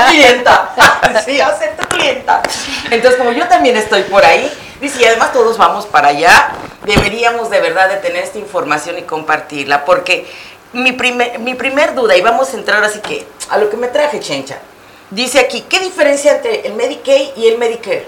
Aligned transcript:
tu 0.00 0.10
clienta. 0.10 0.74
sí, 1.24 1.40
a 1.40 1.56
ser 1.56 1.76
tu 1.76 1.86
clienta. 1.88 2.42
Entonces, 2.90 3.18
como 3.18 3.32
yo 3.32 3.46
también 3.48 3.76
estoy 3.76 4.02
por 4.02 4.24
ahí, 4.24 4.52
dice, 4.80 5.02
y 5.02 5.04
además 5.04 5.32
todos 5.32 5.56
vamos 5.58 5.86
para 5.86 6.08
allá, 6.08 6.50
deberíamos 6.84 7.50
de 7.50 7.60
verdad 7.60 7.88
de 7.88 7.96
tener 7.96 8.22
esta 8.24 8.38
información 8.38 8.98
y 8.98 9.02
compartirla, 9.02 9.84
porque 9.84 10.26
mi 10.72 10.92
primer, 10.92 11.38
mi 11.38 11.54
primer 11.54 11.94
duda, 11.94 12.16
y 12.16 12.22
vamos 12.22 12.52
a 12.52 12.56
entrar 12.56 12.84
así 12.84 13.00
que 13.00 13.26
a 13.50 13.58
lo 13.58 13.70
que 13.70 13.76
me 13.76 13.88
traje, 13.88 14.20
Chencha, 14.20 14.58
dice 15.10 15.40
aquí, 15.40 15.62
¿qué 15.68 15.80
diferencia 15.80 16.36
entre 16.36 16.66
el 16.66 16.74
Medicaid 16.74 17.30
y 17.36 17.48
el 17.48 17.58
Medicare? 17.58 18.06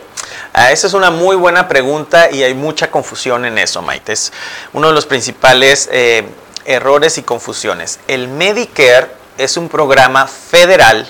Ah, 0.52 0.73
esa 0.73 0.86
es 0.86 0.95
una 0.95 1.11
muy 1.11 1.36
buena 1.36 1.68
pregunta 1.68 2.30
y 2.30 2.43
hay 2.43 2.55
mucha 2.55 2.91
confusión 2.91 3.45
en 3.45 3.59
eso, 3.59 3.82
Maite. 3.82 4.12
Es 4.12 4.32
uno 4.73 4.89
de 4.89 4.95
los 4.95 5.07
principales 5.07 5.89
eh, 5.93 6.25
errores 6.64 7.18
y 7.18 7.23
confusiones. 7.23 8.00
El 8.09 8.29
Medicare 8.29 9.09
es 9.39 9.57
un 9.57 9.68
programa 9.68 10.27
federal 10.27 11.07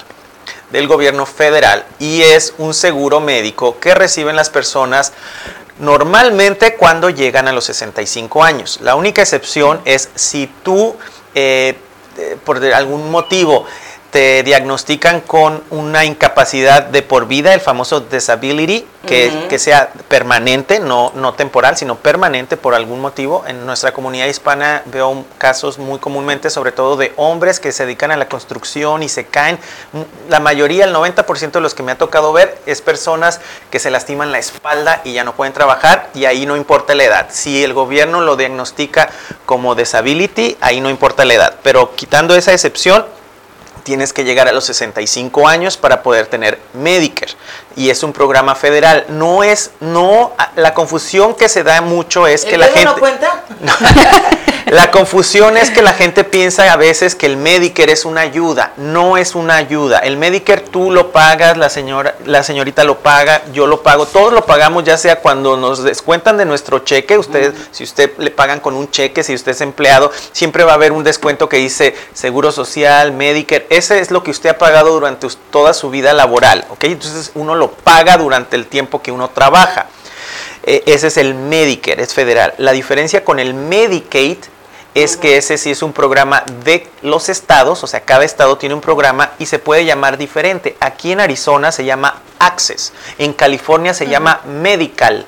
del 0.71 0.87
gobierno 0.87 1.27
federal 1.27 1.85
y 1.99 2.23
es 2.23 2.55
un 2.59 2.75
seguro 2.75 3.21
médico 3.21 3.79
que 3.81 3.95
reciben 3.95 4.37
las 4.37 4.51
personas 4.51 5.13
normalmente 5.79 6.75
cuando 6.75 7.11
llegan 7.11 7.49
a 7.49 7.53
los 7.53 7.65
65 7.65 8.43
años. 8.43 8.79
La 8.83 8.95
única 8.95 9.23
excepción 9.23 9.81
es 9.85 10.11
si 10.15 10.51
tú, 10.63 10.97
eh, 11.35 11.77
eh, 12.19 12.37
por 12.45 12.63
algún 12.65 13.11
motivo, 13.11 13.65
te 14.11 14.43
diagnostican 14.43 15.21
con 15.21 15.63
una 15.71 16.05
incapacidad 16.05 16.83
de 16.83 17.03
por 17.03 17.29
vida, 17.29 17.53
el 17.53 17.61
famoso 17.61 18.01
disability, 18.01 18.87
que, 19.07 19.47
que 19.49 19.59
sea 19.59 19.91
permanente, 20.09 20.81
no, 20.81 21.13
no 21.15 21.35
temporal, 21.35 21.77
sino 21.77 21.97
permanente 21.97 22.57
por 22.57 22.75
algún 22.75 23.01
motivo. 23.01 23.45
En 23.47 23.65
nuestra 23.65 23.93
comunidad 23.93 24.27
hispana 24.27 24.83
veo 24.87 25.25
casos 25.39 25.79
muy 25.79 25.99
comúnmente, 25.99 26.51
sobre 26.51 26.73
todo 26.73 26.97
de 26.97 27.13
hombres 27.17 27.61
que 27.61 27.73
se 27.73 27.85
dedican 27.85 28.11
a 28.11 28.17
la 28.17 28.29
construcción 28.29 29.03
y 29.03 29.09
se 29.09 29.27
caen. 29.27 29.59
La 30.29 30.41
mayoría, 30.41 30.85
el 30.85 30.95
90% 30.95 31.53
de 31.53 31.61
los 31.61 31.75
que 31.75 31.83
me 31.83 31.93
ha 31.93 31.99
tocado 31.99 32.33
ver, 32.33 32.59
es 32.67 32.83
personas 32.83 33.41
que 33.71 33.79
se 33.79 33.91
lastiman 33.91 34.33
la 34.33 34.39
espalda 34.39 35.01
y 35.05 35.13
ya 35.15 35.25
no 35.25 35.35
pueden 35.35 35.53
trabajar 35.53 36.11
y 36.15 36.25
ahí 36.25 36.45
no 36.45 36.57
importa 36.57 36.95
la 36.95 37.05
edad. 37.05 37.27
Si 37.31 37.63
el 37.65 37.75
gobierno 37.75 38.21
lo 38.21 38.37
diagnostica 38.37 39.11
como 39.47 39.75
disability, 39.75 40.57
ahí 40.61 40.81
no 40.81 40.91
importa 40.91 41.25
la 41.25 41.35
edad. 41.35 41.55
Pero 41.63 41.95
quitando 41.95 42.35
esa 42.35 42.53
excepción, 42.53 43.07
tienes 43.89 44.13
que 44.13 44.25
llegar 44.25 44.47
a 44.49 44.53
los 44.53 44.67
65 44.67 45.49
años 45.49 45.79
para 45.79 46.03
poder 46.03 46.27
tener 46.27 46.61
Medicare. 46.75 47.33
Y 47.79 47.91
es 47.91 48.03
un 48.03 48.13
programa 48.13 48.57
federal. 48.57 49.07
No 49.09 49.45
es, 49.45 49.71
no, 49.81 50.33
la 50.57 50.75
confusión 50.75 51.35
que 51.35 51.49
se 51.49 51.63
da 51.63 51.81
mucho 51.81 52.27
es 52.27 52.45
que 52.45 52.59
la 52.59 52.67
gente... 52.67 52.85
no 52.85 52.99
cuenta? 52.99 53.45
La 54.71 54.91
confusión 54.91 55.57
es 55.57 55.71
que 55.71 55.81
la 55.81 55.95
gente 55.95 56.25
piensa 56.25 56.71
a 56.71 56.77
veces 56.77 57.15
que 57.15 57.25
el 57.25 57.39
Medicare 57.39 57.91
es 57.91 58.05
una 58.05 58.21
ayuda. 58.21 58.75
No 58.77 59.17
es 59.17 59.35
una 59.35 59.57
ayuda. 59.57 60.01
El 60.01 60.19
Medicare 60.19 60.61
tú 60.61 60.91
lo 60.91 61.11
pagas, 61.11 61.57
la 61.57 61.71
señora, 61.71 62.17
la 62.27 62.43
señorita 62.43 62.85
lo 62.85 62.99
paga, 62.99 63.41
yo 63.55 63.67
lo 63.67 63.83
pago, 63.83 64.05
todos 64.05 64.31
lo 64.31 64.45
pagamos, 64.45 64.85
ya 64.85 64.99
sea 64.99 65.21
cuando 65.21 65.57
nos 65.57 65.83
descuentan 65.83 66.37
de 66.37 66.45
nuestro 66.45 66.81
cheque. 66.81 67.17
Usted, 67.17 67.55
si 67.71 67.83
usted 67.83 68.13
le 68.19 68.31
pagan 68.31 68.61
con 68.61 68.75
un 68.75 68.91
cheque, 68.91 69.23
si 69.23 69.33
usted 69.33 69.53
es 69.53 69.63
empleado, 69.63 70.13
siempre 70.33 70.65
va 70.65 70.73
a 70.73 70.75
haber 70.75 70.93
un 70.93 71.03
descuento 71.03 71.49
que 71.49 71.57
dice 71.57 71.97
Seguro 72.13 72.53
Social, 72.53 73.13
Medicare. 73.13 73.67
Ese 73.71 74.01
es 74.01 74.11
lo 74.11 74.23
que 74.23 74.31
usted 74.31 74.51
ha 74.51 74.59
pagado 74.59 74.93
durante 74.93 75.29
toda 75.51 75.73
su 75.73 75.89
vida 75.89 76.13
laboral. 76.13 76.67
¿ok? 76.69 76.85
Entonces 76.85 77.31
uno 77.35 77.55
lo 77.55 77.68
paga 77.71 78.17
durante 78.17 78.57
el 78.57 78.67
tiempo 78.67 79.03
que 79.03 79.13
uno 79.13 79.29
trabaja. 79.31 79.87
E, 80.63 80.83
ese 80.87 81.09
es 81.09 81.17
el 81.17 81.35
Medicare, 81.35 82.03
es 82.03 82.15
federal. 82.15 82.55
La 82.59 82.73
diferencia 82.73 83.25
con 83.25 83.39
el 83.39 83.55
Medicaid 83.55 84.39
es 84.95 85.17
que 85.17 85.37
ese 85.37 85.59
sí 85.59 85.71
es 85.71 85.83
un 85.83 85.93
programa 85.93 86.43
de 86.65 86.89
los 87.03 87.29
estados, 87.29 87.85
o 87.85 87.87
sea, 87.87 88.01
cada 88.01 88.25
estado 88.25 88.59
tiene 88.59 88.75
un 88.75 88.81
programa 88.81 89.33
y 89.39 89.47
se 89.47 89.59
puede 89.59 89.85
llamar 89.85 90.19
diferente. 90.19 90.77
Aquí 90.81 91.13
en 91.13 91.21
Arizona 91.21 91.71
se 91.73 91.85
llama 91.85 92.21
Access, 92.39 92.93
en 93.19 93.33
California 93.33 93.95
se 93.95 94.09
llama 94.09 94.41
Medical. 94.47 95.27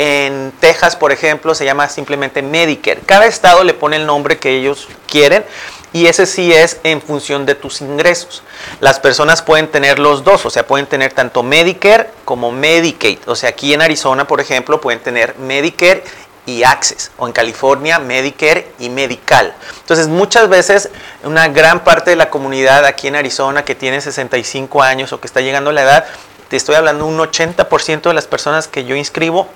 En 0.00 0.52
Texas, 0.60 0.94
por 0.94 1.10
ejemplo, 1.10 1.56
se 1.56 1.64
llama 1.64 1.88
simplemente 1.88 2.40
Medicare. 2.40 3.00
Cada 3.04 3.26
estado 3.26 3.64
le 3.64 3.74
pone 3.74 3.96
el 3.96 4.06
nombre 4.06 4.38
que 4.38 4.56
ellos 4.56 4.86
quieren 5.08 5.44
y 5.92 6.06
ese 6.06 6.26
sí 6.26 6.52
es 6.52 6.78
en 6.82 7.00
función 7.00 7.46
de 7.46 7.54
tus 7.54 7.80
ingresos. 7.80 8.42
Las 8.80 9.00
personas 9.00 9.42
pueden 9.42 9.68
tener 9.68 9.98
los 9.98 10.24
dos, 10.24 10.44
o 10.46 10.50
sea, 10.50 10.66
pueden 10.66 10.86
tener 10.86 11.12
tanto 11.12 11.42
Medicare 11.42 12.10
como 12.24 12.52
Medicaid. 12.52 13.18
O 13.26 13.34
sea, 13.34 13.50
aquí 13.50 13.72
en 13.72 13.82
Arizona, 13.82 14.26
por 14.26 14.40
ejemplo, 14.40 14.80
pueden 14.80 15.00
tener 15.00 15.36
Medicare 15.38 16.02
y 16.48 16.62
Access, 16.62 17.10
o 17.18 17.26
en 17.26 17.32
California 17.32 17.98
Medicare 17.98 18.72
y 18.78 18.88
Medical. 18.88 19.54
Entonces 19.80 20.08
muchas 20.08 20.48
veces 20.48 20.88
una 21.22 21.48
gran 21.48 21.84
parte 21.84 22.10
de 22.10 22.16
la 22.16 22.30
comunidad 22.30 22.86
aquí 22.86 23.08
en 23.08 23.16
Arizona 23.16 23.64
que 23.64 23.74
tiene 23.74 24.00
65 24.00 24.82
años 24.82 25.12
o 25.12 25.20
que 25.20 25.26
está 25.26 25.42
llegando 25.42 25.70
a 25.70 25.72
la 25.74 25.82
edad, 25.82 26.06
te 26.48 26.56
estoy 26.56 26.76
hablando 26.76 27.04
un 27.04 27.18
80% 27.18 28.02
de 28.02 28.14
las 28.14 28.26
personas 28.26 28.66
que 28.66 28.84
yo 28.84 28.96
inscribo 28.96 29.48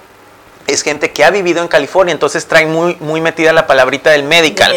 es 0.66 0.82
gente 0.82 1.10
que 1.10 1.24
ha 1.24 1.30
vivido 1.30 1.62
en 1.62 1.68
California, 1.68 2.12
entonces 2.12 2.46
traen 2.46 2.72
muy, 2.72 2.96
muy 3.00 3.20
metida 3.20 3.52
la 3.52 3.66
palabrita 3.66 4.10
del 4.10 4.22
medical. 4.22 4.74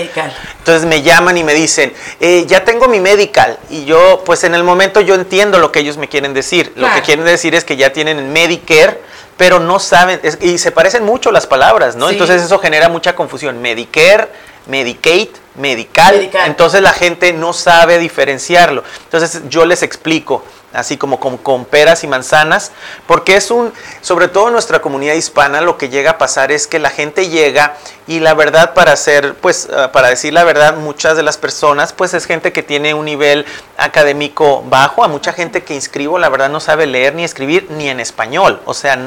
Entonces 0.58 0.88
me 0.88 1.02
llaman 1.02 1.38
y 1.38 1.44
me 1.44 1.54
dicen, 1.54 1.94
eh, 2.20 2.46
ya 2.48 2.64
tengo 2.64 2.88
mi 2.88 3.00
medical. 3.00 3.58
Y 3.70 3.86
yo, 3.86 4.24
pues 4.26 4.44
en 4.44 4.56
el 4.56 4.64
momento 4.64 5.02
yo 5.02 5.16
entiendo 5.16 5.60
lo 5.60 5.72
que 5.72 5.80
ellos 5.80 5.98
me 5.98 6.10
quieren 6.10 6.34
decir. 6.34 6.74
Lo 6.76 6.92
que 6.94 7.02
quieren 7.02 7.26
decir 7.26 7.56
es 7.56 7.64
que 7.64 7.76
ya 7.78 7.94
tienen 7.94 8.34
Medicare, 8.34 9.00
pero 9.38 9.60
no 9.60 9.80
saben, 9.80 10.22
y 10.42 10.58
se 10.58 10.72
parecen 10.72 11.04
mucho 11.04 11.32
las 11.32 11.46
palabras, 11.46 11.96
¿no? 11.96 12.10
Entonces 12.10 12.42
eso 12.42 12.60
genera 12.60 12.90
mucha 12.90 13.16
confusión. 13.16 13.62
Medicare, 13.62 14.30
Medicaid, 14.68 15.30
medical. 15.56 16.30
Entonces 16.46 16.82
la 16.82 16.94
gente 16.94 17.34
no 17.34 17.54
sabe 17.54 18.00
diferenciarlo. 18.00 18.84
Entonces 19.04 19.44
yo 19.50 19.66
les 19.66 19.84
explico 19.84 20.44
así 20.76 20.98
como 20.98 21.20
con, 21.20 21.66
peras 21.66 22.04
y 22.04 22.08
manzanas, 22.08 22.72
porque 23.08 23.36
es 23.36 23.52
un, 23.52 23.74
sobre 24.02 24.28
todo 24.28 24.48
en 24.48 24.54
nuestra 24.54 24.82
comunidad 24.82 25.16
hispana, 25.16 25.62
lo 25.62 25.78
que 25.78 25.90
llega 25.90 26.12
a 26.12 26.18
pasar 26.18 26.52
es 26.52 26.68
que 26.68 26.80
la 26.80 26.90
gente 26.90 27.30
llega 27.30 27.76
y 28.08 28.20
la 28.20 28.34
verdad 28.34 28.74
para 28.74 28.92
hacer, 28.92 29.36
pues, 29.36 29.68
ah, 29.76 29.92
para 29.92 30.10
decir 30.10 30.34
la 30.34 30.44
verdad, 30.44 30.76
muchas 30.76 31.18
de 31.18 31.24
las 31.24 31.38
personas, 31.38 31.94
pues 31.94 32.14
es 32.14 32.26
gente 32.26 32.54
que 32.54 32.64
tiene 32.64 32.94
un 32.94 33.06
nivel 33.06 33.46
académico 33.78 34.64
bajo, 34.68 35.04
a 35.04 35.08
mucha 35.08 35.34
gente 35.34 35.64
que 35.64 35.74
inscribo, 35.74 36.20
la 36.20 36.30
verdad 36.30 36.50
no 36.50 36.60
sabe 36.60 36.86
leer 36.86 37.16
ni 37.16 37.24
escribir 37.24 37.68
ni 37.72 37.90
en 37.90 38.00
español, 38.00 38.62
o 38.66 38.74
sea, 38.74 38.98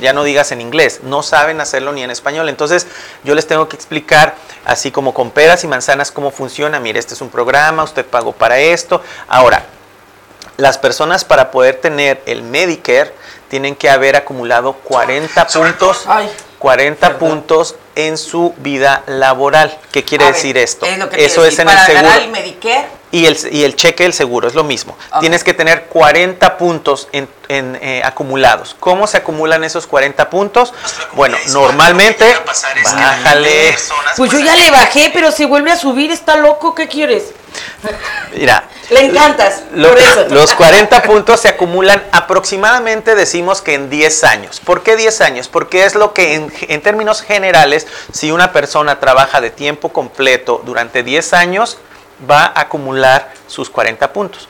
ya 0.00 0.12
no 0.12 0.24
digas 0.24 0.52
en 0.52 0.60
inglés, 0.60 1.00
no 1.02 1.22
saben 1.22 1.60
hacerlo 1.60 1.92
ni 1.92 2.02
en 2.02 2.10
español, 2.10 2.48
entonces 2.48 2.86
yo 3.24 3.34
les 3.34 3.46
tengo 3.46 3.68
que 3.68 3.76
explicar 3.76 4.34
así 4.64 4.90
como 4.90 5.14
con 5.14 5.30
peras 5.30 5.64
y 5.64 5.66
manzanas 5.66 6.10
cómo 6.10 6.30
funciona, 6.30 6.80
mire, 6.80 6.98
este 6.98 7.14
es 7.14 7.20
un 7.20 7.28
programa, 7.28 7.82
usted 7.82 8.04
pagó 8.04 8.32
para 8.32 8.58
esto, 8.58 9.02
ahora, 9.28 9.66
las 10.62 10.78
personas 10.78 11.24
para 11.24 11.50
poder 11.50 11.74
tener 11.80 12.22
el 12.24 12.44
Medicare 12.44 13.12
tienen 13.48 13.74
que 13.74 13.90
haber 13.90 14.14
acumulado 14.14 14.74
40 14.74 15.48
puntos, 15.48 16.06
40 16.60 17.18
puntos 17.18 17.74
en 17.94 18.18
su 18.18 18.54
vida 18.58 19.02
laboral. 19.06 19.78
¿Qué 19.90 20.04
quiere 20.04 20.26
decir 20.26 20.56
esto? 20.56 20.86
Eso 21.12 21.44
es 21.44 21.58
en 21.58 21.68
el 21.68 21.78
seguro. 21.78 22.14
el 22.14 22.30
Medicare 22.30 23.02
y 23.12 23.26
el, 23.26 23.38
y 23.52 23.64
el 23.64 23.76
cheque 23.76 24.04
del 24.04 24.14
seguro, 24.14 24.48
es 24.48 24.54
lo 24.54 24.64
mismo. 24.64 24.96
Tienes 25.20 25.44
que 25.44 25.52
tener 25.52 25.84
40 25.84 26.56
puntos 26.56 27.08
en, 27.12 27.28
eh, 27.48 28.00
acumulados. 28.02 28.74
¿Cómo 28.80 29.06
se 29.06 29.18
acumulan 29.18 29.62
esos 29.64 29.86
40 29.86 30.30
puntos? 30.30 30.72
Bueno, 31.12 31.36
normalmente, 31.50 32.24
bájale. 32.84 33.76
Pues 34.16 34.32
yo 34.32 34.38
ya 34.38 34.56
le 34.56 34.70
bajé, 34.70 35.10
pero 35.12 35.30
se 35.30 35.44
vuelve 35.44 35.70
a 35.70 35.76
subir, 35.76 36.10
está 36.10 36.36
loco, 36.36 36.74
¿qué 36.74 36.88
quieres? 36.88 37.24
Mira. 38.34 38.64
Le 38.90 39.06
encantas. 39.06 39.62
Los 39.74 40.54
40 40.54 41.02
puntos 41.02 41.40
se 41.40 41.48
acumulan 41.48 42.02
aproximadamente, 42.12 43.14
decimos 43.14 43.62
que 43.62 43.74
en 43.74 43.90
10 43.90 44.24
años. 44.24 44.60
¿Por 44.60 44.82
qué 44.82 44.96
10 44.96 45.20
años? 45.20 45.48
Porque 45.48 45.84
es 45.84 45.94
lo 45.94 46.12
que 46.12 46.34
en, 46.34 46.52
en 46.68 46.80
términos 46.82 47.22
generales, 47.22 47.81
si 48.12 48.30
una 48.32 48.52
persona 48.52 49.00
trabaja 49.00 49.40
de 49.40 49.50
tiempo 49.50 49.90
completo 49.90 50.62
durante 50.64 51.02
10 51.02 51.32
años, 51.32 51.78
va 52.30 52.44
a 52.44 52.60
acumular 52.60 53.32
sus 53.46 53.68
40 53.70 54.12
puntos 54.12 54.48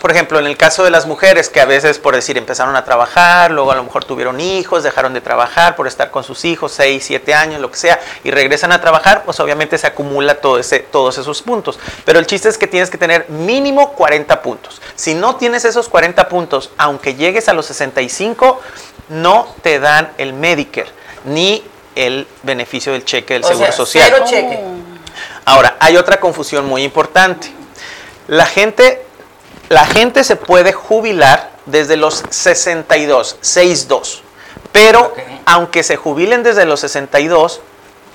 por 0.00 0.10
ejemplo, 0.10 0.38
en 0.38 0.46
el 0.46 0.56
caso 0.56 0.82
de 0.84 0.90
las 0.90 1.06
mujeres 1.06 1.48
que 1.48 1.60
a 1.60 1.64
veces, 1.64 1.98
por 1.98 2.14
decir, 2.14 2.36
empezaron 2.36 2.74
a 2.76 2.84
trabajar, 2.84 3.50
luego 3.50 3.70
a 3.70 3.76
lo 3.76 3.84
mejor 3.84 4.04
tuvieron 4.04 4.40
hijos, 4.40 4.82
dejaron 4.82 5.14
de 5.14 5.20
trabajar 5.20 5.76
por 5.76 5.86
estar 5.86 6.10
con 6.10 6.24
sus 6.24 6.44
hijos, 6.44 6.72
6, 6.72 7.02
7 7.04 7.34
años, 7.34 7.60
lo 7.60 7.70
que 7.70 7.76
sea, 7.76 8.00
y 8.24 8.30
regresan 8.30 8.72
a 8.72 8.80
trabajar, 8.80 9.22
pues 9.24 9.38
obviamente 9.38 9.78
se 9.78 9.86
acumula 9.86 10.36
todo 10.36 10.58
ese, 10.58 10.80
todos 10.80 11.18
esos 11.18 11.42
puntos. 11.42 11.78
Pero 12.04 12.18
el 12.18 12.26
chiste 12.26 12.48
es 12.48 12.58
que 12.58 12.66
tienes 12.66 12.90
que 12.90 12.98
tener 12.98 13.28
mínimo 13.28 13.92
40 13.92 14.42
puntos. 14.42 14.80
Si 14.96 15.14
no 15.14 15.36
tienes 15.36 15.64
esos 15.64 15.88
40 15.88 16.28
puntos, 16.28 16.70
aunque 16.76 17.14
llegues 17.14 17.48
a 17.48 17.52
los 17.52 17.66
65, 17.66 18.60
no 19.08 19.54
te 19.62 19.78
dan 19.78 20.12
el 20.18 20.32
Medicare 20.32 20.90
ni 21.24 21.62
el 22.06 22.26
beneficio 22.42 22.92
del 22.92 23.04
cheque 23.04 23.34
del 23.34 23.44
Seguro 23.44 23.72
Social. 23.72 24.24
cheque. 24.24 24.58
Ahora, 25.44 25.76
hay 25.80 25.96
otra 25.96 26.20
confusión 26.20 26.66
muy 26.66 26.82
importante. 26.82 27.50
La 28.28 28.46
gente 28.46 29.04
la 29.70 29.86
gente 29.86 30.24
se 30.24 30.34
puede 30.34 30.72
jubilar 30.72 31.52
desde 31.64 31.96
los 31.96 32.24
62, 32.28 33.38
62. 33.40 34.22
Pero 34.72 35.14
aunque 35.46 35.84
se 35.84 35.96
jubilen 35.96 36.42
desde 36.42 36.64
los 36.64 36.80
62, 36.80 37.60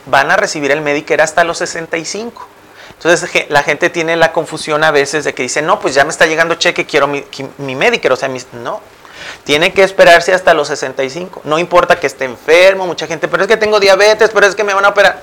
van 0.06 0.32
a 0.32 0.36
recibir 0.36 0.72
el 0.72 0.82
Medicare 0.82 1.24
hasta 1.24 1.46
los 1.46 1.58
65. 1.60 2.46
Entonces 2.92 3.46
la 3.50 3.64
gente 3.64 3.90
tiene 3.90 4.18
la 4.18 4.34
confusión 4.34 4.84
a 4.84 4.92
veces 4.92 5.24
de 5.24 5.34
que 5.34 5.44
dice, 5.44 5.62
no, 5.62 5.80
pues 5.80 5.96
ya 5.96 6.04
me 6.04 6.12
está 6.12 6.26
llegando 6.26 6.56
cheque, 6.56 6.86
quiero 6.86 7.08
mi, 7.08 7.24
mi 7.58 7.76
Medicare, 7.76 8.14
o 8.14 8.18
sea, 8.18 8.30
no. 8.52 8.82
Tiene 9.44 9.74
que 9.74 9.84
esperarse 9.84 10.34
hasta 10.34 10.54
los 10.54 10.68
65. 10.68 11.42
No 11.44 11.60
importa 11.60 12.00
que 12.00 12.08
esté 12.08 12.26
enfermo, 12.26 12.88
mucha 12.88 13.08
gente, 13.08 13.28
pero 13.28 13.44
es 13.44 13.48
que 13.48 13.58
tengo 13.58 13.80
diabetes, 13.80 14.32
pero 14.34 14.46
es 14.46 14.56
que 14.56 14.64
me 14.64 14.74
van 14.74 14.86
a 14.86 14.90
operar. 14.90 15.22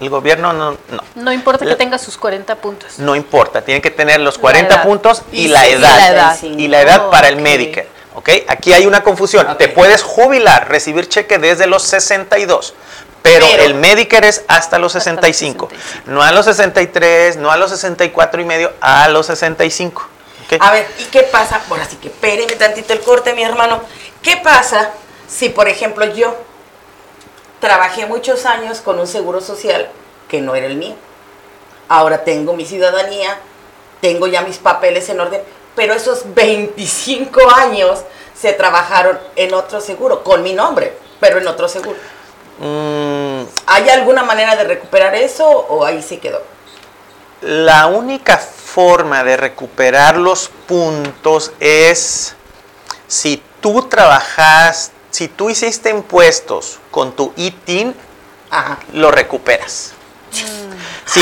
El 0.00 0.10
gobierno 0.10 0.52
no. 0.52 0.72
No, 0.72 1.04
no 1.14 1.32
importa 1.32 1.64
que 1.64 1.76
tenga 1.76 1.98
sus 1.98 2.16
40 2.16 2.56
puntos. 2.56 2.98
No 2.98 3.14
importa, 3.14 3.62
tiene 3.62 3.80
que 3.80 3.90
tener 3.90 4.20
los 4.20 4.38
40 4.38 4.82
puntos 4.82 5.22
y, 5.30 5.48
la 5.48 5.66
edad. 5.66 6.36
Y 6.42 6.68
la 6.68 6.82
edad, 6.82 7.10
para 7.10 7.28
el 7.28 7.36
Medicare. 7.36 7.88
¿Ok? 8.14 8.30
Aquí 8.48 8.72
hay 8.72 8.86
una 8.86 9.02
confusión. 9.02 9.46
Te 9.58 9.68
puedes 9.68 10.02
jubilar, 10.02 10.68
recibir 10.68 11.08
cheque 11.08 11.38
desde 11.38 11.66
los 11.66 11.82
62. 11.84 12.74
Pero, 13.22 13.46
el 13.46 13.74
Medicare 13.74 14.28
es 14.28 14.44
hasta 14.48 14.78
los 14.78 14.92
65. 14.92 15.70
No 16.06 16.22
a 16.22 16.30
los 16.32 16.44
63, 16.44 17.38
no 17.38 17.50
a 17.50 17.56
los 17.56 17.70
64 17.70 18.42
y 18.42 18.44
medio, 18.44 18.72
a 18.82 19.08
los 19.08 19.26
65. 19.26 20.10
A 20.60 20.72
ver, 20.72 20.86
¿y 20.98 21.04
qué 21.04 21.22
pasa? 21.22 21.62
Bueno, 21.68 21.84
así 21.84 21.96
que 21.96 22.08
espéreme 22.08 22.54
tantito 22.56 22.92
el 22.92 23.00
corte, 23.00 23.34
mi 23.34 23.42
hermano. 23.42 23.80
¿Qué 24.22 24.36
pasa 24.36 24.90
si, 25.28 25.48
por 25.48 25.68
ejemplo, 25.68 26.04
yo 26.06 26.34
trabajé 27.60 28.06
muchos 28.06 28.46
años 28.46 28.80
con 28.80 28.98
un 28.98 29.06
seguro 29.06 29.40
social 29.40 29.88
que 30.28 30.40
no 30.40 30.54
era 30.54 30.66
el 30.66 30.76
mío? 30.76 30.94
Ahora 31.88 32.24
tengo 32.24 32.54
mi 32.54 32.64
ciudadanía, 32.64 33.38
tengo 34.00 34.26
ya 34.26 34.42
mis 34.42 34.58
papeles 34.58 35.08
en 35.08 35.20
orden, 35.20 35.42
pero 35.74 35.94
esos 35.94 36.34
25 36.34 37.40
años 37.54 38.00
se 38.34 38.52
trabajaron 38.52 39.18
en 39.36 39.54
otro 39.54 39.80
seguro, 39.80 40.24
con 40.24 40.42
mi 40.42 40.52
nombre, 40.52 40.96
pero 41.20 41.38
en 41.38 41.46
otro 41.46 41.68
seguro. 41.68 41.98
Mm. 42.58 43.42
¿Hay 43.66 43.88
alguna 43.88 44.22
manera 44.22 44.56
de 44.56 44.64
recuperar 44.64 45.14
eso 45.14 45.46
o 45.46 45.84
ahí 45.84 46.02
sí 46.02 46.18
quedó? 46.18 46.42
La 47.40 47.88
única 47.88 48.40
forma 48.74 49.22
de 49.22 49.36
recuperar 49.36 50.16
los 50.16 50.50
puntos 50.66 51.52
es 51.60 52.34
si 53.06 53.40
tú 53.60 53.82
trabajas, 53.82 54.90
si 55.10 55.28
tú 55.28 55.48
hiciste 55.48 55.90
impuestos 55.90 56.80
con 56.90 57.14
tu 57.14 57.32
ITIN, 57.36 57.94
lo 58.92 59.10
recuperas. 59.10 59.92
Sí, 61.06 61.20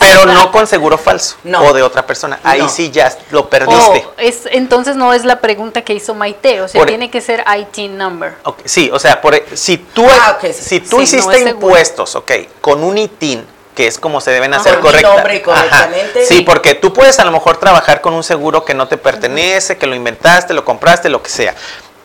pero 0.00 0.24
no 0.24 0.50
con 0.50 0.66
seguro 0.66 0.96
falso 0.96 1.36
o 1.44 1.72
de 1.74 1.82
otra 1.82 2.06
persona. 2.06 2.40
Ahí 2.42 2.66
sí 2.70 2.90
ya 2.90 3.14
lo 3.30 3.50
perdiste. 3.50 4.06
Oh, 4.06 4.12
es, 4.16 4.48
entonces 4.50 4.96
no 4.96 5.12
es 5.12 5.26
la 5.26 5.42
pregunta 5.42 5.82
que 5.82 5.92
hizo 5.92 6.14
Maite, 6.14 6.62
o 6.62 6.68
sea, 6.68 6.86
tiene 6.86 7.10
que 7.10 7.20
ser 7.20 7.44
IT 7.54 7.90
number. 7.90 8.34
sí, 8.64 8.88
o 8.90 8.98
sea, 8.98 9.20
por, 9.20 9.34
e, 9.34 9.44
si 9.52 9.76
tú, 9.76 10.06
ah, 10.08 10.38
si 10.52 10.80
tú 10.80 11.02
hiciste 11.02 11.50
impuestos, 11.50 12.16
ok, 12.16 12.32
con 12.62 12.82
un 12.82 12.96
ITIN, 12.96 13.46
que 13.76 13.86
es 13.86 13.98
como 13.98 14.20
se 14.20 14.32
deben 14.32 14.54
hacer 14.54 14.80
correctamente. 14.80 16.24
Sí, 16.26 16.40
porque 16.40 16.74
tú 16.74 16.92
puedes 16.92 17.20
a 17.20 17.24
lo 17.24 17.30
mejor 17.30 17.58
trabajar 17.58 18.00
con 18.00 18.14
un 18.14 18.24
seguro 18.24 18.64
que 18.64 18.74
no 18.74 18.88
te 18.88 18.96
pertenece, 18.96 19.76
que 19.76 19.86
lo 19.86 19.94
inventaste, 19.94 20.54
lo 20.54 20.64
compraste, 20.64 21.08
lo 21.08 21.22
que 21.22 21.30
sea 21.30 21.54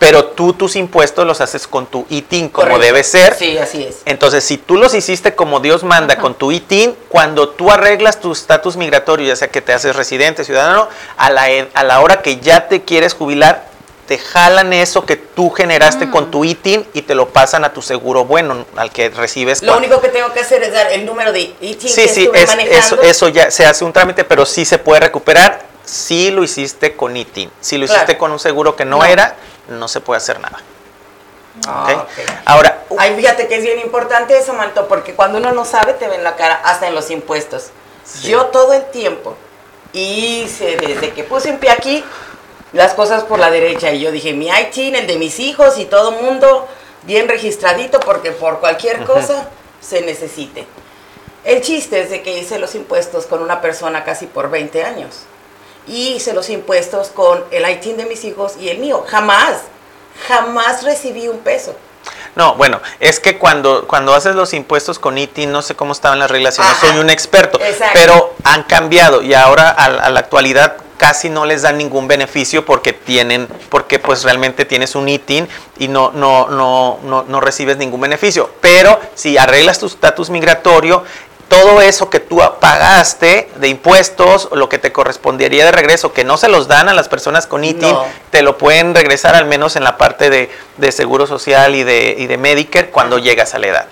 pero 0.01 0.25
tú 0.25 0.53
tus 0.53 0.75
impuestos 0.77 1.27
los 1.27 1.41
haces 1.41 1.67
con 1.67 1.85
tu 1.85 2.07
ITIN 2.09 2.49
como 2.49 2.79
debe 2.79 3.03
ser. 3.03 3.35
Sí, 3.35 3.59
así 3.59 3.83
es. 3.83 3.97
Entonces, 4.05 4.43
si 4.43 4.57
tú 4.57 4.75
los 4.77 4.95
hiciste 4.95 5.35
como 5.35 5.59
Dios 5.59 5.83
manda 5.83 6.17
con 6.17 6.33
tu 6.33 6.51
ITIN, 6.51 6.95
cuando 7.07 7.49
tú 7.49 7.69
arreglas 7.69 8.19
tu 8.19 8.31
estatus 8.31 8.77
migratorio, 8.77 9.27
ya 9.27 9.35
sea 9.35 9.49
que 9.49 9.61
te 9.61 9.73
haces 9.73 9.95
residente, 9.95 10.43
ciudadano, 10.43 10.89
a 11.17 11.29
la, 11.29 11.45
a 11.75 11.83
la 11.83 12.01
hora 12.01 12.23
que 12.23 12.37
ya 12.37 12.67
te 12.67 12.81
quieres 12.81 13.13
jubilar, 13.13 13.69
te 14.11 14.17
jalan 14.17 14.73
eso 14.73 15.05
que 15.05 15.15
tú 15.15 15.51
generaste 15.51 16.11
con 16.11 16.31
tu 16.31 16.41
mm. 16.41 16.47
ITIN 16.47 16.87
y 16.93 17.03
te 17.03 17.15
lo 17.15 17.29
pasan 17.29 17.63
a 17.63 17.71
tu 17.71 17.81
seguro 17.81 18.25
bueno, 18.25 18.65
al 18.75 18.91
que 18.91 19.09
recibes. 19.09 19.63
Lo 19.63 19.77
único 19.77 20.01
que 20.01 20.09
tengo 20.09 20.33
que 20.33 20.41
hacer 20.41 20.61
es 20.63 20.73
dar 20.73 20.91
el 20.91 21.05
número 21.05 21.31
de 21.31 21.55
ITIN 21.61 21.89
sí, 21.89 22.01
que 22.01 22.07
sí, 22.09 22.29
es, 22.33 22.53
Eso, 22.69 23.01
eso 23.01 23.29
ya 23.29 23.49
se 23.49 23.65
hace 23.65 23.85
un 23.85 23.93
trámite, 23.93 24.25
pero 24.25 24.45
sí 24.45 24.65
se 24.65 24.79
puede 24.79 24.99
recuperar 24.99 25.61
si 25.85 26.29
lo 26.29 26.43
hiciste 26.43 26.97
con 26.97 27.15
ITIN. 27.15 27.49
Si 27.61 27.77
lo 27.77 27.85
hiciste 27.85 28.17
con 28.17 28.33
un 28.33 28.39
seguro 28.39 28.75
que 28.75 28.83
no. 28.83 29.01
era, 29.05 29.37
no 29.69 29.87
se 29.87 30.01
puede 30.01 30.17
hacer 30.17 30.41
nada. 30.41 30.59
Ah, 31.65 32.05
Ahora, 32.43 32.83
Ay, 32.97 33.15
fíjate 33.15 33.47
que 33.47 33.55
es 33.55 33.63
bien 33.63 33.79
importante 33.79 34.37
eso, 34.37 34.51
Manto, 34.51 34.89
porque 34.89 35.15
cuando 35.15 35.37
uno 35.37 35.53
no 35.53 35.63
sabe 35.63 35.93
te 35.93 36.09
ven 36.09 36.25
la 36.25 36.35
cara 36.35 36.55
hasta 36.65 36.85
en 36.85 36.95
los 36.95 37.09
impuestos. 37.11 37.69
Yo 38.23 38.47
todo 38.47 38.73
el 38.73 38.83
tiempo 38.91 39.37
hice 39.93 40.75
desde 40.75 41.11
que 41.11 41.23
puse 41.23 41.49
un 41.49 41.59
pie 41.59 41.69
aquí 41.69 42.03
las 42.73 42.93
cosas 42.93 43.23
por 43.23 43.39
la 43.39 43.51
derecha 43.51 43.91
y 43.91 43.99
yo 43.99 44.11
dije, 44.11 44.33
mi 44.33 44.49
ITIN, 44.49 44.95
el 44.95 45.07
de 45.07 45.17
mis 45.17 45.39
hijos 45.39 45.77
y 45.77 45.85
todo 45.85 46.11
mundo 46.11 46.67
bien 47.03 47.27
registradito 47.27 47.99
porque 47.99 48.31
por 48.31 48.59
cualquier 48.59 49.03
cosa 49.03 49.49
se 49.81 50.01
necesite. 50.01 50.65
El 51.43 51.61
chiste 51.61 52.01
es 52.01 52.09
de 52.09 52.21
que 52.21 52.37
hice 52.37 52.59
los 52.59 52.75
impuestos 52.75 53.25
con 53.25 53.41
una 53.41 53.61
persona 53.61 54.03
casi 54.03 54.27
por 54.27 54.49
20 54.49 54.83
años 54.83 55.21
y 55.87 56.09
hice 56.09 56.33
los 56.33 56.49
impuestos 56.49 57.07
con 57.09 57.43
el 57.51 57.69
ITIN 57.69 57.97
de 57.97 58.05
mis 58.05 58.23
hijos 58.23 58.53
y 58.59 58.69
el 58.69 58.77
mío. 58.77 59.03
Jamás, 59.07 59.61
jamás 60.27 60.83
recibí 60.83 61.27
un 61.27 61.39
peso. 61.39 61.75
No, 62.35 62.55
bueno, 62.55 62.79
es 62.99 63.19
que 63.19 63.37
cuando, 63.37 63.87
cuando 63.87 64.13
haces 64.13 64.35
los 64.35 64.53
impuestos 64.53 64.99
con 64.99 65.17
ITIN, 65.17 65.51
no 65.51 65.61
sé 65.61 65.75
cómo 65.75 65.91
estaban 65.91 66.19
las 66.19 66.31
reglas, 66.31 66.57
no 66.59 66.75
soy 66.79 66.97
un 66.99 67.09
experto, 67.09 67.59
pero 67.93 68.33
han 68.43 68.63
cambiado 68.63 69.21
y 69.21 69.33
ahora 69.33 69.69
a, 69.69 70.09
la 70.09 70.19
actualidad 70.19 70.77
casi 71.01 71.31
no 71.31 71.45
les 71.45 71.63
dan 71.63 71.79
ningún 71.79 72.07
beneficio 72.07 72.63
porque 72.63 72.93
tienen, 72.93 73.47
porque 73.69 73.97
pues 73.97 74.23
realmente 74.23 74.65
tienes 74.65 74.93
un 74.93 75.09
ITIN 75.09 75.49
y 75.79 75.87
no, 75.87 76.11
no, 76.11 76.47
no, 76.47 76.99
no, 77.03 77.25
no 77.27 77.39
recibes 77.41 77.77
ningún 77.77 78.01
beneficio. 78.01 78.51
Pero 78.61 78.99
si 79.15 79.35
arreglas 79.35 79.79
tu 79.79 79.87
estatus 79.87 80.29
migratorio, 80.29 81.03
todo 81.47 81.81
eso 81.81 82.11
que 82.11 82.19
tú 82.19 82.39
pagaste 82.59 83.49
de 83.55 83.67
impuestos, 83.67 84.49
lo 84.51 84.69
que 84.69 84.77
te 84.77 84.91
correspondería 84.91 85.65
de 85.65 85.71
regreso, 85.71 86.13
que 86.13 86.23
no 86.23 86.37
se 86.37 86.49
los 86.49 86.67
dan 86.67 86.87
a 86.87 86.93
las 86.93 87.09
personas 87.09 87.47
con 87.47 87.63
ITIN, 87.63 87.95
te 88.29 88.43
lo 88.43 88.59
pueden 88.59 88.93
regresar 88.93 89.33
al 89.33 89.45
menos 89.45 89.75
en 89.77 89.83
la 89.83 89.97
parte 89.97 90.29
de, 90.29 90.51
de 90.77 90.91
Seguro 90.91 91.25
Social 91.25 91.73
y 91.73 91.83
de, 91.83 92.13
y 92.15 92.27
de 92.27 92.37
Medicare 92.37 92.91
cuando 92.91 93.17
llegas 93.17 93.55
a 93.55 93.59
la 93.59 93.65
edad 93.65 93.87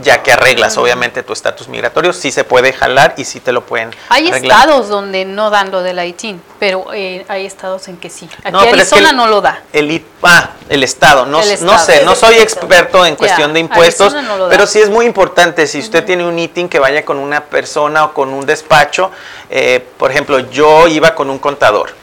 ya 0.00 0.22
que 0.22 0.32
arreglas 0.32 0.76
obviamente 0.78 1.22
tu 1.22 1.32
estatus 1.32 1.68
migratorio, 1.68 2.12
sí 2.12 2.32
se 2.32 2.44
puede 2.44 2.72
jalar 2.72 3.14
y 3.18 3.24
sí 3.24 3.40
te 3.40 3.52
lo 3.52 3.66
pueden 3.66 3.90
Hay 4.08 4.28
estados 4.28 4.88
donde 4.88 5.24
no 5.24 5.50
dan 5.50 5.70
lo 5.70 5.82
del 5.82 5.98
ITIN, 5.98 6.40
pero 6.58 6.92
eh, 6.94 7.24
hay 7.28 7.44
estados 7.44 7.88
en 7.88 7.98
que 7.98 8.08
sí. 8.08 8.28
Aquí 8.42 8.52
no, 8.52 8.60
Arizona 8.60 9.12
no 9.12 9.26
lo 9.26 9.40
da. 9.40 9.62
El, 9.72 10.02
ah, 10.22 10.50
el 10.68 10.82
estado, 10.82 11.26
no, 11.26 11.38
no 11.60 11.78
sé, 11.78 12.04
no 12.04 12.14
soy 12.14 12.36
experto 12.36 13.04
en 13.04 13.16
cuestión 13.16 13.52
de 13.52 13.60
impuestos, 13.60 14.14
pero 14.48 14.66
sí 14.66 14.80
es 14.80 14.88
muy 14.88 15.04
importante, 15.04 15.66
si 15.66 15.80
usted 15.80 16.04
tiene 16.04 16.24
un 16.24 16.38
ITIN 16.38 16.68
que 16.68 16.78
vaya 16.78 17.04
con 17.04 17.18
una 17.18 17.44
persona 17.44 18.04
o 18.04 18.14
con 18.14 18.30
un 18.32 18.46
despacho, 18.46 19.10
eh, 19.50 19.84
por 19.98 20.10
ejemplo, 20.10 20.38
yo 20.50 20.88
iba 20.88 21.14
con 21.14 21.28
un 21.28 21.38
contador 21.38 22.01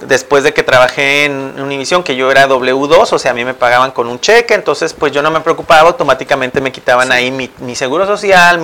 después 0.00 0.44
de 0.44 0.52
que 0.52 0.62
trabajé 0.62 1.24
en 1.24 1.60
Univision, 1.60 2.02
que 2.02 2.16
yo 2.16 2.30
era 2.30 2.48
W2, 2.48 3.12
o 3.12 3.18
sea, 3.18 3.30
a 3.30 3.34
mí 3.34 3.44
me 3.44 3.54
pagaban 3.54 3.92
con 3.92 4.08
un 4.08 4.20
cheque, 4.20 4.54
entonces 4.54 4.92
pues 4.92 5.12
yo 5.12 5.22
no 5.22 5.30
me 5.30 5.40
preocupaba, 5.40 5.88
automáticamente 5.88 6.60
me 6.60 6.72
quitaban 6.72 7.12
ahí 7.12 7.30
mi, 7.30 7.74
seguro 7.74 8.06
social, 8.06 8.60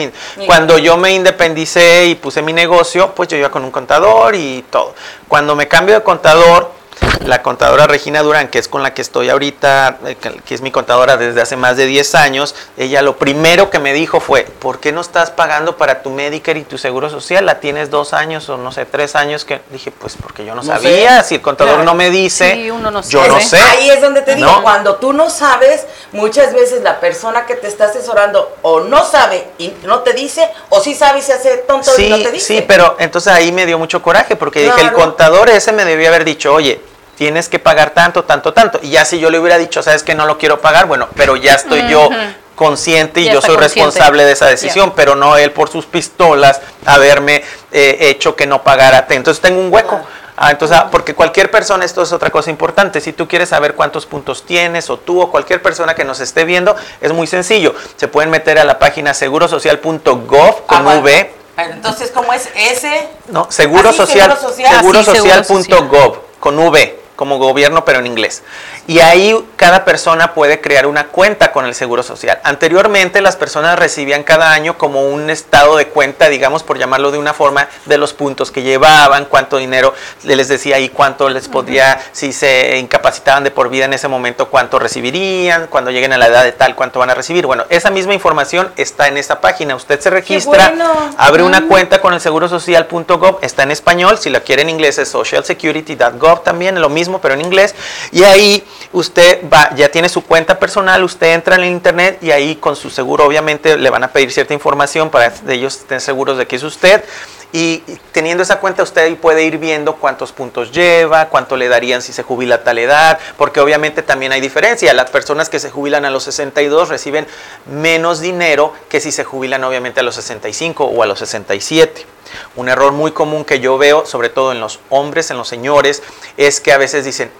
cuando 0.47 0.79
yo 0.79 0.97
me 0.97 1.13
independicé 1.13 2.07
y 2.07 2.15
puse 2.15 2.43
mi 2.43 2.53
negocio, 2.53 3.15
pues 3.15 3.29
yo 3.29 3.37
iba 3.37 3.51
con 3.51 3.65
un 3.65 3.71
contador 3.71 4.35
y 4.35 4.65
todo. 4.71 4.95
Cuando 5.29 5.55
me 5.57 5.69
cambio 5.69 5.95
de 5.95 6.03
contador, 6.03 6.80
la 7.27 7.43
contadora 7.43 7.87
Regina 7.87 8.23
Durán, 8.23 8.49
que 8.49 8.59
es 8.59 8.69
con 8.69 8.83
la 8.83 8.95
que 8.95 9.03
estoy 9.03 9.29
ahorita, 9.29 9.99
eh, 10.07 10.17
que 10.17 10.55
es 10.55 10.61
mi 10.61 10.71
contadora 10.71 11.17
desde 11.17 11.41
hace 11.41 11.57
más 11.57 11.77
de 11.77 11.87
10 11.87 12.15
años, 12.15 12.55
ella 12.77 13.03
lo 13.03 13.17
primero 13.17 13.71
que 13.71 13.79
me 13.79 13.93
dijo 13.93 14.21
fue, 14.21 14.43
¿por 14.43 14.81
qué 14.81 14.93
no 14.93 15.01
estás 15.01 15.31
pagando 15.31 15.77
para 15.77 16.03
tu 16.03 16.11
Medicare 16.11 16.61
y 16.61 16.65
tu 16.65 16.79
Seguro 16.79 17.11
Social? 17.11 17.47
La 17.47 17.61
tienes 17.61 17.91
dos 17.91 18.13
años 18.13 18.49
o 18.49 18.57
no 18.57 18.73
sé, 18.73 18.87
tres 18.87 19.17
años 19.17 19.45
que 19.45 19.61
dije, 19.71 19.91
pues 19.91 20.17
porque 20.21 20.45
yo 20.45 20.55
no, 20.55 20.63
sabía, 20.63 21.23
si 21.23 21.37
el 21.37 21.41
contador 21.41 21.85
no 21.85 21.95
me 21.95 22.11
dice, 22.11 22.65
yo 22.65 22.79
no 22.81 23.03
sé. 23.03 23.59
Ahí 23.59 23.91
es 23.91 24.01
donde 24.01 24.23
te 24.23 24.35
digo, 24.35 24.63
cuando 24.63 24.97
tú 24.97 25.13
no 25.13 25.31
sabes, 25.31 25.87
muchas 26.13 26.53
veces 26.53 26.83
la 26.83 27.01
persona 27.01 27.47
que 27.47 27.55
te 27.55 27.69
está 27.69 27.87
asesorando 27.87 28.57
o 28.63 28.81
no 28.81 29.05
sabe 29.05 29.47
y 29.59 29.73
no 29.85 30.01
te 30.01 30.13
dice, 30.13 30.49
o 30.69 30.81
sí 30.81 30.95
sabe 30.95 31.21
y 31.21 31.23
se 31.23 31.33
hace 31.33 31.59
tonto 31.59 31.91
y 31.99 32.09
no 32.09 32.19
te 32.19 32.33
dice. 32.33 32.47
Sí, 32.47 32.65
pero 32.67 32.97
entonces 32.99 33.33
ahí 33.33 33.53
me 33.53 33.67
dio 33.67 33.79
mucho 33.79 34.03
coraje 34.03 34.37
porque 34.37 34.63
dije, 34.63 34.81
el 34.81 34.93
contador 34.93 35.49
ese 35.51 35.73
me 35.73 35.85
debía 35.85 36.09
haber 36.09 36.25
dicho, 36.25 36.53
oye, 36.53 36.81
tienes 37.21 37.51
que 37.51 37.59
pagar 37.59 37.91
tanto, 37.91 38.25
tanto, 38.25 38.55
tanto. 38.55 38.81
Y 38.83 38.93
ya 38.93 39.05
si 39.05 39.19
yo 39.19 39.29
le 39.29 39.39
hubiera 39.39 39.59
dicho, 39.59 39.83
sabes 39.83 40.03
que 40.03 40.15
no 40.15 40.25
lo 40.25 40.39
quiero 40.39 40.63
pagar, 40.63 40.87
bueno, 40.87 41.07
pero 41.17 41.37
ya 41.37 41.53
estoy 41.53 41.87
yo 41.87 42.09
consciente 42.55 43.21
y 43.21 43.31
yo 43.31 43.43
soy 43.43 43.59
responsable 43.59 44.25
de 44.25 44.33
esa 44.33 44.47
decisión, 44.47 44.95
pero 44.97 45.15
no 45.17 45.37
él 45.37 45.51
por 45.51 45.69
sus 45.69 45.85
pistolas 45.85 46.63
haberme 46.87 47.45
eh, 47.73 47.99
hecho 48.01 48.37
que 48.37 48.47
no 48.47 48.63
pagara. 48.63 49.05
Entonces 49.11 49.43
tengo 49.43 49.61
un 49.61 49.71
hueco. 49.71 50.01
Ah, 50.35 50.51
entonces, 50.51 50.75
ah, 50.79 50.89
porque 50.91 51.15
cualquier 51.15 51.51
persona, 51.51 51.85
esto 51.85 52.01
es 52.01 52.11
otra 52.11 52.31
cosa 52.31 52.49
importante, 52.49 53.03
si 53.03 53.13
tú 53.13 53.29
quieres 53.29 53.51
saber 53.51 53.75
cuántos 53.75 54.07
puntos 54.07 54.47
tienes 54.47 54.89
o 54.89 54.97
tú 54.97 55.21
o 55.21 55.31
cualquier 55.31 55.61
persona 55.61 55.95
que 55.95 56.07
nos 56.07 56.21
esté 56.21 56.45
viendo, 56.45 56.75
es 57.03 57.13
muy 57.13 57.27
sencillo. 57.27 57.75
Se 57.97 58.09
pueden 58.09 58.31
meter 58.31 58.59
a 58.59 58.65
la 58.65 58.79
página 58.79 59.13
segurosocial.gov 59.13 60.65
con 60.65 60.89
ah, 60.89 61.01
V. 61.01 61.35
Entonces, 61.59 62.13
¿cómo 62.15 62.33
es 62.33 62.49
ese? 62.57 63.11
No, 63.29 63.47
segurosocial, 63.51 64.39
segurosocial.gov 64.81 66.17
con 66.41 66.59
V 66.59 67.00
como 67.21 67.37
gobierno, 67.37 67.85
pero 67.85 67.99
en 67.99 68.07
inglés. 68.07 68.43
Y 68.87 69.01
ahí 69.01 69.37
cada 69.57 69.85
persona 69.85 70.33
puede 70.33 70.63
crear 70.63 70.87
una 70.87 71.09
cuenta 71.09 71.53
con 71.53 71.67
el 71.67 71.75
Seguro 71.75 72.03
Social. 72.03 72.41
Anteriormente 72.45 73.21
las 73.21 73.37
personas 73.37 73.79
recibían 73.79 74.23
cada 74.23 74.53
año 74.53 74.79
como 74.79 75.03
un 75.03 75.29
estado 75.29 75.77
de 75.77 75.89
cuenta, 75.89 76.31
digamos, 76.31 76.63
por 76.63 76.79
llamarlo 76.79 77.11
de 77.11 77.19
una 77.19 77.35
forma, 77.35 77.69
de 77.85 77.99
los 77.99 78.15
puntos 78.15 78.51
que 78.51 78.63
llevaban, 78.63 79.27
cuánto 79.27 79.59
dinero 79.59 79.93
les 80.23 80.49
decía 80.49 80.77
ahí, 80.77 80.89
cuánto 80.89 81.29
les 81.29 81.47
podía, 81.47 82.01
si 82.13 82.33
se 82.33 82.79
incapacitaban 82.79 83.45
de 83.45 83.51
por 83.51 83.69
vida 83.69 83.85
en 83.85 83.93
ese 83.93 84.09
momento, 84.09 84.49
cuánto 84.49 84.79
recibirían, 84.79 85.67
cuando 85.67 85.91
lleguen 85.91 86.15
a 86.15 86.17
la 86.17 86.29
edad 86.29 86.45
de 86.45 86.53
tal, 86.53 86.75
cuánto 86.75 87.01
van 87.01 87.11
a 87.11 87.15
recibir. 87.15 87.45
Bueno, 87.45 87.67
esa 87.69 87.91
misma 87.91 88.15
información 88.15 88.73
está 88.79 89.09
en 89.09 89.19
esta 89.19 89.43
página. 89.43 89.77
Usted 89.77 90.01
se 90.01 90.09
registra, 90.09 90.73
abre 91.19 91.43
una 91.43 91.69
cuenta 91.69 92.01
con 92.01 92.15
el 92.15 92.21
segurosocial.gov, 92.23 93.41
está 93.43 93.65
en 93.65 93.73
español, 93.73 94.17
si 94.17 94.31
la 94.31 94.41
quiere 94.41 94.63
en 94.63 94.71
inglés 94.71 94.97
es 94.97 95.11
socialsecurity.gov 95.11 96.45
también, 96.45 96.81
lo 96.81 96.89
mismo, 96.89 97.10
pero 97.19 97.35
en 97.35 97.41
inglés. 97.41 97.75
Y 98.13 98.23
ahí 98.23 98.63
usted 98.93 99.41
va, 99.51 99.75
ya 99.75 99.91
tiene 99.91 100.09
su 100.09 100.23
cuenta 100.23 100.59
personal, 100.59 101.03
usted 101.03 101.35
entra 101.35 101.57
en 101.57 101.63
el 101.63 101.71
internet 101.71 102.19
y 102.23 102.31
ahí 102.31 102.57
con 102.57 102.77
su 102.77 102.91
seguro 102.91 103.25
obviamente 103.25 103.79
le 103.79 103.91
van 103.91 104.05
a 104.05 104.09
pedir 104.09 104.31
cierta 104.31 104.55
información 104.55 105.11
para 105.11 105.33
ellos 105.49 105.77
estén 105.77 106.01
seguros 106.01 106.39
de 106.39 106.47
que 106.47 106.57
es 106.57 106.63
usted. 106.63 107.05
Y 107.53 107.79
teniendo 108.13 108.45
esa 108.45 108.61
cuenta 108.61 108.83
usted 108.83 109.17
puede 109.17 109.43
ir 109.43 109.59
viendo 109.59 109.97
cuántos 109.97 110.31
puntos 110.31 110.71
lleva, 110.71 111.29
cuánto 111.29 111.57
le 111.57 111.69
darían 111.69 112.01
si 112.01 112.13
se 112.13 112.23
jubila 112.23 112.57
a 112.57 112.65
tal 112.65 112.79
edad, 112.79 113.19
porque 113.37 113.61
obviamente 113.61 114.03
también 114.03 114.31
hay 114.31 114.41
diferencia. 114.41 114.95
Las 114.95 115.11
personas 115.11 115.49
que 115.49 115.59
se 115.59 115.71
jubilan 115.71 116.05
a 116.05 116.11
los 116.11 116.25
62 116.25 116.89
reciben 116.89 117.27
menos 117.67 118.21
dinero 118.21 118.73
que 118.89 119.01
si 119.01 119.11
se 119.11 119.25
jubilan 119.25 119.65
obviamente 119.65 120.01
a 120.01 120.03
los 120.05 120.15
65 120.15 120.85
o 120.85 121.03
a 121.03 121.07
los 121.07 121.19
67. 121.19 122.07
Un 122.55 122.69
error 122.69 122.93
muy 122.93 123.11
común 123.11 123.45
que 123.45 123.59
yo 123.59 123.79
veo, 123.79 124.07
sobre 124.07 124.29
todo 124.29 124.53
en 124.53 124.61
los 124.61 124.79
hombres, 124.89 125.33
en 125.33 125.37
los 125.37 125.49
señores, 125.49 126.03
es 126.37 126.61
que 126.61 126.73
a 126.73 126.79
veces 126.79 127.05
dicen, 127.05 127.31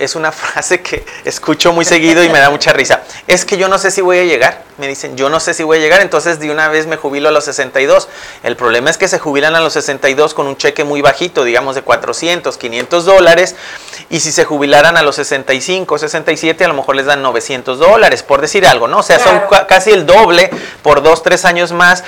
es 0.00 0.16
una 0.16 0.32
frase 0.32 0.80
que 0.80 1.04
escucho 1.24 1.72
muy 1.72 1.84
seguido 1.84 2.24
y 2.24 2.28
me 2.28 2.40
da 2.40 2.50
mucha 2.50 2.72
risa. 2.72 3.02
Es 3.26 3.44
que 3.44 3.56
yo 3.56 3.68
no 3.68 3.78
sé 3.78 3.90
si 3.90 4.00
voy 4.00 4.18
a 4.18 4.24
llegar. 4.24 4.64
Me 4.78 4.88
dicen, 4.88 5.16
yo 5.16 5.28
no 5.28 5.40
sé 5.40 5.52
si 5.52 5.62
voy 5.62 5.76
a 5.76 5.80
llegar, 5.80 6.00
entonces 6.00 6.40
de 6.40 6.50
una 6.50 6.68
vez 6.68 6.86
me 6.86 6.96
jubilo 6.96 7.28
a 7.28 7.32
los 7.32 7.44
62. 7.44 8.08
El 8.42 8.56
problema 8.56 8.88
es 8.88 8.96
que 8.96 9.08
se 9.08 9.18
jubilan 9.18 9.54
a 9.54 9.60
los 9.60 9.74
62 9.74 10.32
con 10.32 10.46
un 10.46 10.56
cheque 10.56 10.84
muy 10.84 11.02
bajito, 11.02 11.44
digamos 11.44 11.74
de 11.74 11.82
400, 11.82 12.56
500 12.56 13.04
dólares. 13.04 13.56
Y 14.08 14.20
si 14.20 14.32
se 14.32 14.44
jubilaran 14.44 14.96
a 14.96 15.02
los 15.02 15.16
65, 15.16 15.98
67, 15.98 16.64
a 16.64 16.68
lo 16.68 16.74
mejor 16.74 16.96
les 16.96 17.06
dan 17.06 17.22
900 17.22 17.78
dólares, 17.78 18.22
por 18.22 18.40
decir 18.40 18.66
algo, 18.66 18.88
¿no? 18.88 18.98
O 18.98 19.02
sea, 19.02 19.18
son 19.18 19.42
casi 19.68 19.90
el 19.90 20.06
doble 20.06 20.50
por 20.82 21.02
dos, 21.02 21.22
tres 21.22 21.44
años 21.44 21.72
más. 21.72 22.02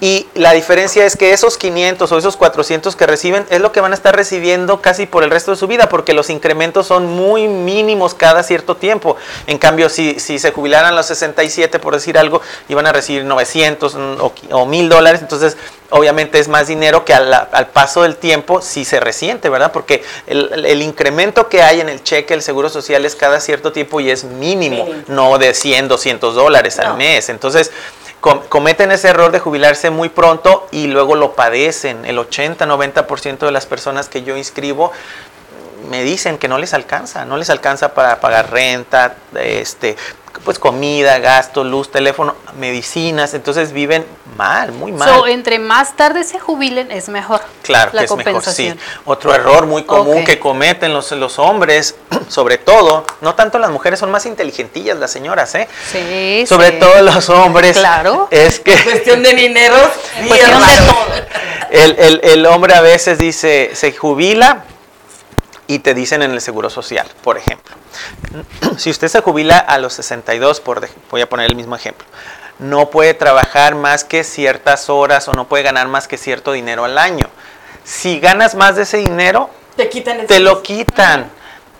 Y 0.00 0.26
la 0.34 0.52
diferencia 0.52 1.04
es 1.04 1.16
que 1.16 1.32
esos 1.32 1.58
500 1.58 2.10
o 2.12 2.18
esos 2.18 2.36
400 2.36 2.94
que 2.94 3.06
reciben 3.06 3.46
es 3.50 3.60
lo 3.60 3.72
que 3.72 3.80
van 3.80 3.92
a 3.92 3.94
estar 3.94 4.14
recibiendo 4.14 4.80
casi 4.80 5.06
por 5.06 5.24
el 5.24 5.30
resto 5.30 5.50
de 5.50 5.56
su 5.56 5.66
vida, 5.66 5.88
porque 5.88 6.12
los 6.12 6.30
incrementos 6.30 6.86
son 6.86 7.06
muy 7.06 7.48
mínimos 7.48 8.14
cada 8.14 8.42
cierto 8.42 8.76
tiempo. 8.76 9.16
En 9.46 9.58
cambio, 9.58 9.88
si, 9.88 10.20
si 10.20 10.38
se 10.38 10.52
jubilaran 10.52 10.94
los 10.94 11.06
67, 11.06 11.78
por 11.80 11.94
decir 11.94 12.16
algo, 12.16 12.40
iban 12.68 12.86
a 12.86 12.92
recibir 12.92 13.24
900 13.24 13.94
o, 13.94 14.32
o 14.52 14.66
1000 14.66 14.88
dólares, 14.88 15.20
entonces 15.20 15.56
obviamente 15.90 16.38
es 16.38 16.48
más 16.48 16.68
dinero 16.68 17.04
que 17.04 17.14
al, 17.14 17.68
paso 17.72 18.02
del 18.02 18.16
tiempo 18.16 18.60
si 18.60 18.84
se 18.84 19.00
resiente, 19.00 19.48
¿verdad? 19.48 19.72
Porque 19.72 20.02
el, 20.26 20.82
incremento 20.82 21.48
que 21.48 21.62
hay 21.62 21.80
en 21.80 21.88
el 21.88 22.02
cheque 22.02 22.34
del 22.34 22.42
Seguro 22.42 22.68
Social 22.68 23.04
es 23.04 23.14
cada 23.14 23.40
cierto 23.40 23.72
tiempo 23.72 24.00
y 24.00 24.10
es 24.10 24.24
mínimo, 24.24 24.88
no 25.06 25.38
de 25.38 25.54
100, 25.54 25.88
200 25.88 26.34
dólares 26.34 26.78
al 26.78 26.96
mes. 26.96 27.28
Entonces, 27.28 27.70
cometen 28.20 28.90
ese 28.90 29.08
error 29.08 29.30
de 29.30 29.38
jubilarse 29.38 29.90
muy 29.90 30.08
pronto 30.08 30.66
y 30.70 30.88
luego 30.88 31.14
lo 31.14 31.34
padecen. 31.34 32.04
El 32.04 32.18
80-90% 32.18 33.38
de 33.38 33.52
las 33.52 33.66
personas 33.66 34.08
que 34.08 34.22
yo 34.22 34.36
inscribo 34.36 34.92
me 35.88 36.02
dicen 36.02 36.38
que 36.38 36.48
no 36.48 36.58
les 36.58 36.74
alcanza, 36.74 37.24
no 37.24 37.36
les 37.36 37.50
alcanza 37.50 37.94
para 37.94 38.20
pagar 38.20 38.50
renta, 38.50 39.16
este, 39.34 39.96
pues 40.44 40.58
comida, 40.58 41.18
gasto, 41.18 41.64
luz, 41.64 41.90
teléfono, 41.90 42.34
medicinas, 42.58 43.34
entonces 43.34 43.72
viven 43.72 44.04
mal, 44.36 44.72
muy 44.72 44.92
mal. 44.92 45.28
entre 45.28 45.58
más 45.58 45.96
tarde 45.96 46.24
se 46.24 46.38
jubilen 46.38 46.90
es 46.90 47.08
mejor. 47.08 47.40
Claro, 47.62 47.90
que 47.92 48.04
es 48.04 48.16
mejor, 48.16 48.44
sí. 48.44 48.72
Otro 49.04 49.34
error 49.34 49.66
muy 49.66 49.84
común 49.84 50.24
que 50.24 50.38
cometen 50.38 50.92
los, 50.92 51.10
los 51.12 51.38
hombres, 51.38 51.96
sobre 52.28 52.58
todo, 52.58 53.04
no 53.20 53.34
tanto 53.34 53.58
las 53.58 53.70
mujeres, 53.70 53.98
son 53.98 54.10
más 54.10 54.26
inteligentillas 54.26 54.96
las 54.98 55.10
señoras, 55.10 55.54
¿eh? 55.54 55.68
Sí, 55.90 56.44
Sobre 56.46 56.72
todo 56.72 57.02
los 57.02 57.28
hombres. 57.28 57.76
Claro. 57.76 58.28
Es 58.30 58.60
que... 58.60 58.76
Cuestión 58.84 59.22
de 59.22 59.34
dinero. 59.34 59.76
Cuestión 60.26 60.60
de 60.60 60.76
todo. 60.76 61.06
El, 61.70 61.96
el, 61.98 62.20
el 62.22 62.46
hombre 62.46 62.74
a 62.74 62.80
veces 62.80 63.18
dice, 63.18 63.72
se 63.74 63.92
jubila 63.92 64.64
y 65.68 65.78
te 65.80 65.94
dicen 65.94 66.22
en 66.22 66.32
el 66.32 66.40
Seguro 66.40 66.70
Social, 66.70 67.06
por 67.22 67.38
ejemplo. 67.38 67.76
Si 68.76 68.90
usted 68.90 69.08
se 69.08 69.20
jubila 69.20 69.58
a 69.58 69.78
los 69.78 69.92
62, 69.92 70.60
por, 70.60 70.88
voy 71.10 71.20
a 71.20 71.28
poner 71.28 71.46
el 71.46 71.54
mismo 71.54 71.76
ejemplo, 71.76 72.06
no 72.58 72.90
puede 72.90 73.14
trabajar 73.14 73.74
más 73.74 74.02
que 74.02 74.24
ciertas 74.24 74.88
horas 74.90 75.28
o 75.28 75.32
no 75.32 75.46
puede 75.46 75.62
ganar 75.62 75.86
más 75.86 76.08
que 76.08 76.16
cierto 76.16 76.52
dinero 76.52 76.84
al 76.84 76.98
año. 76.98 77.28
Si 77.84 78.18
ganas 78.18 78.54
más 78.54 78.76
de 78.76 78.82
ese 78.82 78.96
dinero, 78.98 79.50
te, 79.76 79.88
quitan 79.88 80.26
te 80.26 80.40
lo 80.40 80.62
quitan. 80.62 81.30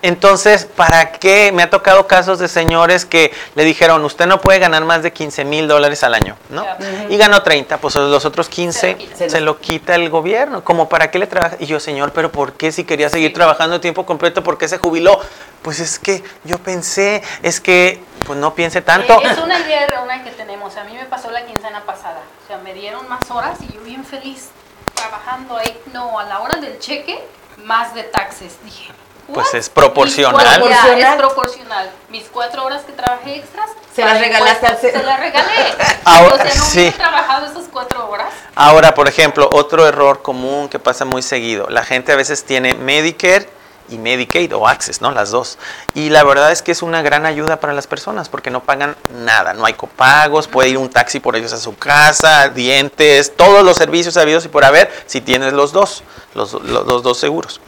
Entonces, 0.00 0.64
¿para 0.64 1.12
qué? 1.12 1.50
Me 1.52 1.62
ha 1.64 1.70
tocado 1.70 2.06
casos 2.06 2.38
de 2.38 2.46
señores 2.46 3.04
que 3.04 3.32
le 3.56 3.64
dijeron, 3.64 4.04
usted 4.04 4.26
no 4.26 4.40
puede 4.40 4.60
ganar 4.60 4.84
más 4.84 5.02
de 5.02 5.12
15 5.12 5.44
mil 5.44 5.66
dólares 5.66 6.04
al 6.04 6.14
año, 6.14 6.36
¿no? 6.50 6.64
Y 7.08 7.16
ganó 7.16 7.42
30, 7.42 7.78
pues 7.78 7.96
los 7.96 8.24
otros 8.24 8.48
15 8.48 8.96
se 9.28 9.40
lo, 9.40 9.58
quita 9.58 9.96
el 9.96 10.08
gobierno. 10.08 10.62
¿Como 10.62 10.88
para 10.88 11.10
qué 11.10 11.18
le 11.18 11.26
trabaja? 11.26 11.56
Y 11.58 11.66
yo, 11.66 11.80
señor, 11.80 12.12
¿pero 12.12 12.30
por 12.30 12.52
qué 12.52 12.70
si 12.70 12.84
quería 12.84 13.08
seguir 13.08 13.32
trabajando 13.32 13.80
tiempo 13.80 14.06
completo, 14.06 14.42
por 14.42 14.56
qué 14.56 14.68
se 14.68 14.78
jubiló? 14.78 15.20
Pues 15.62 15.80
es 15.80 15.98
que 15.98 16.22
yo 16.44 16.58
pensé, 16.58 17.22
es 17.42 17.60
que, 17.60 18.00
pues 18.24 18.38
no 18.38 18.54
piense 18.54 18.80
tanto. 18.82 19.20
es 19.20 19.38
una 19.38 19.58
idea 19.58 19.84
errónea 19.84 20.22
que 20.22 20.30
tenemos. 20.30 20.76
A 20.76 20.84
mí 20.84 20.94
me 20.94 21.06
pasó 21.06 21.30
la 21.32 21.44
quincena 21.44 21.82
pasada. 21.84 22.20
O 22.44 22.46
sea, 22.46 22.58
me 22.58 22.72
dieron 22.72 23.08
más 23.08 23.28
horas 23.30 23.58
y 23.60 23.72
yo 23.72 23.80
bien 23.80 24.04
feliz 24.04 24.50
trabajando 24.94 25.56
ahí. 25.56 25.76
No, 25.92 26.18
a 26.18 26.24
la 26.24 26.40
hora 26.40 26.56
del 26.60 26.78
cheque, 26.78 27.18
más 27.64 27.94
de 27.94 28.04
taxes. 28.04 28.56
Dije, 28.64 28.92
pues 29.32 29.54
es 29.54 29.68
proporcional. 29.68 30.62
es 30.62 31.16
proporcional. 31.16 31.90
Mis 32.08 32.24
cuatro 32.24 32.64
horas 32.64 32.82
que 32.84 32.92
trabajé 32.92 33.36
extras. 33.36 33.70
Se 33.94 34.04
las 34.04 34.20
regalaste 34.20 34.66
al 34.66 34.78
Se 34.78 35.02
las 35.02 35.20
regalé. 35.20 35.74
Ahora, 36.04 36.36
sea, 36.36 36.54
no 36.54 36.64
sí. 36.64 36.86
he 36.86 36.92
trabajado 36.92 37.46
esas 37.46 37.64
cuatro 37.70 38.08
horas. 38.08 38.32
Ahora, 38.54 38.94
por 38.94 39.08
ejemplo, 39.08 39.48
otro 39.52 39.86
error 39.86 40.22
común 40.22 40.68
que 40.68 40.78
pasa 40.78 41.04
muy 41.04 41.22
seguido. 41.22 41.66
La 41.68 41.84
gente 41.84 42.12
a 42.12 42.16
veces 42.16 42.44
tiene 42.44 42.74
Medicare 42.74 43.48
y 43.90 43.98
Medicaid 43.98 44.54
o 44.54 44.66
Access, 44.66 45.00
¿no? 45.00 45.10
Las 45.10 45.30
dos. 45.30 45.58
Y 45.94 46.10
la 46.10 46.24
verdad 46.24 46.52
es 46.52 46.62
que 46.62 46.72
es 46.72 46.82
una 46.82 47.02
gran 47.02 47.26
ayuda 47.26 47.60
para 47.60 47.72
las 47.72 47.86
personas 47.86 48.28
porque 48.28 48.50
no 48.50 48.62
pagan 48.62 48.96
nada, 49.14 49.54
no 49.54 49.64
hay 49.64 49.74
copagos, 49.74 50.46
puede 50.46 50.70
ir 50.70 50.78
un 50.78 50.90
taxi 50.90 51.20
por 51.20 51.36
ellos 51.36 51.52
a 51.52 51.58
su 51.58 51.76
casa, 51.76 52.48
dientes, 52.50 53.34
todos 53.36 53.64
los 53.64 53.76
servicios 53.76 54.16
habidos 54.16 54.44
y 54.44 54.48
por 54.48 54.64
haber 54.64 54.90
si 55.06 55.20
tienes 55.20 55.52
los 55.52 55.72
dos, 55.72 56.02
los, 56.34 56.52
los 56.52 57.02
dos 57.02 57.18
seguros. 57.18 57.60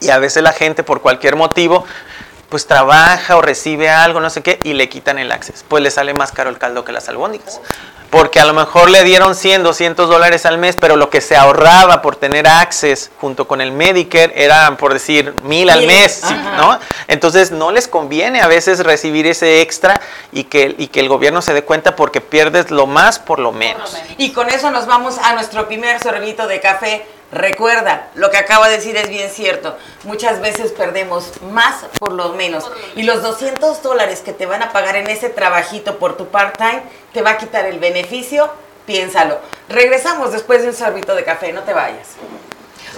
Y 0.00 0.10
a 0.10 0.18
veces 0.18 0.42
la 0.42 0.52
gente 0.52 0.82
por 0.82 1.00
cualquier 1.00 1.36
motivo 1.36 1.84
pues 2.48 2.66
trabaja 2.66 3.36
o 3.36 3.42
recibe 3.42 3.90
algo, 3.90 4.20
no 4.20 4.30
sé 4.30 4.42
qué, 4.42 4.58
y 4.62 4.72
le 4.72 4.88
quitan 4.88 5.18
el 5.18 5.30
access. 5.32 5.64
Pues 5.68 5.82
le 5.82 5.90
sale 5.90 6.14
más 6.14 6.32
caro 6.32 6.50
el 6.50 6.58
caldo 6.58 6.84
que 6.84 6.92
las 6.92 7.08
albóndigas. 7.08 7.60
Porque 8.10 8.40
a 8.40 8.44
lo 8.44 8.54
mejor 8.54 8.90
le 8.90 9.04
dieron 9.04 9.34
100, 9.34 9.62
200 9.62 10.08
dólares 10.08 10.46
al 10.46 10.58
mes, 10.58 10.76
pero 10.76 10.96
lo 10.96 11.10
que 11.10 11.20
se 11.20 11.36
ahorraba 11.36 12.00
por 12.00 12.16
tener 12.16 12.46
access 12.46 13.10
junto 13.20 13.46
con 13.46 13.60
el 13.60 13.72
Medicare 13.72 14.32
era, 14.34 14.76
por 14.76 14.94
decir, 14.94 15.34
mil 15.42 15.68
al 15.68 15.86
mes, 15.86 16.22
¿no? 16.56 16.78
Entonces 17.06 17.50
no 17.50 17.70
les 17.70 17.86
conviene 17.86 18.40
a 18.40 18.46
veces 18.46 18.80
recibir 18.80 19.26
ese 19.26 19.60
extra 19.60 20.00
y 20.32 20.44
que, 20.44 20.74
y 20.78 20.88
que 20.88 21.00
el 21.00 21.08
gobierno 21.08 21.42
se 21.42 21.52
dé 21.52 21.64
cuenta 21.64 21.96
porque 21.96 22.20
pierdes 22.20 22.70
lo 22.70 22.86
más 22.86 23.18
por 23.18 23.38
lo 23.38 23.52
menos. 23.52 23.96
Y 24.16 24.32
con 24.32 24.48
eso 24.48 24.70
nos 24.70 24.86
vamos 24.86 25.18
a 25.18 25.34
nuestro 25.34 25.66
primer 25.66 26.00
sorbito 26.02 26.46
de 26.46 26.60
café 26.60 27.06
Recuerda, 27.30 28.08
lo 28.14 28.30
que 28.30 28.38
acaba 28.38 28.68
de 28.68 28.76
decir 28.76 28.96
es 28.96 29.10
bien 29.10 29.28
cierto. 29.28 29.76
Muchas 30.04 30.40
veces 30.40 30.72
perdemos 30.72 31.30
más 31.52 31.84
por 31.98 32.12
lo 32.12 32.30
menos. 32.30 32.70
Y 32.96 33.02
los 33.02 33.22
200 33.22 33.82
dólares 33.82 34.22
que 34.22 34.32
te 34.32 34.46
van 34.46 34.62
a 34.62 34.72
pagar 34.72 34.96
en 34.96 35.08
ese 35.08 35.28
trabajito 35.28 35.98
por 35.98 36.16
tu 36.16 36.28
part-time 36.28 36.82
te 37.18 37.22
va 37.22 37.30
a 37.30 37.36
quitar 37.36 37.66
el 37.66 37.80
beneficio. 37.80 38.48
Piénsalo. 38.86 39.40
Regresamos 39.68 40.30
después 40.30 40.62
de 40.62 40.68
un 40.68 40.74
sorbito 40.74 41.16
de 41.16 41.24
café, 41.24 41.52
no 41.52 41.64
te 41.64 41.72
vayas. 41.72 42.10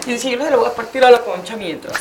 Y 0.07 0.19
si 0.19 0.33
yo 0.33 0.37
le 0.37 0.57
voy 0.57 0.67
a 0.67 0.75
partir 0.75 1.03
a 1.03 1.11
la 1.11 1.21
concha 1.21 1.57
mientras. 1.57 1.99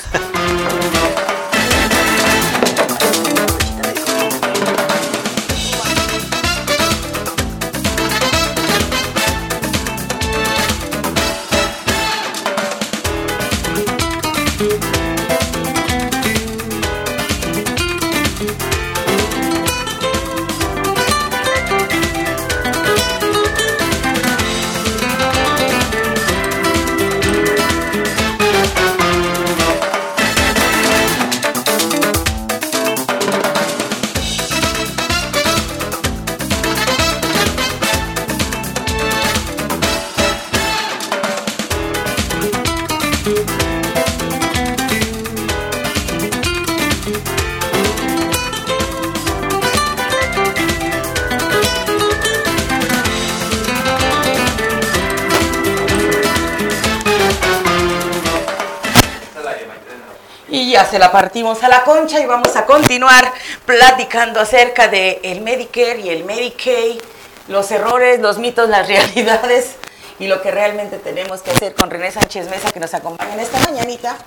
Se 60.90 61.00
la 61.00 61.12
partimos 61.12 61.64
a 61.64 61.70
la 61.70 61.84
concha 61.84 62.20
y 62.20 62.26
vamos 62.26 62.56
a 62.56 62.66
continuar 62.66 63.32
platicando 63.66 64.40
acerca 64.40 64.88
de 64.88 65.20
el 65.24 65.42
Medicare 65.42 66.00
y 66.00 66.10
el 66.10 66.24
Medicaid, 66.24 67.00
los 67.48 67.70
errores, 67.70 68.20
los 68.20 68.40
mitos, 68.40 68.68
las 68.70 68.88
realidades 68.88 69.76
y 70.18 70.26
lo 70.28 70.42
que 70.42 70.50
realmente 70.52 70.98
tenemos 70.98 71.42
que 71.42 71.52
hacer 71.52 71.76
con 71.76 71.92
René 71.92 72.12
Sánchez 72.12 72.50
Mesa 72.50 72.72
que 72.72 72.80
nos 72.80 72.96
acompaña 72.96 73.34
en 73.34 73.40
esta 73.40 73.60
mañanita. 73.60 74.18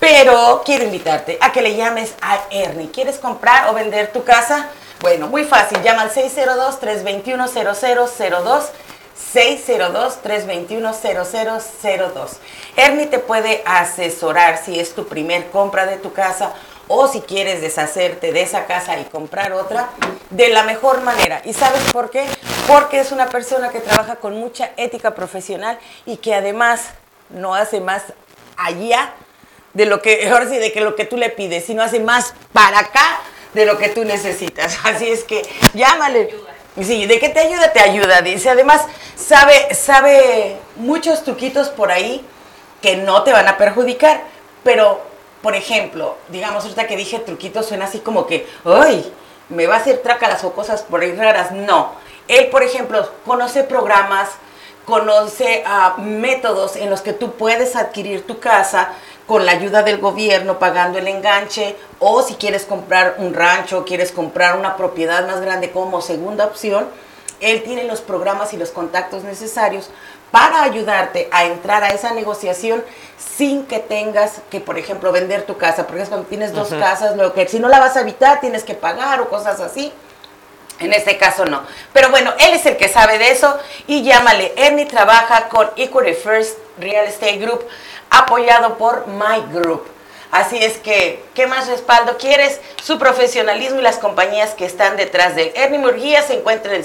Pero 0.00 0.62
quiero 0.64 0.84
invitarte 0.84 1.36
a 1.40 1.52
que 1.52 1.60
le 1.62 1.76
llames 1.76 2.14
a 2.22 2.38
Ernie. 2.50 2.90
¿Quieres 2.90 3.18
comprar 3.18 3.68
o 3.68 3.74
vender 3.74 4.12
tu 4.12 4.24
casa? 4.24 4.70
Bueno, 5.00 5.28
muy 5.28 5.44
fácil. 5.44 5.82
Llama 5.82 6.02
al 6.02 6.12
602-321-0002. 6.12 8.64
602-321-0002. 9.34 12.28
Ernie 12.76 13.06
te 13.06 13.18
puede 13.18 13.62
asesorar 13.64 14.62
si 14.62 14.78
es 14.78 14.94
tu 14.94 15.06
primer 15.06 15.48
compra 15.50 15.86
de 15.86 15.96
tu 15.96 16.12
casa 16.12 16.52
o 16.88 17.08
si 17.08 17.20
quieres 17.20 17.60
deshacerte 17.60 18.32
de 18.32 18.42
esa 18.42 18.66
casa 18.66 18.98
y 18.98 19.04
comprar 19.04 19.52
otra 19.52 19.90
de 20.30 20.48
la 20.50 20.62
mejor 20.62 21.02
manera. 21.02 21.42
¿Y 21.44 21.52
sabes 21.52 21.82
por 21.92 22.10
qué? 22.10 22.24
Porque 22.66 23.00
es 23.00 23.12
una 23.12 23.28
persona 23.28 23.70
que 23.70 23.80
trabaja 23.80 24.16
con 24.16 24.38
mucha 24.38 24.70
ética 24.76 25.14
profesional 25.14 25.78
y 26.04 26.18
que 26.18 26.34
además 26.34 26.90
no 27.30 27.54
hace 27.54 27.80
más 27.80 28.02
allá 28.56 29.14
de 29.74 29.86
lo 29.86 30.00
que, 30.00 30.28
ahora 30.28 30.48
sí, 30.48 30.58
de 30.58 30.72
que 30.72 30.80
lo 30.80 30.96
que 30.96 31.04
tú 31.04 31.16
le 31.16 31.30
pides, 31.30 31.66
sino 31.66 31.82
hace 31.82 32.00
más 32.00 32.34
para 32.52 32.78
acá 32.78 33.20
de 33.52 33.66
lo 33.66 33.78
que 33.78 33.88
tú 33.88 34.04
necesitas. 34.04 34.78
Así 34.84 35.08
es 35.08 35.24
que 35.24 35.42
llámale. 35.74 36.34
Sí, 36.82 37.06
de 37.06 37.18
que 37.18 37.30
te 37.30 37.40
ayuda, 37.40 37.72
te 37.72 37.80
ayuda, 37.80 38.20
dice. 38.20 38.50
Además, 38.50 38.82
sabe, 39.16 39.74
sabe 39.74 40.56
muchos 40.76 41.24
truquitos 41.24 41.68
por 41.68 41.90
ahí 41.90 42.24
que 42.82 42.96
no 42.96 43.22
te 43.22 43.32
van 43.32 43.48
a 43.48 43.56
perjudicar. 43.56 44.22
Pero, 44.62 45.00
por 45.42 45.54
ejemplo, 45.54 46.16
digamos, 46.28 46.64
ahorita 46.64 46.86
que 46.86 46.96
dije 46.96 47.18
truquitos 47.20 47.66
suena 47.66 47.86
así 47.86 48.00
como 48.00 48.26
que, 48.26 48.46
¡ay! 48.64 49.12
Me 49.48 49.66
va 49.66 49.76
a 49.76 49.78
hacer 49.78 49.98
trácalas 50.02 50.44
o 50.44 50.52
cosas 50.52 50.82
por 50.82 51.00
ahí 51.00 51.12
raras. 51.12 51.52
No. 51.52 51.92
Él, 52.28 52.48
por 52.48 52.62
ejemplo, 52.62 53.08
conoce 53.24 53.64
programas, 53.64 54.28
conoce 54.84 55.64
uh, 55.66 56.00
métodos 56.00 56.76
en 56.76 56.90
los 56.90 57.00
que 57.00 57.12
tú 57.12 57.32
puedes 57.32 57.74
adquirir 57.76 58.26
tu 58.26 58.38
casa 58.38 58.90
con 59.26 59.44
la 59.44 59.52
ayuda 59.52 59.82
del 59.82 59.98
gobierno 59.98 60.58
pagando 60.58 60.98
el 60.98 61.08
enganche 61.08 61.76
o 61.98 62.22
si 62.22 62.34
quieres 62.34 62.64
comprar 62.64 63.16
un 63.18 63.34
rancho, 63.34 63.84
quieres 63.84 64.12
comprar 64.12 64.56
una 64.56 64.76
propiedad 64.76 65.26
más 65.26 65.40
grande 65.40 65.70
como 65.70 66.00
segunda 66.00 66.46
opción, 66.46 66.86
él 67.40 67.62
tiene 67.64 67.84
los 67.84 68.00
programas 68.00 68.54
y 68.54 68.56
los 68.56 68.70
contactos 68.70 69.24
necesarios 69.24 69.90
para 70.30 70.62
ayudarte 70.62 71.28
a 71.32 71.44
entrar 71.44 71.84
a 71.84 71.88
esa 71.88 72.12
negociación 72.12 72.84
sin 73.18 73.66
que 73.66 73.78
tengas 73.78 74.40
que, 74.50 74.60
por 74.60 74.78
ejemplo, 74.78 75.12
vender 75.12 75.42
tu 75.42 75.56
casa, 75.56 75.86
porque 75.86 76.02
es 76.02 76.08
cuando 76.08 76.26
tienes 76.26 76.52
dos 76.52 76.68
casas, 76.68 77.16
lo 77.16 77.32
que 77.32 77.48
si 77.48 77.58
no 77.58 77.68
la 77.68 77.80
vas 77.80 77.96
a 77.96 78.00
habitar 78.00 78.40
tienes 78.40 78.64
que 78.64 78.74
pagar 78.74 79.20
o 79.20 79.28
cosas 79.28 79.60
así. 79.60 79.92
En 80.78 80.92
este 80.92 81.16
caso 81.16 81.46
no. 81.46 81.62
Pero 81.94 82.10
bueno, 82.10 82.34
él 82.38 82.52
es 82.52 82.66
el 82.66 82.76
que 82.76 82.90
sabe 82.90 83.16
de 83.16 83.30
eso 83.30 83.58
y 83.86 84.02
llámale. 84.02 84.52
Ernie 84.56 84.84
trabaja 84.84 85.48
con 85.48 85.70
Equity 85.74 86.12
First 86.12 86.58
Real 86.78 87.06
Estate 87.06 87.38
Group 87.38 87.64
apoyado 88.10 88.78
por 88.78 89.06
My 89.06 89.40
Group. 89.52 89.96
Así 90.30 90.58
es 90.58 90.78
que, 90.78 91.22
¿qué 91.34 91.46
más 91.46 91.68
respaldo 91.68 92.16
quieres? 92.18 92.60
Su 92.82 92.98
profesionalismo 92.98 93.78
y 93.78 93.82
las 93.82 93.98
compañías 93.98 94.54
que 94.54 94.66
están 94.66 94.96
detrás 94.96 95.36
de 95.36 95.44
él. 95.44 95.52
Ernie 95.54 95.78
Murguía 95.78 96.22
se 96.22 96.34
encuentra 96.34 96.74
en 96.74 96.80
el 96.80 96.84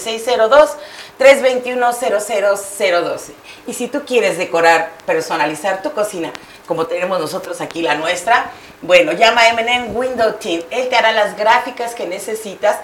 602-321-0012. 1.19 3.31
Y 3.67 3.73
si 3.73 3.87
tú 3.87 4.03
quieres 4.05 4.37
decorar, 4.37 4.91
personalizar 5.05 5.81
tu 5.81 5.91
cocina, 5.91 6.31
como 6.67 6.85
tenemos 6.85 7.19
nosotros 7.19 7.61
aquí 7.61 7.81
la 7.81 7.95
nuestra, 7.95 8.51
bueno, 8.81 9.11
llama 9.11 9.41
a 9.41 9.49
M&M 9.49 9.89
Window 9.89 10.33
Team. 10.33 10.61
Él 10.69 10.89
te 10.89 10.95
hará 10.95 11.11
las 11.11 11.35
gráficas 11.35 11.93
que 11.93 12.07
necesitas 12.07 12.77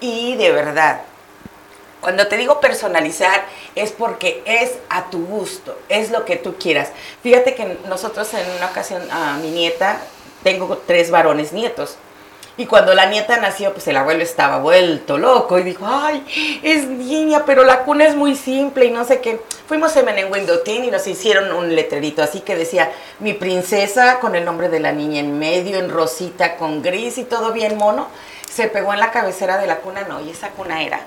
y 0.00 0.36
de 0.36 0.52
verdad, 0.52 1.02
cuando 2.00 2.26
te 2.26 2.36
digo 2.36 2.60
personalizar 2.60 3.44
es 3.74 3.92
porque 3.92 4.42
es 4.46 4.72
a 4.88 5.10
tu 5.10 5.24
gusto, 5.26 5.76
es 5.88 6.10
lo 6.10 6.24
que 6.24 6.36
tú 6.36 6.56
quieras. 6.56 6.90
Fíjate 7.22 7.54
que 7.54 7.78
nosotros 7.88 8.32
en 8.34 8.50
una 8.56 8.66
ocasión 8.66 9.02
a 9.10 9.34
mi 9.34 9.50
nieta, 9.50 10.00
tengo 10.42 10.78
tres 10.86 11.10
varones 11.10 11.52
nietos. 11.52 11.96
Y 12.56 12.66
cuando 12.66 12.92
la 12.94 13.06
nieta 13.06 13.38
nació, 13.38 13.72
pues 13.72 13.88
el 13.88 13.96
abuelo 13.96 14.22
estaba 14.22 14.58
vuelto 14.58 15.16
loco 15.16 15.58
y 15.58 15.62
dijo, 15.62 15.86
ay, 15.88 16.60
es 16.62 16.86
niña, 16.86 17.44
pero 17.46 17.64
la 17.64 17.84
cuna 17.84 18.06
es 18.06 18.14
muy 18.14 18.36
simple 18.36 18.84
y 18.84 18.90
no 18.90 19.04
sé 19.04 19.20
qué. 19.20 19.40
Fuimos 19.66 19.96
en 19.96 20.30
Windotin 20.30 20.84
y 20.84 20.90
nos 20.90 21.06
hicieron 21.06 21.52
un 21.52 21.74
letrerito 21.74 22.22
así 22.22 22.40
que 22.40 22.56
decía, 22.56 22.92
mi 23.18 23.32
princesa 23.32 24.20
con 24.20 24.34
el 24.34 24.44
nombre 24.44 24.68
de 24.68 24.80
la 24.80 24.92
niña 24.92 25.20
en 25.20 25.38
medio, 25.38 25.78
en 25.78 25.88
rosita, 25.88 26.56
con 26.56 26.82
gris 26.82 27.16
y 27.16 27.24
todo 27.24 27.52
bien 27.52 27.78
mono. 27.78 28.08
Se 28.50 28.68
pegó 28.68 28.92
en 28.92 29.00
la 29.00 29.10
cabecera 29.10 29.56
de 29.56 29.66
la 29.66 29.76
cuna, 29.76 30.02
no, 30.02 30.20
y 30.20 30.30
esa 30.30 30.50
cuna 30.50 30.82
era 30.82 31.00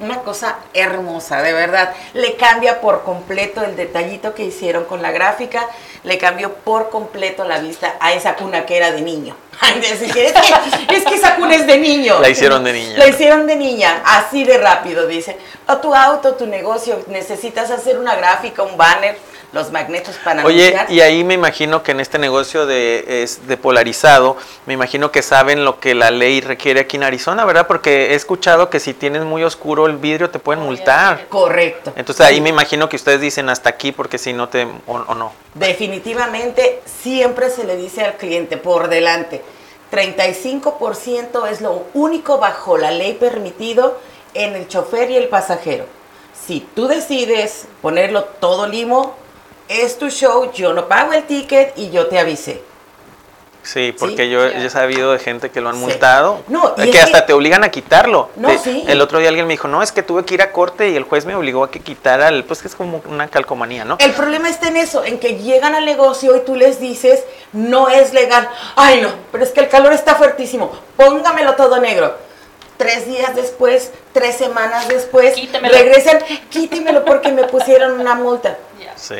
una 0.00 0.20
cosa 0.20 0.56
hermosa, 0.74 1.42
de 1.42 1.52
verdad. 1.52 1.92
Le 2.14 2.36
cambia 2.36 2.80
por 2.80 3.02
completo 3.02 3.62
el 3.62 3.76
detallito 3.76 4.34
que 4.34 4.44
hicieron 4.44 4.84
con 4.84 5.02
la 5.02 5.12
gráfica, 5.12 5.68
le 6.04 6.18
cambió 6.18 6.54
por 6.54 6.90
completo 6.90 7.44
la 7.44 7.58
vista 7.58 7.96
a 8.00 8.12
esa 8.12 8.34
cuna 8.34 8.66
que 8.66 8.76
era 8.76 8.90
de 8.90 9.02
niño. 9.02 9.36
es, 9.82 10.12
que, 10.12 10.26
es 10.26 11.04
que 11.04 11.14
esa 11.14 11.36
cuna 11.36 11.54
es 11.54 11.66
de 11.66 11.78
niño. 11.78 12.18
La 12.20 12.30
hicieron 12.30 12.64
de 12.64 12.72
niña. 12.72 12.98
La 12.98 13.06
hicieron 13.08 13.46
de 13.46 13.56
niña, 13.56 14.02
así 14.04 14.44
de 14.44 14.58
rápido, 14.58 15.06
dice. 15.06 15.36
O 15.68 15.76
tu 15.78 15.94
auto, 15.94 16.34
tu 16.34 16.46
negocio, 16.46 17.04
necesitas 17.08 17.70
hacer 17.70 17.98
una 17.98 18.16
gráfica, 18.16 18.62
un 18.62 18.76
banner 18.76 19.18
los 19.52 19.72
magnetos 19.72 20.16
para 20.22 20.44
Oye, 20.44 20.76
y 20.88 21.00
ahí 21.00 21.24
me 21.24 21.34
imagino 21.34 21.82
que 21.82 21.90
en 21.90 22.00
este 22.00 22.18
negocio 22.18 22.66
de, 22.66 23.22
es, 23.22 23.48
de 23.48 23.56
polarizado, 23.56 24.36
me 24.66 24.74
imagino 24.74 25.10
que 25.10 25.22
saben 25.22 25.64
lo 25.64 25.80
que 25.80 25.94
la 25.94 26.10
ley 26.10 26.40
requiere 26.40 26.80
aquí 26.80 26.96
en 26.96 27.02
Arizona, 27.02 27.44
¿verdad? 27.44 27.66
Porque 27.66 28.12
he 28.12 28.14
escuchado 28.14 28.70
que 28.70 28.78
si 28.78 28.94
tienes 28.94 29.24
muy 29.24 29.42
oscuro 29.42 29.86
el 29.86 29.96
vidrio 29.96 30.30
te 30.30 30.38
pueden 30.38 30.62
multar. 30.62 31.26
Correcto. 31.28 31.92
Entonces 31.96 32.24
ahí 32.24 32.40
me 32.40 32.50
imagino 32.50 32.88
que 32.88 32.96
ustedes 32.96 33.20
dicen 33.20 33.48
hasta 33.48 33.70
aquí 33.70 33.92
porque 33.92 34.18
si 34.18 34.32
no 34.32 34.48
te 34.48 34.64
o, 34.86 34.94
o 34.94 35.14
no. 35.14 35.32
Definitivamente 35.54 36.82
siempre 36.84 37.50
se 37.50 37.64
le 37.64 37.76
dice 37.76 38.02
al 38.02 38.16
cliente 38.16 38.56
por 38.56 38.88
delante, 38.88 39.42
35% 39.90 41.48
es 41.48 41.60
lo 41.60 41.86
único 41.94 42.38
bajo 42.38 42.78
la 42.78 42.92
ley 42.92 43.14
permitido 43.14 43.98
en 44.34 44.54
el 44.54 44.68
chofer 44.68 45.10
y 45.10 45.16
el 45.16 45.28
pasajero. 45.28 45.86
Si 46.46 46.60
tú 46.60 46.86
decides 46.86 47.66
ponerlo 47.82 48.24
todo 48.24 48.66
limo, 48.66 49.16
es 49.70 49.98
tu 49.98 50.10
show, 50.10 50.52
yo 50.52 50.72
no 50.72 50.88
pago 50.88 51.12
el 51.12 51.22
ticket 51.24 51.72
y 51.76 51.90
yo 51.90 52.08
te 52.08 52.18
avisé. 52.18 52.60
Sí, 53.62 53.94
porque 53.96 54.30
Yo, 54.30 54.44
he 54.44 54.70
sabido 54.70 55.12
de 55.12 55.18
gente 55.18 55.50
que 55.50 55.60
lo 55.60 55.68
han 55.68 55.78
multado, 55.78 56.40
no, 56.48 56.74
que 56.74 56.98
hasta 56.98 57.26
te 57.26 57.32
obligan 57.32 57.62
a 57.62 57.70
quitarlo. 57.70 58.30
No, 58.36 58.56
sí. 58.58 58.84
El 58.88 59.00
otro 59.00 59.18
día 59.18 59.28
alguien 59.28 59.46
me 59.46 59.52
dijo, 59.52 59.68
no, 59.68 59.82
es 59.82 59.92
que 59.92 60.02
tuve 60.02 60.24
que 60.24 60.34
ir 60.34 60.42
a 60.42 60.50
corte 60.50 60.88
y 60.88 60.96
el 60.96 61.04
juez 61.04 61.26
me 61.26 61.34
obligó 61.34 61.64
a 61.64 61.70
que 61.70 61.80
quitara, 61.80 62.28
el, 62.28 62.44
pues 62.44 62.62
que 62.62 62.68
es 62.68 62.74
como 62.74 63.02
una 63.06 63.28
calcomanía, 63.28 63.84
¿no? 63.84 63.98
El 64.00 64.12
problema 64.12 64.48
está 64.48 64.68
en 64.68 64.78
eso, 64.78 65.04
en 65.04 65.20
que 65.20 65.36
llegan 65.36 65.74
al 65.74 65.84
negocio 65.84 66.36
y 66.36 66.40
tú 66.40 66.56
les 66.56 66.80
dices, 66.80 67.22
no 67.52 67.88
es 67.90 68.14
legal. 68.14 68.48
Ay, 68.76 69.02
no, 69.02 69.10
pero 69.30 69.44
es 69.44 69.50
que 69.50 69.60
el 69.60 69.68
calor 69.68 69.92
está 69.92 70.14
fuertísimo, 70.14 70.72
póngamelo 70.96 71.54
todo 71.54 71.78
negro. 71.78 72.16
Tres 72.78 73.06
días 73.06 73.36
después, 73.36 73.92
tres 74.14 74.36
semanas 74.36 74.88
después, 74.88 75.34
regresan, 75.52 76.18
quítemelo 76.48 77.04
porque 77.04 77.30
me 77.30 77.44
pusieron 77.44 78.00
una 78.00 78.14
multa. 78.14 78.56
Sí. 78.96 79.16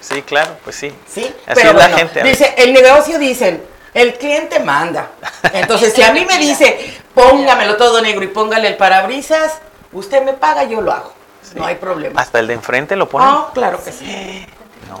Sí, 0.00 0.22
claro, 0.22 0.56
pues 0.64 0.76
sí. 0.76 0.92
Sí, 1.06 1.34
Así 1.46 1.54
pero 1.54 1.70
es 1.70 1.76
la 1.76 1.88
gente. 1.90 2.22
Dice, 2.22 2.54
el 2.56 2.72
negocio 2.72 3.18
dicen, 3.18 3.62
el 3.92 4.14
cliente 4.14 4.60
manda. 4.60 5.10
Entonces, 5.52 5.92
si 5.92 6.02
a 6.02 6.12
mí 6.12 6.24
me 6.24 6.38
dice, 6.38 6.98
póngamelo 7.14 7.76
todo 7.76 8.00
negro 8.00 8.24
y 8.24 8.28
póngale 8.28 8.68
el 8.68 8.76
parabrisas, 8.76 9.58
usted 9.92 10.22
me 10.22 10.32
paga, 10.32 10.64
yo 10.64 10.80
lo 10.80 10.92
hago. 10.92 11.12
No 11.54 11.64
hay 11.64 11.74
problema. 11.74 12.20
Hasta 12.20 12.38
el 12.38 12.46
de 12.46 12.54
enfrente 12.54 12.96
lo 12.96 13.08
pone. 13.08 13.24
Ah, 13.28 13.50
claro 13.52 13.82
que 13.82 13.92
sí. 13.92 14.46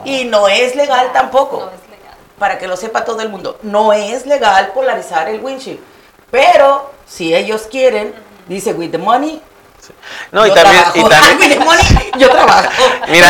Y 0.04 0.24
no 0.24 0.48
es 0.48 0.74
legal 0.74 1.10
tampoco. 1.12 1.60
No 1.60 1.66
es 1.66 1.90
legal. 1.90 2.16
Para 2.38 2.58
que 2.58 2.66
lo 2.66 2.76
sepa 2.76 3.04
todo 3.04 3.20
el 3.20 3.28
mundo, 3.28 3.58
no 3.62 3.92
es 3.92 4.26
legal 4.26 4.72
polarizar 4.74 5.28
el 5.28 5.40
windshield. 5.40 5.80
Pero 6.30 6.90
si 7.06 7.34
ellos 7.34 7.68
quieren, 7.70 8.14
dice 8.48 8.72
with 8.72 8.90
the 8.90 8.98
money, 8.98 9.40
no, 10.32 10.46
y 10.46 10.54
también, 10.54 10.82
y 10.94 11.02
también, 11.08 11.64
yo 12.18 12.30
trabajo. 12.30 12.70
Mira, 13.08 13.28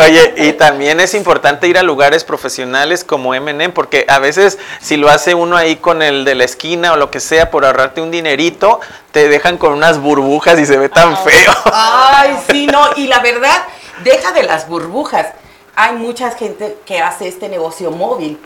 oye, 0.00 0.34
y 0.36 0.52
también 0.52 1.00
es 1.00 1.14
importante 1.14 1.68
ir 1.68 1.78
a 1.78 1.82
lugares 1.82 2.24
profesionales 2.24 3.04
como 3.04 3.34
M&M 3.34 3.70
porque 3.70 4.04
a 4.08 4.18
veces 4.18 4.58
si 4.80 4.96
lo 4.96 5.08
hace 5.08 5.34
uno 5.34 5.56
ahí 5.56 5.76
con 5.76 6.02
el 6.02 6.24
de 6.24 6.34
la 6.34 6.44
esquina 6.44 6.92
o 6.92 6.96
lo 6.96 7.10
que 7.10 7.20
sea 7.20 7.50
por 7.50 7.64
ahorrarte 7.64 8.00
un 8.00 8.10
dinerito, 8.10 8.80
te 9.12 9.28
dejan 9.28 9.56
con 9.58 9.72
unas 9.72 10.00
burbujas 10.00 10.58
y 10.58 10.66
se 10.66 10.76
ve 10.76 10.88
tan 10.88 11.16
feo. 11.16 11.52
Ay, 11.72 12.36
sí, 12.50 12.66
no, 12.66 12.90
y 12.96 13.06
la 13.06 13.20
verdad, 13.20 13.64
deja 14.02 14.32
de 14.32 14.42
las 14.42 14.68
burbujas. 14.68 15.28
Hay 15.76 15.94
mucha 15.94 16.30
gente 16.32 16.78
que 16.86 17.00
hace 17.00 17.26
este 17.26 17.48
negocio 17.48 17.90
móvil, 17.90 18.38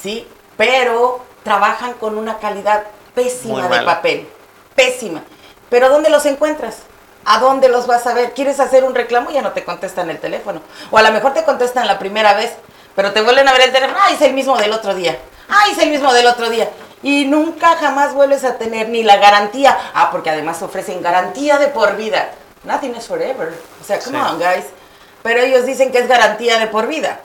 ¿sí? 0.00 0.26
Pero 0.56 1.24
trabajan 1.42 1.94
con 1.94 2.16
una 2.18 2.38
calidad 2.38 2.84
pésima 3.14 3.68
de 3.68 3.82
papel, 3.82 4.28
pésima. 4.74 5.22
Pero 5.70 5.88
¿dónde 5.88 6.10
los 6.10 6.26
encuentras? 6.26 6.78
¿A 7.24 7.38
dónde 7.38 7.68
los 7.68 7.86
vas 7.86 8.06
a 8.06 8.14
ver? 8.14 8.32
¿Quieres 8.32 8.60
hacer 8.60 8.84
un 8.84 8.94
reclamo? 8.94 9.30
Ya 9.30 9.40
no 9.40 9.52
te 9.52 9.64
contestan 9.64 10.10
el 10.10 10.18
teléfono. 10.18 10.60
O 10.90 10.98
a 10.98 11.02
lo 11.02 11.12
mejor 11.12 11.32
te 11.32 11.44
contestan 11.44 11.86
la 11.86 11.98
primera 11.98 12.34
vez, 12.34 12.52
Pero 12.96 13.12
te 13.12 13.22
vuelven 13.22 13.48
a 13.48 13.52
ver 13.52 13.62
el 13.62 13.72
teléfono, 13.72 13.96
ah, 14.02 14.10
es 14.12 14.20
el 14.20 14.34
mismo 14.34 14.58
del 14.58 14.72
otro 14.72 14.94
día. 14.94 15.16
Ah, 15.48 15.66
es 15.70 15.78
el 15.78 15.90
mismo 15.90 16.12
del 16.12 16.26
otro 16.26 16.50
día. 16.50 16.68
Y 17.04 17.24
nunca 17.24 17.76
jamás 17.76 18.14
vuelves 18.14 18.44
a 18.44 18.58
tener 18.58 18.88
ni 18.88 19.04
la 19.04 19.16
garantía. 19.16 19.78
Ah, 19.94 20.10
porque 20.10 20.28
además 20.28 20.60
ofrecen 20.60 21.00
garantía 21.00 21.58
de 21.58 21.68
por 21.68 21.96
vida. 21.96 22.32
Nothing 22.64 22.96
is 22.96 23.06
forever. 23.06 23.54
O 23.80 23.84
sea, 23.84 24.00
come 24.00 24.20
on, 24.20 24.38
guys. 24.38 24.64
Pero 25.22 25.40
ellos 25.40 25.66
dicen 25.66 25.92
que 25.92 25.98
es 25.98 26.08
garantía 26.08 26.58
de 26.58 26.66
por 26.66 26.88
vida. 26.88 27.20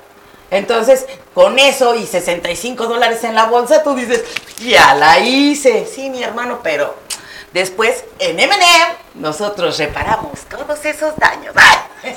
Entonces, 0.51 1.05
con 1.34 1.58
eso 1.58 1.95
y 1.95 2.05
65 2.05 2.86
dólares 2.86 3.23
en 3.23 3.34
la 3.36 3.45
bolsa, 3.45 3.84
tú 3.84 3.95
dices, 3.95 4.23
ya 4.60 4.93
la 4.93 5.19
hice. 5.19 5.88
Sí, 5.88 6.10
mi 6.10 6.23
hermano, 6.23 6.60
pero 6.62 6.95
después 7.56 8.04
en 8.20 8.38
M&M 8.38 8.96
nosotros 9.15 9.80
reparamos 9.80 10.41
todos 10.41 10.84
esos 10.84 11.15
daños. 11.15 11.56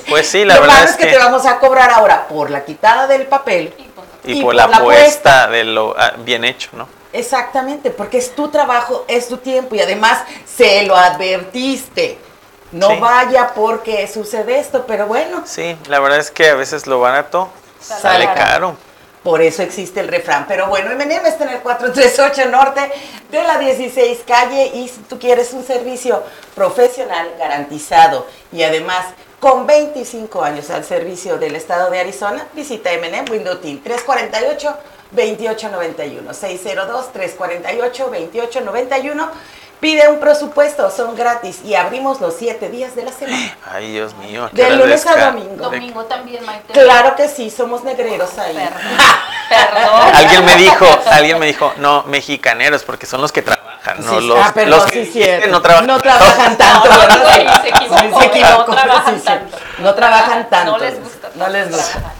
Pues 0.08 0.28
sí, 0.28 0.44
la 0.44 0.56
Lo 0.56 0.62
verdad 0.62 0.76
malo 0.78 0.90
es 0.90 0.96
que, 0.96 1.06
te 1.06 1.16
vamos 1.16 1.46
a 1.46 1.58
cobrar 1.60 1.90
ahora 1.90 2.26
por 2.26 2.50
la 2.50 2.64
quitada 2.64 3.06
del 3.06 3.26
papel 3.26 3.72
y 4.24 4.42
por, 4.42 4.54
la, 4.54 4.64
apuesta 4.64 5.46
de 5.46 5.64
lo 5.64 5.94
ah, 5.96 6.14
bien 6.18 6.44
hecho, 6.44 6.70
¿no? 6.72 6.88
Exactamente, 7.12 7.90
porque 7.90 8.18
es 8.18 8.34
tu 8.34 8.48
trabajo, 8.48 9.04
es 9.08 9.28
tu 9.28 9.38
tiempo 9.38 9.76
y 9.76 9.80
además 9.80 10.24
se 10.44 10.82
lo 10.82 10.96
advertiste. 10.96 12.18
No 12.72 12.98
vaya 13.00 13.54
porque 13.54 14.06
sucede 14.08 14.58
esto, 14.58 14.84
pero 14.86 15.06
bueno. 15.06 15.44
Sí, 15.46 15.78
la 15.86 16.00
verdad 16.00 16.18
es 16.18 16.30
que 16.30 16.50
a 16.50 16.54
veces 16.54 16.86
lo 16.86 17.00
barato 17.00 17.48
sale, 17.80 18.26
caro. 18.34 18.76
Por 19.28 19.42
eso 19.42 19.62
existe 19.62 20.00
el 20.00 20.08
refrán. 20.08 20.46
Pero 20.48 20.68
bueno, 20.68 20.90
M&M 20.90 21.28
está 21.28 21.44
en 21.44 21.50
el 21.50 21.60
438 21.60 22.48
Norte 22.48 22.80
de 23.30 23.42
la 23.42 23.58
16 23.58 24.20
calle 24.26 24.70
y 24.74 24.88
si 24.88 25.00
tú 25.00 25.18
quieres 25.18 25.52
un 25.52 25.62
servicio 25.62 26.22
profesional 26.54 27.34
garantizado 27.38 28.26
y 28.50 28.62
además 28.62 29.04
con 29.38 29.66
25 29.66 30.42
años 30.42 30.70
al 30.70 30.82
servicio 30.82 31.36
del 31.36 31.56
estado 31.56 31.90
de 31.90 32.00
Arizona, 32.00 32.46
visita 32.54 32.90
M&M 32.90 33.30
Window 33.30 33.58
Team 33.58 33.82
348 33.82 34.74
2891 35.10 36.32
602 36.32 37.12
348 37.12 38.04
2891 38.04 39.30
Pide 39.80 40.08
un 40.08 40.18
presupuesto, 40.18 40.90
son 40.90 41.14
gratis 41.14 41.60
y 41.64 41.76
abrimos 41.76 42.20
los 42.20 42.34
siete 42.34 42.68
días 42.68 42.96
de 42.96 43.04
la 43.04 43.12
semana. 43.12 43.56
Ay, 43.72 43.92
Dios 43.92 44.12
mío. 44.16 44.48
De 44.50 44.70
lunes 44.70 45.06
a 45.06 45.26
domingo. 45.26 45.70
Domingo 45.70 46.04
también, 46.04 46.44
Maite. 46.44 46.72
Claro 46.72 47.14
que 47.14 47.28
sí, 47.28 47.48
somos 47.48 47.84
negreros 47.84 48.36
ahí. 48.38 48.56
Perdón. 49.48 50.14
alguien 50.14 50.44
me 50.44 50.56
dijo, 50.56 50.86
alguien 51.10 51.38
me 51.38 51.46
dijo, 51.46 51.72
no, 51.76 52.02
mexicaneros, 52.04 52.82
porque 52.82 53.06
son 53.06 53.20
los 53.20 53.30
que 53.30 53.42
trabajan, 53.42 54.04
no 54.04 54.20
los, 54.20 54.38
ah, 54.38 54.52
los 54.66 54.84
que 54.86 55.06
sí, 55.06 55.22
no 55.48 55.62
trabajan. 55.62 55.86
No 55.86 55.98
trabajan 56.00 56.58
tanto. 56.58 56.88
No, 56.88 57.06
no, 57.06 58.20
se 58.20 58.26
equivocó, 58.26 58.72
no 58.72 58.82
trabajan 58.82 59.20
tanto. 59.20 59.58
No 59.78 59.94
trabajan 59.94 60.50
tanto. 60.50 60.72
No 60.72 60.78
les 60.78 61.00
gusta. 61.00 61.30
No 61.36 61.48
les 61.48 61.70
gusta. 61.70 62.14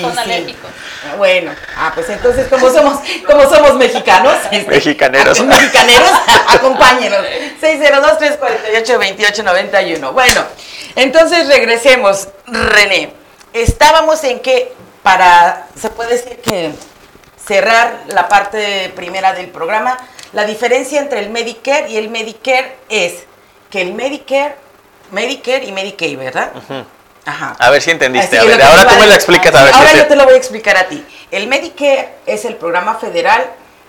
Son 0.00 0.18
alérgicos. 0.18 0.70
Bueno, 1.18 1.52
ah, 1.76 1.92
pues 1.94 2.08
entonces, 2.08 2.48
como 2.48 2.70
somos, 2.70 2.98
como 3.26 3.42
somos 3.42 3.74
mexicanos, 3.74 4.32
este, 4.50 4.70
mexicaneros, 4.70 5.44
mexicaneros, 5.44 6.08
acompáñenos. 6.48 7.20
602-348-2891. 7.60 10.12
Bueno, 10.12 10.46
entonces 10.96 11.48
regresemos, 11.48 12.28
René. 12.46 13.12
Estábamos 13.52 14.24
en 14.24 14.40
que, 14.40 14.72
para, 15.02 15.66
se 15.78 15.90
puede 15.90 16.12
decir 16.12 16.38
que 16.38 16.72
cerrar 17.44 18.04
la 18.08 18.28
parte 18.28 18.90
primera 18.94 19.34
del 19.34 19.48
programa, 19.48 19.98
la 20.32 20.44
diferencia 20.44 21.00
entre 21.00 21.18
el 21.20 21.30
Medicare 21.30 21.90
y 21.90 21.96
el 21.98 22.08
Medicare 22.08 22.78
es 22.88 23.24
que 23.68 23.82
el 23.82 23.92
Medicare, 23.92 24.54
Medicare 25.10 25.66
y 25.66 25.72
Medicaid, 25.72 26.18
¿verdad? 26.18 26.52
A 27.24 27.70
ver 27.70 27.82
si 27.82 27.90
entendiste. 27.90 28.38
a 28.38 28.44
ver, 28.44 28.60
ahora 28.62 28.88
tú 28.88 28.94
me 28.96 29.06
lo 29.06 29.14
explicas. 29.14 29.54
A 29.54 29.64
ver 29.64 29.74
ahora 29.74 29.92
yo 29.94 30.06
te 30.06 30.16
lo 30.16 30.24
voy 30.24 30.34
a 30.34 30.36
explicar 30.36 30.76
a 30.76 30.88
ti. 30.88 31.04
El 31.30 31.46
Medicare 31.46 32.16
es 32.26 32.44
el 32.44 32.56
programa 32.56 32.94
federal 32.96 33.44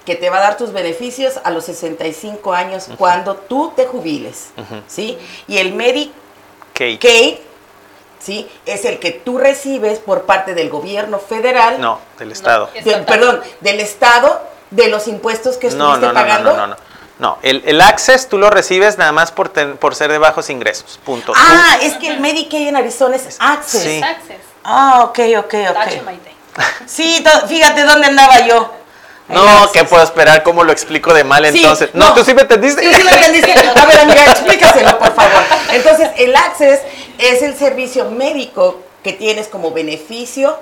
que 0.05 0.15
te 0.15 0.29
va 0.29 0.37
a 0.37 0.41
dar 0.41 0.57
tus 0.57 0.73
beneficios 0.73 1.39
a 1.43 1.49
los 1.49 1.65
65 1.65 2.53
años 2.53 2.87
cuando 2.97 3.35
tú 3.35 3.73
te 3.75 3.85
jubiles, 3.85 4.49
¿sí? 4.87 5.17
Y 5.47 5.57
el 5.57 5.73
Medicaid, 5.73 7.37
¿sí? 8.19 8.49
Es 8.65 8.85
el 8.85 8.99
que 8.99 9.11
tú 9.11 9.37
recibes 9.37 9.99
por 9.99 10.23
parte 10.23 10.53
del 10.53 10.69
gobierno 10.69 11.19
federal. 11.19 11.79
No, 11.79 11.99
del 12.19 12.31
Estado. 12.31 12.69
perdón, 13.07 13.41
del 13.61 13.79
Estado, 13.79 14.41
de 14.71 14.89
los 14.89 15.07
impuestos 15.07 15.57
que 15.57 15.67
estuviste 15.67 16.09
pagando. 16.09 16.51
no, 16.51 16.57
no, 16.57 16.67
no. 16.67 16.92
No, 17.19 17.37
el, 17.43 17.61
el, 17.65 17.79
Access 17.79 18.27
tú 18.27 18.37
lo 18.37 18.49
recibes 18.49 18.97
nada 18.97 19.11
más 19.11 19.31
por, 19.31 19.51
por 19.77 19.95
ser 19.95 20.11
de 20.11 20.17
bajos 20.17 20.49
ingresos, 20.49 20.99
punto. 21.05 21.33
Ah, 21.35 21.77
es 21.81 21.93
que 21.93 22.07
el 22.07 22.19
Medicaid 22.19 22.67
en 22.67 22.75
Arizona 22.75 23.15
es 23.15 23.37
Access. 23.39 23.83
Sí. 23.83 24.01
Access. 24.03 24.37
Ah, 24.63 25.01
ok, 25.03 25.19
ok, 25.37 25.53
ok. 25.69 26.03
Sí, 26.85 27.23
fíjate 27.47 27.83
dónde 27.83 28.07
andaba 28.07 28.45
yo. 28.45 28.71
No, 29.27 29.71
¿qué 29.71 29.83
puedo 29.85 30.03
esperar? 30.03 30.43
¿Cómo 30.43 30.63
lo 30.63 30.71
explico 30.71 31.13
de 31.13 31.23
mal 31.23 31.45
entonces? 31.45 31.89
no, 31.93 32.13
tú 32.13 32.23
sí 32.23 32.33
me 32.33 32.41
entendiste. 32.41 32.81
Tú 32.81 32.93
sí 32.95 33.03
me 33.03 33.11
entendiste. 33.11 33.53
A 33.75 33.85
ver, 33.85 33.99
amiga, 33.99 34.25
explícaselo, 34.25 34.99
por 34.99 35.13
favor. 35.15 35.41
Entonces, 35.71 36.09
el 36.17 36.35
Access 36.35 36.81
es 37.17 37.41
el 37.41 37.55
servicio 37.55 38.09
médico 38.11 38.81
que 39.03 39.13
tienes 39.13 39.47
como 39.47 39.71
beneficio 39.71 40.57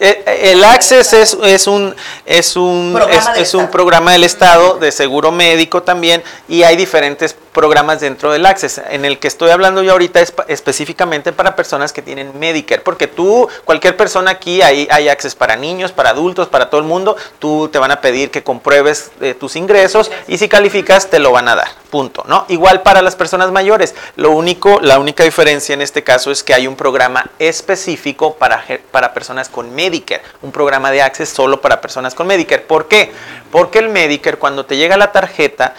el 0.00 0.64
Access 0.64 1.12
es, 1.12 1.38
es 1.42 1.66
un, 1.68 1.94
es, 2.26 2.56
un, 2.56 2.92
programa, 2.94 3.34
es, 3.36 3.54
un 3.54 3.70
programa 3.70 4.12
del 4.12 4.24
Estado 4.24 4.78
de 4.78 4.90
seguro 4.90 5.30
médico 5.30 5.82
también 5.82 6.22
y 6.48 6.64
hay 6.64 6.76
diferentes 6.76 7.36
programas 7.52 8.00
dentro 8.00 8.32
del 8.32 8.44
Access. 8.46 8.80
En 8.90 9.04
el 9.04 9.18
que 9.18 9.28
estoy 9.28 9.50
hablando 9.50 9.82
yo 9.82 9.92
ahorita 9.92 10.20
es 10.20 10.32
específicamente 10.48 11.32
para 11.32 11.54
personas 11.54 11.92
que 11.92 12.02
tienen 12.02 12.38
Medicare, 12.38 12.82
porque 12.82 13.06
tú, 13.06 13.48
cualquier 13.64 13.96
persona 13.96 14.32
aquí, 14.32 14.62
hay, 14.62 14.88
hay 14.90 15.08
Access 15.08 15.34
para 15.34 15.56
niños, 15.56 15.92
para 15.92 16.10
adultos, 16.10 16.48
para 16.48 16.70
todo 16.70 16.80
el 16.80 16.86
mundo, 16.86 17.16
tú 17.38 17.68
te 17.68 17.78
van 17.78 17.90
a 17.90 18.00
pedir 18.00 18.30
que 18.30 18.42
compruebes 18.42 19.12
eh, 19.20 19.34
tus 19.34 19.56
ingresos 19.56 20.10
y 20.26 20.38
si 20.38 20.48
calificas 20.48 21.08
te 21.08 21.18
lo 21.18 21.32
van 21.32 21.48
a 21.48 21.54
dar, 21.54 21.68
punto, 21.90 22.24
¿no? 22.26 22.46
Igual 22.48 22.82
para 22.82 23.02
las 23.02 23.16
personas 23.16 23.50
mayores, 23.52 23.94
lo 24.16 24.30
único, 24.32 24.80
la 24.80 24.98
única 24.98 25.24
diferencia 25.24 25.72
en 25.72 25.82
este 25.82 26.02
caso 26.02 26.30
es 26.30 26.42
que 26.42 26.54
hay 26.54 26.66
un 26.66 26.76
programa 26.76 27.30
específico 27.38 28.34
para, 28.34 28.64
para 28.90 29.14
personas 29.14 29.48
con 29.48 29.67
Medicare, 29.68 30.22
un 30.42 30.52
programa 30.52 30.90
de 30.90 31.02
Access 31.02 31.28
solo 31.28 31.60
para 31.60 31.80
personas 31.80 32.14
con 32.14 32.26
Medicare. 32.26 32.62
¿Por 32.62 32.88
qué? 32.88 33.12
Porque 33.50 33.78
el 33.78 33.88
Medicare, 33.88 34.36
cuando 34.38 34.66
te 34.66 34.76
llega 34.76 34.96
la 34.96 35.12
tarjeta, 35.12 35.74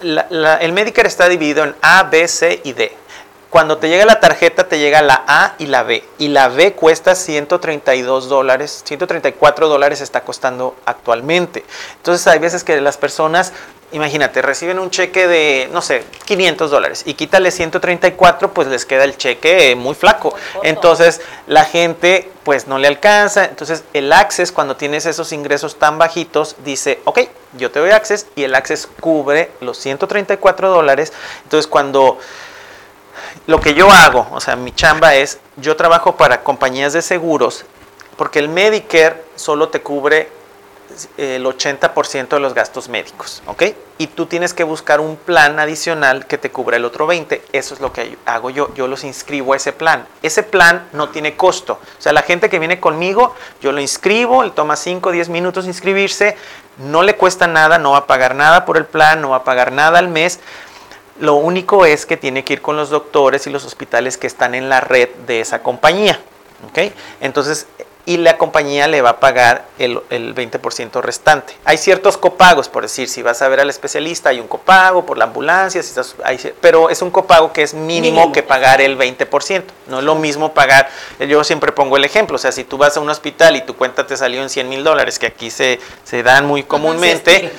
el 0.00 0.72
Medicare 0.72 1.08
está 1.08 1.28
dividido 1.28 1.64
en 1.64 1.74
A, 1.82 2.04
B, 2.04 2.26
C 2.28 2.60
y 2.64 2.72
D. 2.72 2.96
Cuando 3.48 3.78
te 3.78 3.88
llega 3.88 4.04
la 4.04 4.20
tarjeta, 4.20 4.68
te 4.68 4.78
llega 4.78 5.00
la 5.00 5.24
A 5.26 5.54
y 5.58 5.66
la 5.66 5.82
B. 5.82 6.04
Y 6.18 6.28
la 6.28 6.48
B 6.48 6.72
cuesta 6.74 7.14
132 7.14 8.28
dólares, 8.28 8.82
134 8.84 9.68
dólares 9.68 10.00
está 10.00 10.22
costando 10.22 10.76
actualmente. 10.84 11.64
Entonces 11.96 12.26
hay 12.26 12.38
veces 12.38 12.64
que 12.64 12.80
las 12.80 12.98
personas 12.98 13.52
imagínate, 13.92 14.42
reciben 14.42 14.78
un 14.78 14.90
cheque 14.90 15.26
de, 15.26 15.68
no 15.72 15.80
sé, 15.80 16.04
500 16.24 16.70
dólares 16.70 17.02
y 17.06 17.14
quítale 17.14 17.50
134, 17.50 18.52
pues 18.52 18.68
les 18.68 18.84
queda 18.84 19.04
el 19.04 19.16
cheque 19.16 19.74
muy 19.76 19.94
flaco. 19.94 20.34
Entonces, 20.62 21.20
la 21.46 21.64
gente 21.64 22.30
pues 22.44 22.66
no 22.66 22.78
le 22.78 22.88
alcanza. 22.88 23.44
Entonces, 23.44 23.84
el 23.92 24.12
Access, 24.12 24.52
cuando 24.52 24.76
tienes 24.76 25.06
esos 25.06 25.32
ingresos 25.32 25.78
tan 25.78 25.98
bajitos, 25.98 26.56
dice, 26.64 27.00
ok, 27.04 27.20
yo 27.58 27.70
te 27.70 27.80
doy 27.80 27.90
Access 27.90 28.26
y 28.36 28.44
el 28.44 28.54
Access 28.54 28.88
cubre 29.00 29.50
los 29.60 29.78
134 29.78 30.68
dólares. 30.68 31.12
Entonces, 31.44 31.66
cuando 31.66 32.18
lo 33.46 33.60
que 33.60 33.74
yo 33.74 33.90
hago, 33.90 34.26
o 34.32 34.40
sea, 34.40 34.56
mi 34.56 34.72
chamba 34.72 35.14
es, 35.14 35.38
yo 35.56 35.76
trabajo 35.76 36.16
para 36.16 36.42
compañías 36.42 36.92
de 36.92 37.02
seguros, 37.02 37.64
porque 38.16 38.38
el 38.38 38.48
Medicare 38.48 39.22
solo 39.36 39.68
te 39.68 39.82
cubre 39.82 40.30
el 41.16 41.44
80% 41.44 42.28
de 42.28 42.40
los 42.40 42.54
gastos 42.54 42.88
médicos, 42.88 43.42
¿ok? 43.46 43.62
Y 43.98 44.08
tú 44.08 44.26
tienes 44.26 44.52
que 44.54 44.64
buscar 44.64 45.00
un 45.00 45.16
plan 45.16 45.58
adicional 45.58 46.26
que 46.26 46.38
te 46.38 46.50
cubra 46.50 46.76
el 46.76 46.84
otro 46.84 47.06
20%. 47.06 47.40
Eso 47.52 47.74
es 47.74 47.80
lo 47.80 47.92
que 47.92 48.18
hago 48.26 48.50
yo. 48.50 48.74
Yo 48.74 48.88
los 48.88 49.04
inscribo 49.04 49.52
a 49.52 49.56
ese 49.56 49.72
plan. 49.72 50.06
Ese 50.22 50.42
plan 50.42 50.88
no 50.92 51.08
tiene 51.08 51.36
costo. 51.36 51.74
O 51.74 52.00
sea, 52.00 52.12
la 52.12 52.22
gente 52.22 52.50
que 52.50 52.58
viene 52.58 52.80
conmigo, 52.80 53.34
yo 53.60 53.72
lo 53.72 53.80
inscribo, 53.80 54.42
le 54.42 54.50
toma 54.50 54.76
5 54.76 55.08
o 55.08 55.12
10 55.12 55.28
minutos 55.28 55.66
inscribirse, 55.66 56.36
no 56.78 57.02
le 57.02 57.16
cuesta 57.16 57.46
nada, 57.46 57.78
no 57.78 57.92
va 57.92 57.98
a 57.98 58.06
pagar 58.06 58.34
nada 58.34 58.64
por 58.64 58.76
el 58.76 58.84
plan, 58.84 59.20
no 59.20 59.30
va 59.30 59.36
a 59.36 59.44
pagar 59.44 59.72
nada 59.72 59.98
al 59.98 60.08
mes. 60.08 60.40
Lo 61.18 61.34
único 61.34 61.86
es 61.86 62.04
que 62.04 62.16
tiene 62.16 62.44
que 62.44 62.54
ir 62.54 62.62
con 62.62 62.76
los 62.76 62.90
doctores 62.90 63.46
y 63.46 63.50
los 63.50 63.64
hospitales 63.64 64.18
que 64.18 64.26
están 64.26 64.54
en 64.54 64.68
la 64.68 64.80
red 64.80 65.08
de 65.26 65.40
esa 65.40 65.62
compañía. 65.62 66.20
¿ok? 66.68 66.92
Entonces, 67.20 67.66
y 68.06 68.18
la 68.18 68.38
compañía 68.38 68.86
le 68.86 69.02
va 69.02 69.10
a 69.10 69.20
pagar 69.20 69.66
el, 69.78 70.00
el 70.10 70.34
20% 70.34 71.02
restante. 71.02 71.56
Hay 71.64 71.76
ciertos 71.76 72.16
copagos, 72.16 72.68
por 72.68 72.84
decir, 72.84 73.08
si 73.08 73.20
vas 73.20 73.42
a 73.42 73.48
ver 73.48 73.60
al 73.60 73.68
especialista 73.68 74.30
hay 74.30 74.38
un 74.38 74.46
copago 74.46 75.04
por 75.04 75.18
la 75.18 75.24
ambulancia, 75.24 75.82
si 75.82 75.88
estás, 75.88 76.14
pero 76.60 76.88
es 76.88 77.02
un 77.02 77.10
copago 77.10 77.52
que 77.52 77.62
es 77.62 77.74
mínimo, 77.74 78.30
que 78.30 78.44
pagar 78.44 78.80
el 78.80 78.96
20%. 78.96 79.64
No 79.88 79.98
es 79.98 80.04
lo 80.04 80.14
mismo 80.14 80.54
pagar, 80.54 80.88
yo 81.18 81.42
siempre 81.42 81.72
pongo 81.72 81.96
el 81.96 82.04
ejemplo, 82.04 82.36
o 82.36 82.38
sea, 82.38 82.52
si 82.52 82.62
tú 82.62 82.78
vas 82.78 82.96
a 82.96 83.00
un 83.00 83.10
hospital 83.10 83.56
y 83.56 83.62
tu 83.62 83.74
cuenta 83.74 84.06
te 84.06 84.16
salió 84.16 84.40
en 84.40 84.50
100 84.50 84.68
mil 84.68 84.84
dólares, 84.84 85.18
que 85.18 85.26
aquí 85.26 85.50
se, 85.50 85.80
se 86.04 86.22
dan 86.22 86.46
muy 86.46 86.62
comúnmente, 86.62 87.52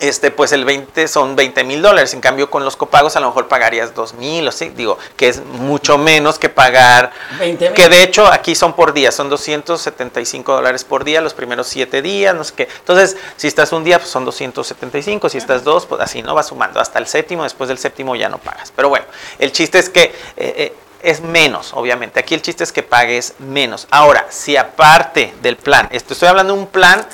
este, 0.00 0.30
pues 0.30 0.52
el 0.52 0.64
20 0.64 1.08
son 1.08 1.36
20 1.36 1.64
mil 1.64 1.82
dólares. 1.82 2.14
En 2.14 2.20
cambio, 2.20 2.50
con 2.50 2.64
los 2.64 2.76
copagos 2.76 3.16
a 3.16 3.20
lo 3.20 3.28
mejor 3.28 3.48
pagarías 3.48 3.94
2 3.94 4.14
mil 4.14 4.46
o 4.48 4.52
sí, 4.52 4.70
digo, 4.70 4.98
que 5.16 5.28
es 5.28 5.44
mucho 5.44 5.98
menos 5.98 6.38
que 6.38 6.48
pagar. 6.48 7.12
20 7.38 7.72
que 7.72 7.88
de 7.88 8.02
hecho 8.02 8.26
aquí 8.26 8.54
son 8.54 8.74
por 8.74 8.92
día, 8.92 9.12
son 9.12 9.28
275 9.28 10.52
dólares 10.52 10.84
por 10.84 11.04
día 11.04 11.20
los 11.20 11.34
primeros 11.34 11.66
7 11.68 12.02
días, 12.02 12.34
no 12.34 12.44
sé 12.44 12.54
qué. 12.54 12.68
Entonces, 12.78 13.16
si 13.36 13.46
estás 13.46 13.72
un 13.72 13.84
día, 13.84 13.98
pues 13.98 14.10
son 14.10 14.24
275, 14.24 15.28
si 15.28 15.38
estás 15.38 15.64
dos, 15.64 15.86
pues 15.86 16.00
así 16.00 16.22
no 16.22 16.34
va 16.34 16.42
sumando. 16.42 16.80
Hasta 16.80 16.98
el 16.98 17.06
séptimo, 17.06 17.42
después 17.42 17.68
del 17.68 17.78
séptimo 17.78 18.16
ya 18.16 18.28
no 18.28 18.38
pagas. 18.38 18.72
Pero 18.74 18.88
bueno, 18.88 19.06
el 19.38 19.52
chiste 19.52 19.78
es 19.78 19.88
que. 19.88 20.02
Eh, 20.02 20.14
eh, 20.36 20.72
es 21.02 21.20
menos, 21.20 21.72
obviamente. 21.74 22.18
Aquí 22.18 22.34
el 22.34 22.42
chiste 22.42 22.64
es 22.64 22.72
que 22.72 22.82
pagues 22.82 23.34
menos. 23.38 23.86
Ahora, 23.90 24.26
si 24.30 24.56
aparte 24.56 25.32
del 25.42 25.56
plan, 25.56 25.88
esto 25.92 26.12
estoy 26.12 26.28
hablando 26.28 26.54
de 26.54 26.60
un 26.60 26.66
plan 26.66 27.06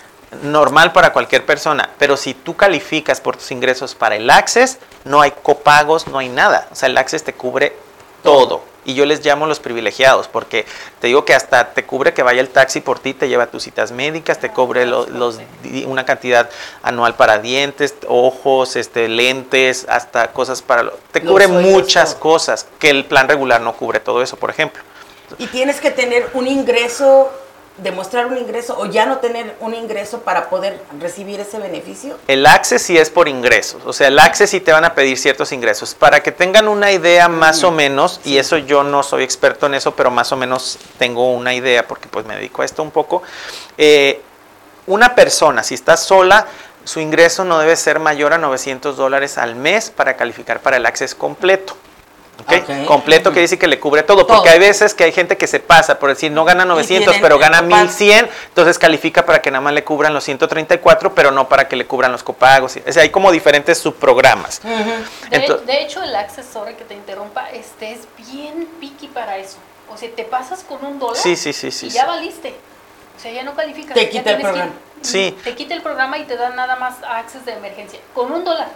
normal 0.42 0.92
para 0.92 1.12
cualquier 1.12 1.44
persona, 1.46 1.90
pero 1.98 2.16
si 2.16 2.34
tú 2.34 2.56
calificas 2.56 3.20
por 3.20 3.36
tus 3.36 3.50
ingresos 3.50 3.94
para 3.94 4.16
el 4.16 4.28
Access, 4.30 4.78
no 5.04 5.20
hay 5.20 5.30
copagos, 5.30 6.06
no 6.06 6.18
hay 6.18 6.28
nada. 6.28 6.68
O 6.72 6.74
sea, 6.74 6.88
el 6.88 6.98
Access 6.98 7.24
te 7.24 7.32
cubre 7.32 7.74
todo. 8.22 8.62
Y 8.86 8.92
yo 8.94 9.06
les 9.06 9.24
llamo 9.24 9.46
los 9.46 9.60
privilegiados, 9.60 10.28
porque 10.28 10.66
te 11.00 11.06
digo 11.06 11.24
que 11.24 11.34
hasta 11.34 11.72
te 11.72 11.84
cubre 11.84 12.12
que 12.12 12.22
vaya 12.22 12.42
el 12.42 12.50
taxi 12.50 12.82
por 12.82 12.98
ti, 12.98 13.14
te 13.14 13.28
lleva 13.28 13.46
tus 13.46 13.62
citas 13.62 13.92
médicas, 13.92 14.38
te 14.38 14.50
cubre 14.50 14.84
los, 14.84 15.08
una 15.86 16.04
cantidad 16.04 16.50
anual 16.82 17.14
para 17.14 17.38
dientes, 17.38 17.94
ojos, 18.06 18.76
este, 18.76 19.08
lentes, 19.08 19.86
hasta 19.88 20.32
cosas 20.32 20.60
para... 20.60 20.90
te 21.12 21.22
cubre 21.22 21.48
muchas 21.48 22.14
cosas 22.14 22.66
que 22.78 22.90
el 22.90 23.06
plan 23.06 23.26
regular 23.26 23.62
no 23.62 23.74
cubre 23.74 24.00
todo 24.00 24.22
eso, 24.22 24.36
por 24.36 24.50
ejemplo. 24.50 24.82
Y 25.38 25.46
tienes 25.46 25.80
que 25.80 25.90
tener 25.90 26.28
un 26.34 26.46
ingreso 26.46 27.30
demostrar 27.78 28.26
un 28.26 28.38
ingreso 28.38 28.78
o 28.78 28.86
ya 28.86 29.04
no 29.04 29.18
tener 29.18 29.56
un 29.60 29.74
ingreso 29.74 30.20
para 30.20 30.48
poder 30.48 30.80
recibir 31.00 31.40
ese 31.40 31.58
beneficio? 31.58 32.16
El 32.28 32.46
Access 32.46 32.82
sí 32.82 32.96
es 32.96 33.10
por 33.10 33.28
ingresos, 33.28 33.82
o 33.84 33.92
sea, 33.92 34.08
el 34.08 34.18
Access 34.18 34.50
sí 34.50 34.60
te 34.60 34.72
van 34.72 34.84
a 34.84 34.94
pedir 34.94 35.18
ciertos 35.18 35.52
ingresos. 35.52 35.94
Para 35.94 36.22
que 36.22 36.32
tengan 36.32 36.68
una 36.68 36.92
idea 36.92 37.28
más 37.28 37.64
o 37.64 37.70
menos, 37.70 38.20
y 38.24 38.38
eso 38.38 38.58
yo 38.58 38.84
no 38.84 39.02
soy 39.02 39.24
experto 39.24 39.66
en 39.66 39.74
eso, 39.74 39.94
pero 39.94 40.10
más 40.10 40.30
o 40.32 40.36
menos 40.36 40.78
tengo 40.98 41.32
una 41.32 41.54
idea 41.54 41.86
porque 41.86 42.08
pues 42.08 42.24
me 42.26 42.36
dedico 42.36 42.62
a 42.62 42.64
esto 42.64 42.82
un 42.82 42.90
poco. 42.90 43.22
Eh, 43.76 44.20
una 44.86 45.14
persona, 45.14 45.62
si 45.62 45.74
está 45.74 45.96
sola, 45.96 46.46
su 46.84 47.00
ingreso 47.00 47.44
no 47.44 47.58
debe 47.58 47.76
ser 47.76 47.98
mayor 47.98 48.34
a 48.34 48.38
900 48.38 48.96
dólares 48.96 49.38
al 49.38 49.56
mes 49.56 49.90
para 49.90 50.16
calificar 50.16 50.60
para 50.60 50.76
el 50.76 50.86
Access 50.86 51.14
completo. 51.14 51.76
Okay. 52.42 52.84
Completo 52.86 53.32
que 53.32 53.40
dice 53.40 53.58
que 53.58 53.68
le 53.68 53.78
cubre 53.78 54.02
todo, 54.02 54.26
porque 54.26 54.50
hay 54.50 54.58
veces 54.58 54.92
que 54.94 55.04
hay 55.04 55.12
gente 55.12 55.36
que 55.36 55.46
se 55.46 55.60
pasa, 55.60 55.98
por 55.98 56.10
decir, 56.10 56.32
no 56.32 56.44
gana 56.44 56.64
900, 56.64 57.16
pero 57.20 57.38
gana 57.38 57.62
1100, 57.62 58.28
entonces 58.48 58.78
califica 58.78 59.24
para 59.24 59.40
que 59.40 59.50
nada 59.50 59.60
más 59.60 59.72
le 59.72 59.84
cubran 59.84 60.12
los 60.12 60.24
134, 60.24 61.14
pero 61.14 61.30
no 61.30 61.48
para 61.48 61.68
que 61.68 61.76
le 61.76 61.86
cubran 61.86 62.12
los 62.12 62.22
copagos. 62.22 62.76
O 62.86 62.92
sea, 62.92 63.02
hay 63.02 63.10
como 63.10 63.30
diferentes 63.30 63.78
subprogramas. 63.78 64.60
de, 64.62 65.82
hecho, 65.82 66.02
el 66.02 66.14
accessorio 66.16 66.76
que 66.76 66.84
te 66.84 66.94
interrumpa, 66.94 67.50
este 67.50 67.92
es 67.92 68.00
bien 68.18 68.68
picky 68.80 69.08
para 69.08 69.38
eso. 69.38 69.58
O 69.88 69.96
sea, 69.96 70.10
te 70.10 70.24
pasas 70.24 70.64
con 70.64 70.84
un 70.84 70.98
dólar 70.98 71.16
sí, 71.16 71.36
sí, 71.36 71.52
sí, 71.52 71.70
sí, 71.70 71.86
y 71.86 71.90
ya 71.90 72.06
valiste. 72.06 72.54
O 73.16 73.20
sea, 73.20 73.30
ya 73.30 73.44
no 73.44 73.54
calificas. 73.54 73.94
Te 73.94 74.08
quita 74.08 74.32
el 74.32 74.40
programa. 74.40 74.72
sí. 75.02 75.36
Te 75.44 75.54
quita 75.54 75.74
el 75.74 75.82
programa 75.82 76.18
y 76.18 76.24
te 76.24 76.36
da 76.36 76.50
nada 76.50 76.76
más 76.76 76.96
acceso 77.06 77.44
de 77.44 77.52
emergencia. 77.52 78.00
Con 78.12 78.32
un 78.32 78.44
dólar. 78.44 78.68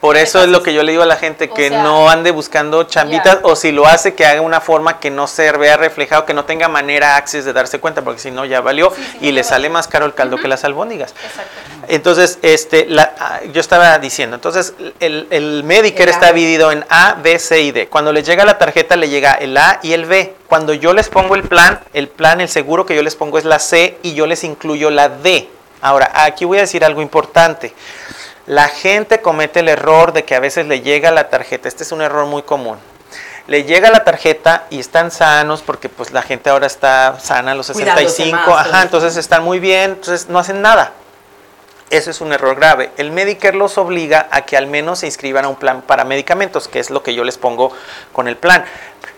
Por 0.00 0.16
eso 0.16 0.42
es 0.42 0.48
lo 0.48 0.62
que 0.62 0.72
yo 0.72 0.84
le 0.84 0.92
digo 0.92 1.02
a 1.02 1.06
la 1.06 1.16
gente, 1.16 1.50
que 1.50 1.70
no 1.70 2.08
ande 2.08 2.30
buscando 2.30 2.84
chambitas 2.84 3.38
o 3.42 3.56
si 3.56 3.72
lo 3.72 3.86
hace, 3.86 4.14
que 4.14 4.26
haga 4.26 4.40
una 4.40 4.60
forma 4.60 5.00
que 5.00 5.10
no 5.10 5.26
se 5.26 5.50
vea 5.52 5.76
reflejado, 5.76 6.24
que 6.24 6.34
no 6.34 6.44
tenga 6.44 6.68
manera 6.68 7.16
access 7.16 7.44
de 7.44 7.52
darse 7.52 7.80
cuenta, 7.80 8.02
porque 8.02 8.20
si 8.20 8.30
no 8.30 8.44
ya 8.44 8.60
valió 8.60 8.92
y 9.20 9.32
le 9.32 9.42
sale 9.42 9.68
más 9.70 9.88
caro 9.88 10.06
el 10.06 10.14
caldo 10.14 10.36
que 10.36 10.46
las 10.46 10.62
albóndigas. 10.62 11.14
Entonces, 11.88 12.38
este, 12.42 12.86
la, 12.86 13.14
ah, 13.18 13.40
yo 13.52 13.60
estaba 13.60 13.98
diciendo, 13.98 14.36
entonces 14.36 14.74
el, 15.00 15.26
el 15.30 15.64
Medicare 15.64 16.10
está 16.10 16.32
dividido 16.32 16.70
en 16.70 16.84
A, 16.90 17.14
B, 17.14 17.38
C 17.38 17.62
y 17.62 17.72
D. 17.72 17.88
Cuando 17.88 18.12
le 18.12 18.22
llega 18.22 18.44
la 18.44 18.58
tarjeta 18.58 18.94
le 18.94 19.08
llega 19.08 19.32
el 19.32 19.56
A 19.56 19.80
y 19.82 19.94
el 19.94 20.04
B. 20.04 20.34
Cuando 20.46 20.74
yo 20.74 20.92
les 20.92 21.08
pongo 21.08 21.34
el 21.34 21.42
plan, 21.42 21.80
el 21.92 22.08
plan, 22.08 22.40
el 22.40 22.48
seguro 22.48 22.86
que 22.86 22.94
yo 22.94 23.02
les 23.02 23.16
pongo 23.16 23.38
es 23.38 23.44
la 23.44 23.58
C 23.58 23.98
y 24.02 24.14
yo 24.14 24.26
les 24.26 24.44
incluyo 24.44 24.90
la 24.90 25.08
D. 25.08 25.48
Ahora, 25.80 26.10
aquí 26.14 26.44
voy 26.44 26.58
a 26.58 26.62
decir 26.62 26.84
algo 26.84 27.02
importante. 27.02 27.72
La 28.48 28.68
gente 28.68 29.20
comete 29.20 29.60
el 29.60 29.68
error 29.68 30.14
de 30.14 30.24
que 30.24 30.34
a 30.34 30.40
veces 30.40 30.66
le 30.66 30.80
llega 30.80 31.10
la 31.10 31.28
tarjeta, 31.28 31.68
este 31.68 31.82
es 31.82 31.92
un 31.92 32.00
error 32.00 32.24
muy 32.24 32.40
común. 32.40 32.78
Le 33.46 33.64
llega 33.64 33.90
la 33.90 34.04
tarjeta 34.04 34.64
y 34.70 34.80
están 34.80 35.10
sanos 35.10 35.60
porque 35.60 35.90
pues 35.90 36.12
la 36.12 36.22
gente 36.22 36.48
ahora 36.48 36.66
está 36.66 37.20
sana 37.20 37.52
a 37.52 37.54
los 37.54 37.66
65, 37.66 38.38
ajá, 38.56 38.80
entonces 38.80 39.18
están 39.18 39.44
muy 39.44 39.58
bien, 39.58 39.90
entonces 39.90 40.30
no 40.30 40.38
hacen 40.38 40.62
nada. 40.62 40.94
Eso 41.90 42.10
es 42.10 42.22
un 42.22 42.32
error 42.32 42.56
grave. 42.56 42.90
El 42.96 43.12
Medicare 43.12 43.54
los 43.54 43.76
obliga 43.76 44.28
a 44.30 44.46
que 44.46 44.56
al 44.56 44.66
menos 44.66 45.00
se 45.00 45.06
inscriban 45.06 45.44
a 45.44 45.48
un 45.48 45.56
plan 45.56 45.82
para 45.82 46.04
medicamentos, 46.04 46.68
que 46.68 46.78
es 46.78 46.88
lo 46.88 47.02
que 47.02 47.14
yo 47.14 47.24
les 47.24 47.36
pongo 47.36 47.70
con 48.14 48.28
el 48.28 48.38
plan. 48.38 48.64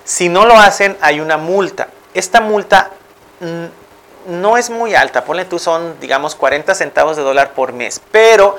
Si 0.03 0.29
no 0.29 0.45
lo 0.45 0.59
hacen, 0.59 0.97
hay 1.01 1.21
una 1.21 1.37
multa. 1.37 1.87
Esta 2.14 2.40
multa 2.40 2.90
mm, 3.38 3.80
no 4.26 4.56
es 4.56 4.70
muy 4.70 4.94
alta, 4.94 5.24
ponle 5.24 5.44
tú 5.44 5.59
son, 5.59 5.98
digamos, 6.00 6.35
40 6.35 6.74
centavos 6.74 7.16
de 7.16 7.22
dólar 7.22 7.52
por 7.52 7.72
mes, 7.72 8.00
pero 8.11 8.56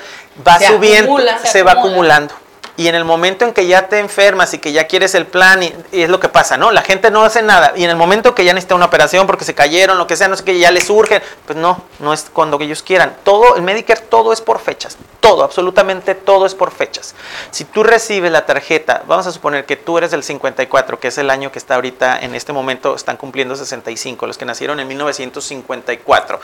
va 0.48 0.60
subiendo, 0.60 1.18
se, 1.44 1.64
va 1.64 1.74
acumulando. 1.74 2.34
Y 2.78 2.88
en 2.88 2.96
el 2.96 3.06
momento 3.06 3.46
en 3.46 3.54
que 3.54 3.68
ya 3.68 3.88
te 3.88 4.00
enfermas 4.00 4.54
y 4.54 4.60
que 4.60 4.72
ya 4.72 4.88
quieres 4.88 5.14
el 5.16 5.26
plan, 5.26 5.62
y, 5.64 5.74
es 5.92 6.10
lo 6.10 6.20
que 6.20 6.30
pasa, 6.30 6.58
¿no? 6.58 6.72
La 6.72 6.82
gente 6.82 7.12
no 7.12 7.24
hace 7.24 7.42
nada. 7.42 7.74
Y 7.76 7.84
en 7.84 7.90
el 7.90 7.96
momento 7.96 8.34
que 8.34 8.46
ya 8.46 8.54
necesita 8.54 8.76
una 8.76 8.86
operación 8.86 9.28
porque 9.28 9.46
se 9.46 9.54
cayeron, 9.54 9.98
lo 9.98 10.08
que 10.08 10.16
sea, 10.16 10.28
no 10.28 10.38
sé 10.38 10.44
qué, 10.44 10.58
ya 10.58 10.72
les 10.72 10.90
urge, 10.90 11.22
pues 11.46 11.58
no, 11.58 11.84
no 12.00 12.14
es 12.14 12.30
cuando 12.32 12.60
ellos 12.62 12.84
quieran. 12.84 13.16
Todo, 13.24 13.56
el 13.56 13.62
Medicare, 13.62 14.02
todo 14.02 14.34
es 14.34 14.42
por 14.42 14.60
fechas. 14.60 14.98
Todo, 15.20 15.44
absolutamente 15.44 16.16
todo 16.16 16.46
es 16.46 16.56
por 16.56 16.72
fechas. 16.72 17.14
Si 17.52 17.66
tú 17.66 17.84
recibes 17.84 18.32
la 18.32 18.46
tarjeta, 18.46 19.04
vamos 19.08 19.28
a 19.28 19.32
suponer 19.32 19.66
que 19.66 19.76
tú 19.76 19.98
eres 19.98 20.12
del 20.12 20.24
54, 20.24 21.00
que 21.00 21.10
es 21.10 21.18
el 21.18 21.30
año 21.30 21.52
que 21.52 21.60
está 21.60 21.76
ahorita, 21.76 22.20
en 22.20 22.36
este 22.36 22.54
momento 22.54 22.96
están 22.96 23.18
cumpliendo 23.18 23.56
65, 23.56 24.26
los 24.26 24.38
que 24.38 24.46
nacieron 24.46 24.80
en 24.80 24.88
1954. 24.88 26.40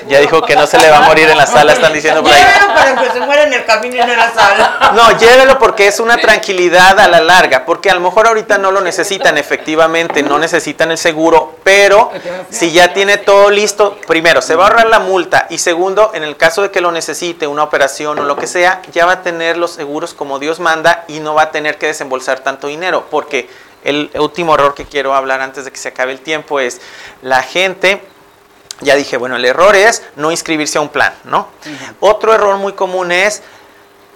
Ya 0.09 0.21
dijo 0.21 0.41
que 0.43 0.55
no 0.55 0.67
se 0.67 0.79
le 0.79 0.89
va 0.91 0.99
a 0.99 1.01
morir 1.03 1.29
en 1.29 1.37
la 1.37 1.47
sala, 1.47 1.73
están 1.73 1.93
diciendo 1.93 2.23
por 2.23 2.33
ahí. 2.33 2.41
Llévelo 2.41 2.75
para 2.75 2.97
que 3.03 3.11
se 3.11 3.21
muera 3.21 3.43
en 3.43 3.53
el 3.53 3.65
camino 3.65 3.97
y 3.97 3.99
no 3.99 4.13
en 4.13 4.19
la 4.19 4.33
sala. 4.33 4.93
No, 4.95 5.19
llévelo 5.19 5.59
porque 5.59 5.89
es 5.89 5.99
una 6.01 6.17
tranquilidad 6.19 6.99
a 7.01 7.09
la 7.09 7.21
larga, 7.21 7.65
porque 7.65 7.91
a 7.91 7.95
lo 7.95 8.01
mejor 8.01 8.29
ahorita 8.29 8.59
no 8.59 8.71
lo 8.71 8.81
necesitan, 8.81 9.37
efectivamente, 9.39 10.23
no 10.23 10.39
necesitan 10.39 10.91
el 10.93 10.99
seguro, 10.99 11.57
pero 11.65 11.96
si 12.51 12.73
ya 12.73 12.93
tiene 12.93 13.19
todo 13.19 13.51
listo, 13.51 13.97
primero, 14.07 14.43
se 14.43 14.55
va 14.55 14.65
a 14.65 14.69
ahorrar 14.69 14.87
la 14.89 14.99
multa 14.99 15.47
y 15.51 15.59
segundo, 15.59 16.11
en 16.15 16.23
el 16.23 16.37
caso 16.37 16.63
de 16.63 16.71
que 16.71 16.81
lo 16.81 16.93
necesite, 16.93 17.47
una 17.47 17.63
operación 17.63 18.19
o 18.19 18.25
lo 18.25 18.37
que 18.37 18.47
sea, 18.47 18.83
ya 18.93 19.07
va 19.07 19.13
a 19.13 19.23
tener 19.23 19.57
los 19.57 19.73
seguros 19.73 20.15
como 20.15 20.39
Dios 20.39 20.61
manda 20.61 21.05
y 21.09 21.21
no 21.21 21.35
va 21.35 21.43
a 21.43 21.51
tener 21.51 21.79
que 21.79 21.87
desembolsar 21.87 22.41
tanto 22.41 22.67
dinero, 22.67 23.07
porque 23.11 23.49
el 23.85 24.11
último 24.19 24.55
error 24.55 24.75
que 24.75 24.85
quiero 24.85 25.15
hablar 25.15 25.41
antes 25.41 25.65
de 25.65 25.71
que 25.71 25.79
se 25.79 25.89
acabe 25.89 26.13
el 26.13 26.21
tiempo 26.21 26.61
es 26.61 26.81
la 27.23 27.43
gente 27.43 28.03
ya 28.81 28.95
dije, 28.95 29.17
bueno, 29.17 29.37
el 29.37 29.45
error 29.45 29.75
es 29.75 30.03
no 30.17 30.31
inscribirse 30.31 30.79
a 30.79 30.83
un 30.83 30.91
plan, 30.91 31.15
¿no? 31.25 31.49
Otro 32.01 32.35
error 32.35 32.57
muy 32.59 32.75
común 32.75 33.11
es 33.11 33.43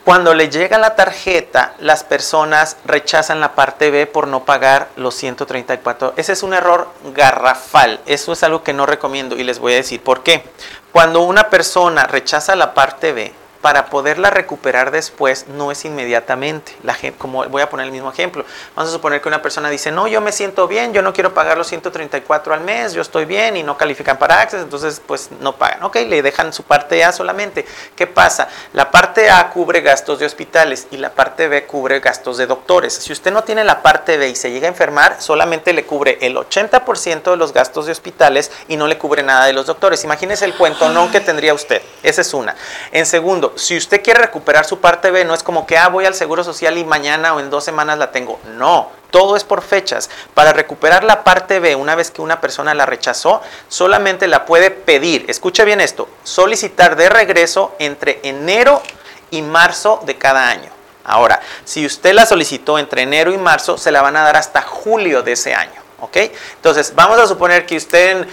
cuando 0.04 0.32
le 0.32 0.48
llega 0.48 0.78
la 0.78 0.96
tarjeta, 0.96 1.74
las 1.78 2.04
personas 2.04 2.78
rechazan 2.86 3.38
la 3.38 3.54
parte 3.54 3.90
B 3.90 4.06
por 4.06 4.28
no 4.28 4.44
pagar 4.44 4.88
los 4.96 5.14
134. 5.14 6.14
Ese 6.16 6.32
es 6.32 6.42
un 6.42 6.54
error 6.54 6.88
garrafal. 7.14 8.00
Eso 8.06 8.32
es 8.32 8.42
algo 8.42 8.62
que 8.62 8.72
no 8.72 8.86
recomiendo 8.86 9.36
y 9.36 9.44
les 9.44 9.58
voy 9.58 9.74
a 9.74 9.76
decir 9.76 10.02
por 10.02 10.22
qué. 10.22 10.42
Cuando 10.90 11.20
una 11.20 11.50
persona 11.50 12.04
rechaza 12.04 12.56
la 12.56 12.72
parte 12.72 13.12
B, 13.12 13.32
para 13.60 13.86
poderla 13.86 14.30
recuperar 14.30 14.90
después 14.90 15.46
no 15.48 15.70
es 15.70 15.84
inmediatamente. 15.84 16.76
La 16.82 16.94
gente, 16.94 17.18
como 17.18 17.44
voy 17.48 17.62
a 17.62 17.68
poner 17.68 17.86
el 17.86 17.92
mismo 17.92 18.10
ejemplo. 18.10 18.44
Vamos 18.74 18.90
a 18.90 18.92
suponer 18.92 19.20
que 19.20 19.28
una 19.28 19.42
persona 19.42 19.68
dice, 19.68 19.90
no, 19.90 20.08
yo 20.08 20.20
me 20.20 20.32
siento 20.32 20.66
bien, 20.66 20.92
yo 20.92 21.02
no 21.02 21.12
quiero 21.12 21.34
pagar 21.34 21.58
los 21.58 21.66
134 21.66 22.54
al 22.54 22.60
mes, 22.62 22.94
yo 22.94 23.02
estoy 23.02 23.26
bien 23.26 23.56
y 23.56 23.62
no 23.62 23.76
califican 23.76 24.18
para 24.18 24.40
Access, 24.40 24.62
entonces 24.62 25.02
pues 25.06 25.30
no 25.40 25.56
pagan. 25.56 25.82
Ok, 25.82 25.96
le 26.08 26.22
dejan 26.22 26.52
su 26.52 26.62
parte 26.62 27.04
A 27.04 27.12
solamente. 27.12 27.66
¿Qué 27.94 28.06
pasa? 28.06 28.48
La 28.72 28.90
parte 28.90 29.30
A 29.30 29.50
cubre 29.50 29.82
gastos 29.82 30.18
de 30.18 30.26
hospitales 30.26 30.86
y 30.90 30.96
la 30.96 31.10
parte 31.10 31.48
B 31.48 31.66
cubre 31.66 32.00
gastos 32.00 32.38
de 32.38 32.46
doctores. 32.46 32.94
Si 32.94 33.12
usted 33.12 33.30
no 33.30 33.44
tiene 33.44 33.64
la 33.64 33.82
parte 33.82 34.16
B 34.16 34.28
y 34.28 34.36
se 34.36 34.50
llega 34.50 34.66
a 34.66 34.70
enfermar, 34.70 35.20
solamente 35.20 35.72
le 35.74 35.84
cubre 35.84 36.18
el 36.22 36.36
80% 36.36 37.30
de 37.30 37.36
los 37.36 37.52
gastos 37.52 37.86
de 37.86 37.92
hospitales 37.92 38.50
y 38.68 38.76
no 38.76 38.86
le 38.86 38.96
cubre 38.96 39.22
nada 39.22 39.44
de 39.44 39.52
los 39.52 39.66
doctores. 39.66 40.02
Imagínese 40.04 40.46
el 40.46 40.54
cuento 40.54 40.88
no 40.88 41.10
que 41.10 41.20
tendría 41.20 41.52
usted. 41.52 41.82
Esa 42.02 42.22
es 42.22 42.32
una. 42.32 42.56
En 42.92 43.04
segundo, 43.04 43.49
si 43.56 43.76
usted 43.76 44.02
quiere 44.02 44.20
recuperar 44.20 44.64
su 44.64 44.80
parte 44.80 45.10
B, 45.10 45.24
no 45.24 45.34
es 45.34 45.42
como 45.42 45.66
que, 45.66 45.76
ah, 45.76 45.88
voy 45.88 46.04
al 46.04 46.14
Seguro 46.14 46.44
Social 46.44 46.78
y 46.78 46.84
mañana 46.84 47.34
o 47.34 47.40
en 47.40 47.50
dos 47.50 47.64
semanas 47.64 47.98
la 47.98 48.10
tengo. 48.10 48.40
No, 48.56 48.90
todo 49.10 49.36
es 49.36 49.44
por 49.44 49.62
fechas. 49.62 50.10
Para 50.34 50.52
recuperar 50.52 51.04
la 51.04 51.24
parte 51.24 51.60
B, 51.60 51.74
una 51.74 51.94
vez 51.94 52.10
que 52.10 52.22
una 52.22 52.40
persona 52.40 52.74
la 52.74 52.86
rechazó, 52.86 53.42
solamente 53.68 54.28
la 54.28 54.46
puede 54.46 54.70
pedir, 54.70 55.26
escuche 55.28 55.64
bien 55.64 55.80
esto, 55.80 56.08
solicitar 56.24 56.96
de 56.96 57.08
regreso 57.08 57.74
entre 57.78 58.20
enero 58.22 58.82
y 59.30 59.42
marzo 59.42 60.00
de 60.04 60.16
cada 60.16 60.48
año. 60.48 60.70
Ahora, 61.04 61.40
si 61.64 61.86
usted 61.86 62.12
la 62.12 62.26
solicitó 62.26 62.78
entre 62.78 63.02
enero 63.02 63.32
y 63.32 63.38
marzo, 63.38 63.78
se 63.78 63.90
la 63.90 64.02
van 64.02 64.16
a 64.16 64.22
dar 64.22 64.36
hasta 64.36 64.62
julio 64.62 65.22
de 65.22 65.32
ese 65.32 65.54
año. 65.54 65.80
¿Ok? 66.00 66.16
Entonces, 66.56 66.94
vamos 66.94 67.18
a 67.18 67.26
suponer 67.26 67.66
que 67.66 67.76
usted, 67.76 68.10
en, 68.12 68.28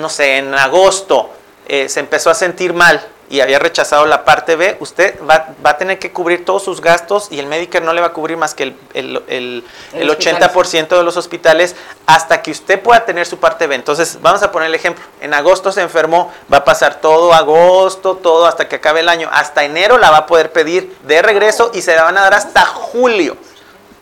no 0.00 0.08
sé, 0.08 0.38
en 0.38 0.54
agosto 0.54 1.30
eh, 1.66 1.88
se 1.88 2.00
empezó 2.00 2.30
a 2.30 2.34
sentir 2.34 2.72
mal 2.72 3.04
y 3.30 3.40
había 3.40 3.58
rechazado 3.58 4.06
la 4.06 4.24
parte 4.24 4.56
B, 4.56 4.76
usted 4.80 5.18
va, 5.28 5.48
va, 5.64 5.70
a 5.70 5.76
tener 5.76 5.98
que 5.98 6.12
cubrir 6.12 6.44
todos 6.44 6.62
sus 6.62 6.80
gastos 6.80 7.28
y 7.30 7.38
el 7.38 7.46
Medicare 7.46 7.84
no 7.84 7.92
le 7.92 8.00
va 8.00 8.08
a 8.08 8.12
cubrir 8.12 8.36
más 8.36 8.54
que 8.54 8.64
el, 8.64 8.76
el, 8.94 9.22
el, 9.28 9.64
el 9.92 10.10
80% 10.10 10.88
de 10.88 11.02
los 11.02 11.16
hospitales 11.16 11.76
hasta 12.06 12.42
que 12.42 12.50
usted 12.50 12.80
pueda 12.80 13.04
tener 13.04 13.26
su 13.26 13.38
parte 13.38 13.66
B. 13.66 13.74
Entonces, 13.74 14.18
vamos 14.22 14.42
a 14.42 14.50
poner 14.50 14.68
el 14.68 14.74
ejemplo. 14.74 15.04
En 15.20 15.34
agosto 15.34 15.72
se 15.72 15.82
enfermó, 15.82 16.32
va 16.52 16.58
a 16.58 16.64
pasar 16.64 17.00
todo 17.00 17.34
agosto, 17.34 18.16
todo 18.16 18.46
hasta 18.46 18.68
que 18.68 18.76
acabe 18.76 19.00
el 19.00 19.08
año. 19.08 19.28
Hasta 19.32 19.64
enero 19.64 19.98
la 19.98 20.10
va 20.10 20.18
a 20.18 20.26
poder 20.26 20.52
pedir 20.52 20.96
de 21.04 21.20
regreso 21.22 21.70
y 21.74 21.82
se 21.82 21.94
la 21.94 22.04
van 22.04 22.16
a 22.18 22.22
dar 22.22 22.34
hasta 22.34 22.64
julio. 22.64 23.36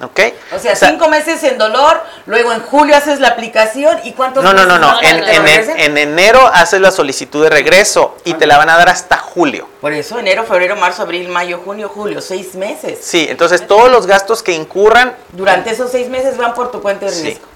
¿Ok? 0.02 0.20
O 0.54 0.58
sea, 0.58 0.76
cinco 0.76 1.08
meses 1.08 1.42
en 1.44 1.56
dolor, 1.56 2.02
luego 2.26 2.52
en 2.52 2.60
julio 2.60 2.94
haces 2.94 3.18
la 3.18 3.28
aplicación 3.28 3.98
y 4.04 4.12
cuántos 4.12 4.44
No, 4.44 4.52
no, 4.52 4.64
meses 4.64 4.78
no, 4.78 4.92
no. 4.92 5.00
En, 5.02 5.78
en, 5.80 5.96
enero 5.98 6.46
haces 6.52 6.82
la 6.82 6.90
solicitud 6.90 7.42
de 7.42 7.48
regreso 7.48 8.14
y 8.24 8.34
te 8.34 8.46
la 8.46 8.58
van 8.58 8.68
a 8.68 8.76
dar 8.76 8.90
hasta 8.90 9.16
julio. 9.16 9.66
Por 9.80 9.94
eso, 9.94 10.18
enero, 10.18 10.44
febrero, 10.44 10.76
marzo, 10.76 11.02
abril, 11.02 11.28
mayo, 11.30 11.62
junio, 11.64 11.88
julio, 11.88 12.20
seis 12.20 12.54
meses. 12.56 12.98
Sí, 13.00 13.26
entonces 13.30 13.66
todos 13.66 13.90
los 13.90 14.06
gastos 14.06 14.42
que 14.42 14.52
incurran 14.52 15.16
Durante 15.32 15.70
esos 15.70 15.90
seis 15.90 16.10
meses 16.10 16.36
van 16.36 16.52
por 16.52 16.70
tu 16.70 16.82
cuenta 16.82 17.06
de 17.06 17.12
Sí. 17.12 17.22
riesgo. 17.22 17.46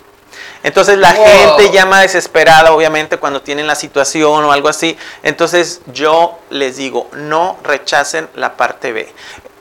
Entonces 0.62 0.96
la 0.98 1.12
Wow. 1.12 1.26
gente 1.26 1.72
llama 1.72 2.00
desesperada, 2.00 2.72
obviamente, 2.72 3.16
cuando 3.18 3.42
tienen 3.42 3.66
la 3.66 3.74
situación 3.74 4.44
o 4.44 4.52
algo 4.52 4.68
así. 4.68 4.96
Entonces 5.22 5.80
yo 5.92 6.38
les 6.50 6.76
digo, 6.76 7.08
no 7.12 7.58
rechacen 7.64 8.28
la 8.34 8.56
parte 8.56 8.92
B. 8.92 9.12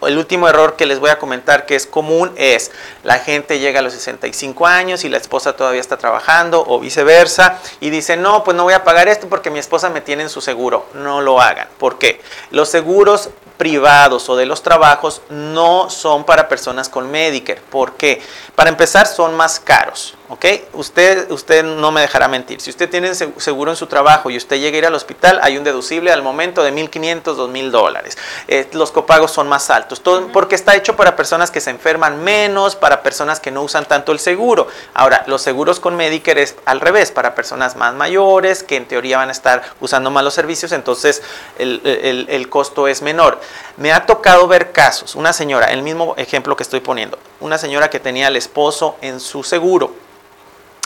El 0.02 0.18
último 0.18 0.48
error 0.48 0.76
que 0.76 0.86
les 0.86 1.00
voy 1.00 1.10
a 1.10 1.20
comentar 1.20 1.66
que 1.66 1.76
es 1.76 1.86
común 1.86 2.32
es 2.38 2.72
la 3.04 3.20
gente 3.20 3.60
llega 3.60 3.80
a 3.80 3.82
los 3.82 3.94
65 3.94 4.66
años 4.66 5.04
y 5.04 5.10
la 5.10 5.18
esposa 5.18 5.54
todavía 5.54 5.82
está 5.82 5.98
trabajando 5.98 6.64
o 6.66 6.80
viceversa 6.80 7.60
y 7.80 7.90
dice, 7.90 8.16
no, 8.16 8.44
pues 8.44 8.56
no 8.56 8.64
voy 8.64 8.74
a 8.74 8.84
pagar 8.84 9.08
esto 9.08 9.28
porque 9.28 9.50
mi 9.50 9.60
esposa 9.60 9.90
me 9.90 10.02
tiene 10.02 10.24
en 10.24 10.30
su 10.30 10.42
seguro. 10.42 10.86
No 10.94 11.22
lo 11.22 11.42
hagan. 11.42 11.68
¿Por 11.78 11.98
qué? 11.98 12.22
Los 12.52 12.70
seguros 12.70 13.30
privados 13.58 14.30
o 14.30 14.38
de 14.38 14.46
los 14.46 14.64
trabajos 14.64 15.22
no 15.30 15.90
son 15.90 16.24
para 16.24 16.48
personas 16.48 16.88
con 16.88 17.12
Medicare. 17.12 17.62
¿Por 17.70 17.94
qué? 17.94 18.22
Para 18.56 18.70
empezar, 18.70 19.06
son 19.06 19.36
más 19.36 19.60
caros. 19.60 20.16
¿Ok? 20.32 20.46
Usted, 20.74 21.32
usted 21.32 21.64
no 21.64 21.92
me 21.92 22.02
dejará 22.02 22.28
mentir. 22.28 22.62
Si 22.62 22.70
usted 22.70 22.88
tiene 22.88 23.16
se- 23.16 23.34
seguro 23.38 23.72
en 23.72 23.76
su 23.78 23.88
trabajo 23.88 24.30
y 24.30 24.38
usted 24.38 24.58
llega 24.60 24.76
a 24.76 24.78
ir 24.78 24.86
al 24.86 24.94
hospital, 24.94 25.40
hay 25.42 25.58
un 25.58 25.64
deducible 25.64 26.12
al 26.12 26.22
momento 26.22 26.62
de 26.62 26.72
1.500, 26.72 27.36
2.000 27.36 27.72
dólares. 27.72 28.16
Eh, 28.48 28.68
los 28.74 28.92
copagos 28.92 29.32
son 29.32 29.48
más 29.50 29.72
altos. 29.72 30.02
Todo, 30.02 30.28
porque 30.28 30.54
está 30.54 30.76
hecho 30.76 30.96
para 30.96 31.16
personas 31.16 31.50
que 31.50 31.60
se 31.60 31.72
enferman 31.72 32.24
menos, 32.24 32.76
para 32.76 33.02
personas 33.02 33.40
que 33.40 33.50
no 33.50 33.64
usan 33.64 33.86
tanto 33.86 34.12
el 34.12 34.20
seguro. 34.20 34.68
Ahora, 34.94 35.24
los 35.26 35.42
seguros 35.42 35.80
con 35.80 35.96
Medicare 35.96 36.44
es 36.44 36.56
al 36.66 36.80
revés, 36.80 37.10
para 37.10 37.34
personas 37.34 37.76
más 37.76 37.96
mayores, 37.96 38.62
que 38.62 38.76
en 38.76 38.88
teoría 38.88 39.18
van 39.18 39.30
a 39.30 39.32
estar 39.32 39.64
usando 39.82 40.12
más 40.12 40.24
los 40.24 40.36
servicios, 40.36 40.72
entonces 40.74 41.24
el, 41.58 41.82
el- 41.84 42.28
el 42.30 42.50
costo 42.50 42.88
es 42.88 43.02
menor. 43.02 43.40
Me 43.78 43.92
ha 43.92 44.06
tocado 44.06 44.48
ver 44.48 44.72
casos, 44.74 45.16
una 45.16 45.34
señora, 45.34 45.72
el 45.72 45.82
mismo 45.82 46.14
ejemplo 46.18 46.56
que 46.56 46.62
estoy 46.62 46.82
poniendo, 46.82 47.18
una 47.40 47.58
señora 47.58 47.90
que 47.90 48.00
tenía 48.00 48.28
al 48.28 48.36
esposo 48.36 48.96
en 49.02 49.20
su 49.20 49.42
seguro. 49.44 49.92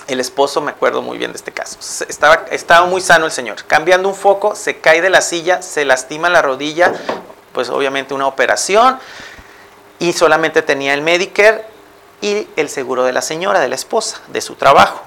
El 0.07 0.19
esposo, 0.19 0.59
me 0.59 0.71
acuerdo 0.71 1.01
muy 1.01 1.17
bien 1.17 1.31
de 1.31 1.37
este 1.37 1.51
caso, 1.51 1.79
estaba, 2.07 2.45
estaba 2.51 2.85
muy 2.85 2.99
sano 2.99 3.25
el 3.25 3.31
señor. 3.31 3.63
Cambiando 3.65 4.09
un 4.09 4.15
foco, 4.15 4.55
se 4.55 4.79
cae 4.79 5.01
de 5.01 5.09
la 5.09 5.21
silla, 5.21 5.61
se 5.61 5.85
lastima 5.85 6.29
la 6.29 6.41
rodilla, 6.41 6.93
pues 7.53 7.69
obviamente 7.69 8.13
una 8.13 8.27
operación, 8.27 8.99
y 9.99 10.11
solamente 10.11 10.61
tenía 10.61 10.93
el 10.93 11.01
Medicare 11.01 11.65
y 12.21 12.47
el 12.57 12.69
seguro 12.69 13.03
de 13.03 13.13
la 13.13 13.21
señora, 13.21 13.59
de 13.59 13.69
la 13.69 13.75
esposa, 13.75 14.21
de 14.27 14.41
su 14.41 14.55
trabajo. 14.55 15.01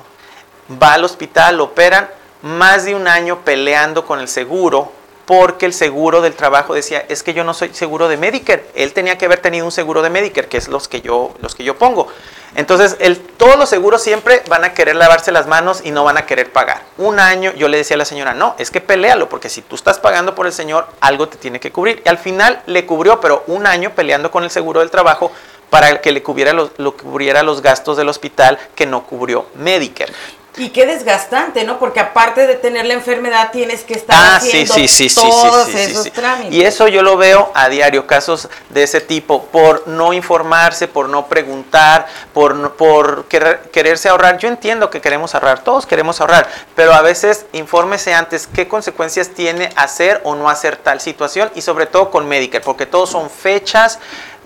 Va 0.82 0.94
al 0.94 1.04
hospital, 1.04 1.58
lo 1.58 1.64
operan, 1.64 2.08
más 2.42 2.84
de 2.84 2.94
un 2.94 3.08
año 3.08 3.44
peleando 3.44 4.06
con 4.06 4.20
el 4.20 4.28
seguro 4.28 4.92
porque 5.26 5.66
el 5.66 5.72
seguro 5.72 6.22
del 6.22 6.34
trabajo 6.34 6.72
decía, 6.72 7.04
es 7.08 7.22
que 7.22 7.34
yo 7.34 7.42
no 7.42 7.52
soy 7.52 7.74
seguro 7.74 8.08
de 8.08 8.16
Medicare. 8.16 8.64
Él 8.74 8.92
tenía 8.92 9.18
que 9.18 9.26
haber 9.26 9.40
tenido 9.40 9.66
un 9.66 9.72
seguro 9.72 10.00
de 10.00 10.08
Medicare, 10.08 10.48
que 10.48 10.56
es 10.56 10.68
los 10.68 10.86
que 10.86 11.02
yo, 11.02 11.34
los 11.42 11.54
que 11.54 11.64
yo 11.64 11.76
pongo. 11.76 12.08
Entonces, 12.54 12.96
el, 13.00 13.18
todos 13.18 13.58
los 13.58 13.68
seguros 13.68 14.02
siempre 14.02 14.42
van 14.48 14.64
a 14.64 14.72
querer 14.72 14.96
lavarse 14.96 15.32
las 15.32 15.46
manos 15.46 15.80
y 15.84 15.90
no 15.90 16.04
van 16.04 16.16
a 16.16 16.26
querer 16.26 16.52
pagar. 16.52 16.82
Un 16.96 17.18
año 17.18 17.52
yo 17.54 17.68
le 17.68 17.76
decía 17.76 17.96
a 17.96 17.98
la 17.98 18.04
señora, 18.04 18.34
no, 18.34 18.54
es 18.58 18.70
que 18.70 18.80
pelealo, 18.80 19.28
porque 19.28 19.50
si 19.50 19.62
tú 19.62 19.74
estás 19.74 19.98
pagando 19.98 20.34
por 20.34 20.46
el 20.46 20.52
señor, 20.52 20.86
algo 21.00 21.28
te 21.28 21.36
tiene 21.36 21.60
que 21.60 21.72
cubrir. 21.72 22.02
Y 22.04 22.08
al 22.08 22.18
final 22.18 22.62
le 22.66 22.86
cubrió, 22.86 23.20
pero 23.20 23.42
un 23.48 23.66
año 23.66 23.90
peleando 23.94 24.30
con 24.30 24.44
el 24.44 24.50
seguro 24.50 24.80
del 24.80 24.90
trabajo 24.90 25.32
para 25.70 26.00
que 26.00 26.12
le 26.12 26.22
cubriera 26.22 26.52
lo 26.52 26.96
cubriera 26.96 27.42
los 27.42 27.60
gastos 27.60 27.96
del 27.96 28.08
hospital 28.08 28.58
que 28.76 28.86
no 28.86 29.04
cubrió 29.04 29.46
Medicare. 29.56 30.12
Y 30.58 30.70
qué 30.70 30.86
desgastante, 30.86 31.64
¿no? 31.64 31.78
Porque 31.78 32.00
aparte 32.00 32.46
de 32.46 32.54
tener 32.54 32.86
la 32.86 32.94
enfermedad, 32.94 33.50
tienes 33.52 33.84
que 33.84 33.92
estar 33.92 34.16
Ah, 34.16 34.36
haciendo 34.36 34.72
sí, 34.72 34.88
sí, 34.88 35.08
sí, 35.10 35.14
todos 35.14 35.68
esos 35.68 36.10
trámites. 36.12 36.54
Y 36.54 36.64
eso 36.64 36.88
yo 36.88 37.02
lo 37.02 37.18
veo 37.18 37.50
a 37.54 37.68
diario, 37.68 38.06
casos 38.06 38.48
de 38.70 38.82
ese 38.82 39.02
tipo, 39.02 39.44
por 39.46 39.86
no 39.86 40.14
informarse, 40.14 40.88
por 40.88 41.10
no 41.10 41.26
preguntar, 41.26 42.06
por, 42.32 42.54
no- 42.54 42.72
por 42.72 43.26
querer- 43.28 43.64
quererse 43.70 44.08
ahorrar. 44.08 44.38
Yo 44.38 44.48
entiendo 44.48 44.88
que 44.88 45.02
queremos 45.02 45.34
ahorrar, 45.34 45.62
todos 45.62 45.84
queremos 45.84 46.22
ahorrar, 46.22 46.48
pero 46.74 46.94
a 46.94 47.02
veces 47.02 47.44
infórmese 47.52 48.14
antes 48.14 48.46
qué 48.46 48.66
consecuencias 48.66 49.28
tiene 49.28 49.68
hacer 49.76 50.22
o 50.24 50.34
no 50.36 50.48
hacer 50.48 50.76
tal 50.78 51.02
situación 51.02 51.50
y 51.54 51.60
sobre 51.60 51.84
todo 51.84 52.10
con 52.10 52.26
Medicare, 52.26 52.64
porque 52.64 52.86
todos 52.86 53.10
son 53.10 53.28
fechas. 53.28 53.98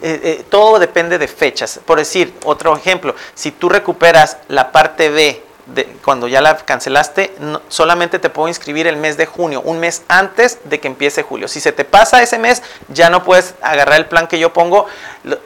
eh, 0.02 0.18
eh, 0.24 0.44
todo 0.48 0.78
depende 0.78 1.18
de 1.18 1.28
fechas. 1.28 1.78
Por 1.84 1.98
decir, 1.98 2.32
otro 2.44 2.74
ejemplo, 2.74 3.14
si 3.34 3.50
tú 3.52 3.68
recuperas 3.68 4.38
la 4.48 4.72
parte 4.72 5.10
B 5.10 5.44
de, 5.74 5.86
cuando 6.04 6.28
ya 6.28 6.40
la 6.40 6.56
cancelaste, 6.56 7.34
solamente 7.68 8.18
te 8.18 8.30
puedo 8.30 8.48
inscribir 8.48 8.86
el 8.86 8.96
mes 8.96 9.16
de 9.16 9.26
junio, 9.26 9.60
un 9.62 9.78
mes 9.78 10.02
antes 10.08 10.58
de 10.64 10.80
que 10.80 10.88
empiece 10.88 11.22
julio. 11.22 11.48
Si 11.48 11.60
se 11.60 11.72
te 11.72 11.84
pasa 11.84 12.22
ese 12.22 12.38
mes, 12.38 12.62
ya 12.88 13.10
no 13.10 13.24
puedes 13.24 13.54
agarrar 13.62 13.98
el 13.98 14.06
plan 14.06 14.26
que 14.26 14.38
yo 14.38 14.52
pongo. 14.52 14.86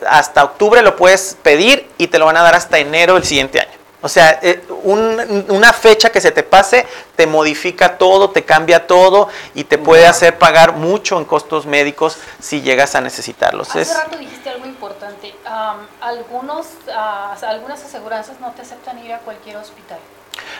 Hasta 0.08 0.44
octubre 0.44 0.82
lo 0.82 0.96
puedes 0.96 1.36
pedir 1.42 1.88
y 1.98 2.08
te 2.08 2.18
lo 2.18 2.26
van 2.26 2.36
a 2.36 2.42
dar 2.42 2.54
hasta 2.54 2.78
enero 2.78 3.14
del 3.14 3.24
siguiente 3.24 3.60
año. 3.60 3.73
O 4.04 4.08
sea, 4.10 4.38
eh, 4.42 4.62
una 4.82 5.72
fecha 5.72 6.12
que 6.12 6.20
se 6.20 6.30
te 6.30 6.42
pase 6.42 6.86
te 7.16 7.26
modifica 7.26 7.96
todo, 7.96 8.28
te 8.28 8.44
cambia 8.44 8.86
todo 8.86 9.28
y 9.54 9.64
te 9.64 9.78
puede 9.78 10.06
hacer 10.06 10.38
pagar 10.38 10.74
mucho 10.74 11.16
en 11.16 11.24
costos 11.24 11.64
médicos 11.64 12.18
si 12.38 12.60
llegas 12.60 12.94
a 12.96 13.00
necesitarlos. 13.00 13.74
Hace 13.74 13.94
rato 13.94 14.18
dijiste 14.18 14.50
algo 14.50 14.66
importante. 14.66 15.34
algunos, 16.02 16.66
ah, 16.94 17.34
algunas 17.48 17.82
aseguranzas 17.82 18.38
no 18.40 18.52
te 18.52 18.60
aceptan 18.60 19.02
ir 19.02 19.14
a 19.14 19.20
cualquier 19.20 19.56
hospital. 19.56 19.98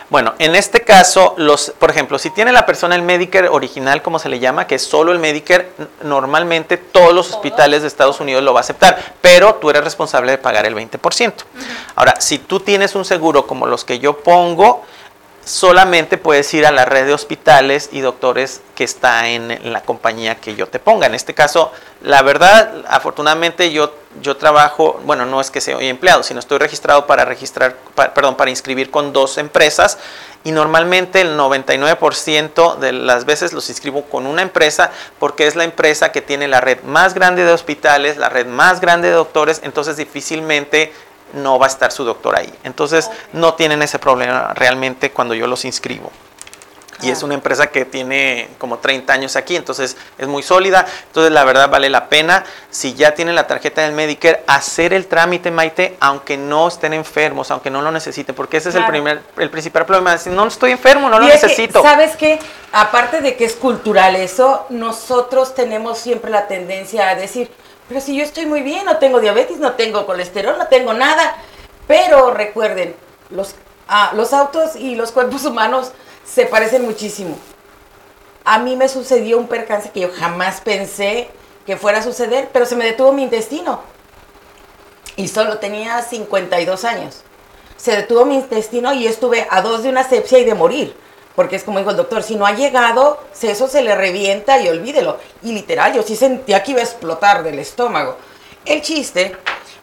Bueno, 0.09 0.33
en 0.39 0.55
este 0.55 0.81
caso, 0.81 1.33
los, 1.37 1.71
por 1.79 1.89
ejemplo, 1.89 2.19
si 2.19 2.29
tiene 2.29 2.51
la 2.51 2.65
persona 2.65 2.95
el 2.95 3.01
Medicare 3.01 3.49
original, 3.49 4.01
como 4.01 4.19
se 4.19 4.29
le 4.29 4.39
llama, 4.39 4.67
que 4.67 4.75
es 4.75 4.83
solo 4.83 5.11
el 5.11 5.19
Medicare, 5.19 5.71
normalmente 6.03 6.77
todos 6.77 7.13
los 7.13 7.31
hospitales 7.31 7.81
de 7.81 7.87
Estados 7.87 8.19
Unidos 8.19 8.43
lo 8.43 8.53
va 8.53 8.59
a 8.59 8.61
aceptar, 8.61 9.15
pero 9.21 9.55
tú 9.55 9.69
eres 9.69 9.83
responsable 9.83 10.31
de 10.31 10.37
pagar 10.37 10.65
el 10.65 10.75
20%. 10.75 11.33
Ahora, 11.95 12.19
si 12.19 12.39
tú 12.39 12.59
tienes 12.59 12.95
un 12.95 13.05
seguro 13.05 13.47
como 13.47 13.65
los 13.65 13.83
que 13.83 13.99
yo 13.99 14.19
pongo, 14.19 14.85
solamente 15.45 16.17
puedes 16.17 16.51
ir 16.55 16.65
a 16.65 16.71
la 16.71 16.85
red 16.85 17.05
de 17.05 17.13
hospitales 17.13 17.89
y 17.91 18.01
doctores 18.01 18.61
que 18.73 18.83
está 18.83 19.29
en, 19.29 19.71
la 19.71 19.81
compañía 19.81 20.35
que 20.35 20.55
yo 20.55 20.67
te 20.67 20.79
ponga. 20.79 21.05
En 21.05 21.13
este 21.13 21.35
caso, 21.35 21.71
la 22.01 22.23
verdad, 22.23 22.83
afortunadamente 22.87 23.71
yo, 23.71 23.93
yo 24.21 24.37
trabajo, 24.37 24.99
bueno, 25.05 25.25
no 25.25 25.39
es 25.39 25.51
que 25.51 25.61
sea 25.61 25.79
empleado, 25.79 26.23
sino 26.23 26.39
estoy 26.39 26.57
registrado 26.57 27.05
para 27.05 27.25
registrar, 27.25 27.75
perdón, 27.95 28.35
para 28.35 28.49
inscribir 28.49 28.89
con 28.89 29.13
dos 29.13 29.37
empresas 29.37 29.99
y 30.43 30.51
normalmente 30.51 31.21
el 31.21 31.37
99% 31.37 32.77
de 32.77 32.91
las 32.91 33.25
veces 33.25 33.53
los 33.53 33.69
inscribo 33.69 34.03
con 34.03 34.25
una 34.25 34.41
empresa 34.41 34.91
porque 35.19 35.45
es 35.45 35.55
la 35.55 35.63
empresa 35.63 36.11
que 36.11 36.21
tiene 36.21 36.47
la 36.47 36.59
red 36.59 36.81
más 36.83 37.13
grande 37.13 37.45
de 37.45 37.51
hospitales, 37.51 38.17
la 38.17 38.29
red 38.29 38.47
más 38.47 38.81
grande 38.81 39.09
de 39.09 39.13
doctores, 39.13 39.61
entonces 39.63 39.97
difícilmente 39.97 40.91
no 41.35 41.59
va 41.59 41.67
a 41.67 41.69
estar 41.69 41.91
su 41.91 42.03
doctor 42.03 42.35
ahí. 42.37 42.51
Entonces 42.63 43.09
no 43.33 43.53
tienen 43.53 43.81
ese 43.81 43.99
problema 43.99 44.53
realmente 44.55 45.11
cuando 45.11 45.33
yo 45.35 45.47
los 45.47 45.65
inscribo. 45.65 46.11
Y 47.01 47.09
es 47.09 47.23
una 47.23 47.33
empresa 47.33 47.67
que 47.67 47.83
tiene 47.83 48.49
como 48.57 48.77
30 48.77 49.11
años 49.11 49.35
aquí, 49.35 49.55
entonces 49.55 49.97
es 50.17 50.27
muy 50.27 50.41
sólida. 50.41 50.85
Entonces 51.07 51.31
la 51.31 51.43
verdad 51.43 51.69
vale 51.69 51.89
la 51.89 52.07
pena, 52.07 52.45
si 52.69 52.93
ya 52.93 53.13
tienen 53.13 53.35
la 53.35 53.47
tarjeta 53.47 53.81
del 53.81 53.91
Medicare, 53.91 54.43
hacer 54.47 54.93
el 54.93 55.07
trámite, 55.07 55.51
Maite, 55.51 55.97
aunque 55.99 56.37
no 56.37 56.67
estén 56.67 56.93
enfermos, 56.93 57.51
aunque 57.51 57.69
no 57.69 57.81
lo 57.81 57.91
necesiten, 57.91 58.33
porque 58.33 58.57
ese 58.57 58.69
es 58.69 58.75
el, 58.75 58.85
primer, 58.85 59.21
el 59.37 59.49
principal 59.49 59.85
problema. 59.85 60.17
Si 60.17 60.29
no 60.29 60.47
estoy 60.47 60.71
enfermo, 60.71 61.09
no 61.09 61.19
lo 61.19 61.27
necesito. 61.27 61.81
¿Sabes 61.81 62.15
qué? 62.15 62.39
Aparte 62.71 63.21
de 63.21 63.35
que 63.35 63.45
es 63.45 63.55
cultural 63.55 64.15
eso, 64.15 64.65
nosotros 64.69 65.53
tenemos 65.53 65.97
siempre 65.97 66.31
la 66.31 66.47
tendencia 66.47 67.09
a 67.09 67.15
decir, 67.15 67.51
pero 67.87 68.01
si 68.01 68.15
yo 68.15 68.23
estoy 68.23 68.45
muy 68.45 68.61
bien, 68.61 68.85
no 68.85 68.97
tengo 68.97 69.19
diabetes, 69.19 69.57
no 69.57 69.73
tengo 69.73 70.05
colesterol, 70.05 70.57
no 70.57 70.67
tengo 70.67 70.93
nada. 70.93 71.35
Pero 71.87 72.31
recuerden, 72.31 72.95
los, 73.29 73.55
ah, 73.87 74.11
los 74.15 74.33
autos 74.33 74.75
y 74.75 74.95
los 74.95 75.11
cuerpos 75.11 75.45
humanos 75.45 75.91
se 76.25 76.45
parecen 76.45 76.83
muchísimo. 76.83 77.37
A 78.43 78.59
mí 78.59 78.75
me 78.75 78.89
sucedió 78.89 79.37
un 79.37 79.47
percance 79.47 79.89
que 79.89 80.01
yo 80.01 80.09
jamás 80.11 80.61
pensé 80.61 81.29
que 81.65 81.77
fuera 81.77 81.99
a 81.99 82.03
suceder, 82.03 82.49
pero 82.53 82.65
se 82.65 82.75
me 82.75 82.85
detuvo 82.85 83.11
mi 83.11 83.23
intestino. 83.23 83.81
Y 85.15 85.27
solo 85.27 85.59
tenía 85.59 86.01
52 86.01 86.85
años. 86.85 87.21
Se 87.77 87.95
detuvo 87.95 88.25
mi 88.25 88.35
intestino 88.35 88.93
y 88.93 89.07
estuve 89.07 89.47
a 89.49 89.61
dos 89.61 89.83
de 89.83 89.89
una 89.89 90.07
sepsia 90.07 90.39
y 90.39 90.45
de 90.45 90.53
morir. 90.53 90.95
Porque 91.35 91.57
es 91.57 91.63
como 91.63 91.79
dijo 91.79 91.91
el 91.91 91.97
doctor, 91.97 92.23
si 92.23 92.35
no 92.35 92.45
ha 92.45 92.53
llegado, 92.53 93.19
eso 93.41 93.67
se 93.67 93.81
le 93.81 93.95
revienta 93.95 94.61
y 94.61 94.69
olvídelo. 94.69 95.17
Y 95.43 95.51
literal, 95.51 95.93
yo 95.93 96.01
sí 96.01 96.15
sentía 96.15 96.63
que 96.63 96.71
iba 96.71 96.79
a 96.79 96.85
explotar 96.85 97.43
del 97.43 97.59
estómago. 97.59 98.17
El 98.63 98.81
chiste 98.81 99.35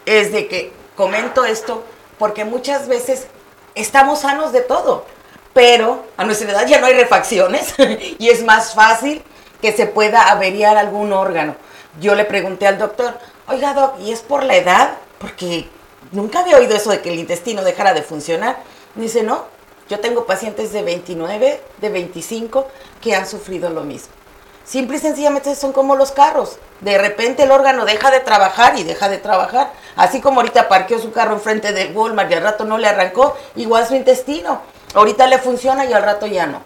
es 0.06 0.32
de 0.32 0.48
que 0.48 0.72
comento 0.96 1.44
esto 1.44 1.84
porque 2.18 2.44
muchas 2.44 2.88
veces 2.88 3.26
estamos 3.74 4.20
sanos 4.20 4.52
de 4.52 4.60
todo, 4.60 5.04
pero 5.52 6.04
a 6.16 6.24
nuestra 6.24 6.50
edad 6.50 6.66
ya 6.66 6.80
no 6.80 6.86
hay 6.86 6.94
refacciones 6.94 7.74
y 8.18 8.28
es 8.28 8.44
más 8.44 8.74
fácil 8.74 9.22
que 9.60 9.72
se 9.72 9.86
pueda 9.86 10.30
averiar 10.30 10.76
algún 10.76 11.12
órgano. 11.12 11.54
Yo 12.00 12.14
le 12.14 12.24
pregunté 12.24 12.66
al 12.66 12.78
doctor, 12.78 13.18
oiga 13.46 13.74
doc, 13.74 14.00
¿y 14.00 14.12
es 14.12 14.20
por 14.20 14.42
la 14.42 14.56
edad? 14.56 14.94
Porque 15.18 15.68
nunca 16.10 16.40
había 16.40 16.56
oído 16.56 16.74
eso 16.74 16.90
de 16.90 17.00
que 17.00 17.12
el 17.12 17.18
intestino 17.18 17.62
dejara 17.62 17.94
de 17.94 18.02
funcionar. 18.02 18.58
Dice, 18.94 19.22
no, 19.22 19.44
yo 19.92 20.00
tengo 20.00 20.24
pacientes 20.24 20.72
de 20.72 20.80
29, 20.82 21.60
de 21.82 21.88
25 21.90 22.66
que 23.02 23.14
han 23.14 23.26
sufrido 23.26 23.68
lo 23.68 23.84
mismo. 23.84 24.08
Simple 24.64 24.96
y 24.96 25.00
sencillamente 25.00 25.54
son 25.54 25.74
como 25.74 25.96
los 25.96 26.12
carros. 26.12 26.56
De 26.80 26.96
repente 26.96 27.42
el 27.42 27.50
órgano 27.50 27.84
deja 27.84 28.10
de 28.10 28.20
trabajar 28.20 28.78
y 28.78 28.84
deja 28.84 29.10
de 29.10 29.18
trabajar. 29.18 29.70
Así 29.94 30.22
como 30.22 30.40
ahorita 30.40 30.66
parqueó 30.66 30.98
su 30.98 31.12
carro 31.12 31.34
enfrente 31.34 31.74
del 31.74 31.94
Walmart 31.94 32.30
y 32.30 32.34
al 32.34 32.42
rato 32.42 32.64
no 32.64 32.78
le 32.78 32.88
arrancó, 32.88 33.36
igual 33.54 33.86
su 33.86 33.94
intestino. 33.94 34.62
Ahorita 34.94 35.26
le 35.26 35.36
funciona 35.36 35.84
y 35.84 35.92
al 35.92 36.02
rato 36.02 36.26
ya 36.26 36.46
no. 36.46 36.62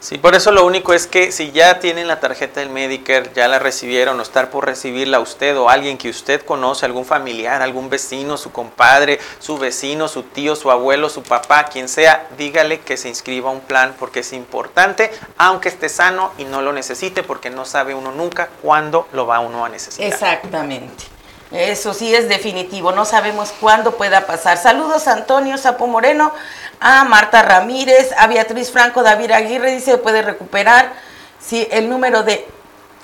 Sí, 0.00 0.16
por 0.16 0.34
eso 0.34 0.50
lo 0.50 0.64
único 0.64 0.94
es 0.94 1.06
que 1.06 1.30
si 1.30 1.52
ya 1.52 1.78
tienen 1.78 2.08
la 2.08 2.20
tarjeta 2.20 2.60
del 2.60 2.70
Medicare, 2.70 3.30
ya 3.34 3.48
la 3.48 3.58
recibieron 3.58 4.18
o 4.18 4.22
estar 4.22 4.48
por 4.48 4.64
recibirla 4.64 5.20
usted 5.20 5.58
o 5.58 5.68
alguien 5.68 5.98
que 5.98 6.08
usted 6.08 6.40
conoce, 6.40 6.86
algún 6.86 7.04
familiar, 7.04 7.60
algún 7.60 7.90
vecino, 7.90 8.38
su 8.38 8.50
compadre, 8.50 9.20
su 9.40 9.58
vecino, 9.58 10.08
su 10.08 10.22
tío, 10.22 10.56
su 10.56 10.70
abuelo, 10.70 11.10
su 11.10 11.22
papá, 11.22 11.64
quien 11.64 11.86
sea, 11.86 12.26
dígale 12.38 12.80
que 12.80 12.96
se 12.96 13.10
inscriba 13.10 13.50
a 13.50 13.52
un 13.52 13.60
plan 13.60 13.94
porque 13.98 14.20
es 14.20 14.32
importante, 14.32 15.10
aunque 15.36 15.68
esté 15.68 15.90
sano 15.90 16.32
y 16.38 16.44
no 16.44 16.62
lo 16.62 16.72
necesite, 16.72 17.22
porque 17.22 17.50
no 17.50 17.66
sabe 17.66 17.94
uno 17.94 18.10
nunca 18.10 18.48
cuándo 18.62 19.06
lo 19.12 19.26
va 19.26 19.40
uno 19.40 19.66
a 19.66 19.68
necesitar. 19.68 20.10
Exactamente. 20.10 21.19
Eso 21.50 21.94
sí 21.94 22.14
es 22.14 22.28
definitivo, 22.28 22.92
no 22.92 23.04
sabemos 23.04 23.52
cuándo 23.60 23.96
pueda 23.96 24.26
pasar. 24.26 24.56
Saludos 24.56 25.08
a 25.08 25.14
Antonio 25.14 25.58
Sapo 25.58 25.88
Moreno, 25.88 26.32
a 26.78 27.04
Marta 27.04 27.42
Ramírez, 27.42 28.12
a 28.16 28.28
Beatriz 28.28 28.70
Franco, 28.70 29.02
David 29.02 29.32
Aguirre, 29.32 29.72
dice 29.72 29.98
puede 29.98 30.22
recuperar. 30.22 30.92
si 31.40 31.66
el 31.72 31.88
número 31.88 32.22
de 32.22 32.46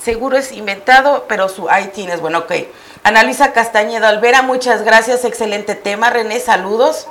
seguro 0.00 0.36
es 0.36 0.52
inventado, 0.52 1.24
pero 1.28 1.48
su 1.48 1.68
ITIN 1.68 2.10
es 2.10 2.20
bueno, 2.20 2.40
ok. 2.40 2.52
Analisa 3.02 3.52
Castañeda 3.52 4.08
Alvera, 4.08 4.42
muchas 4.42 4.82
gracias, 4.82 5.24
excelente 5.24 5.74
tema. 5.74 6.10
René, 6.10 6.38
saludos. 6.38 7.08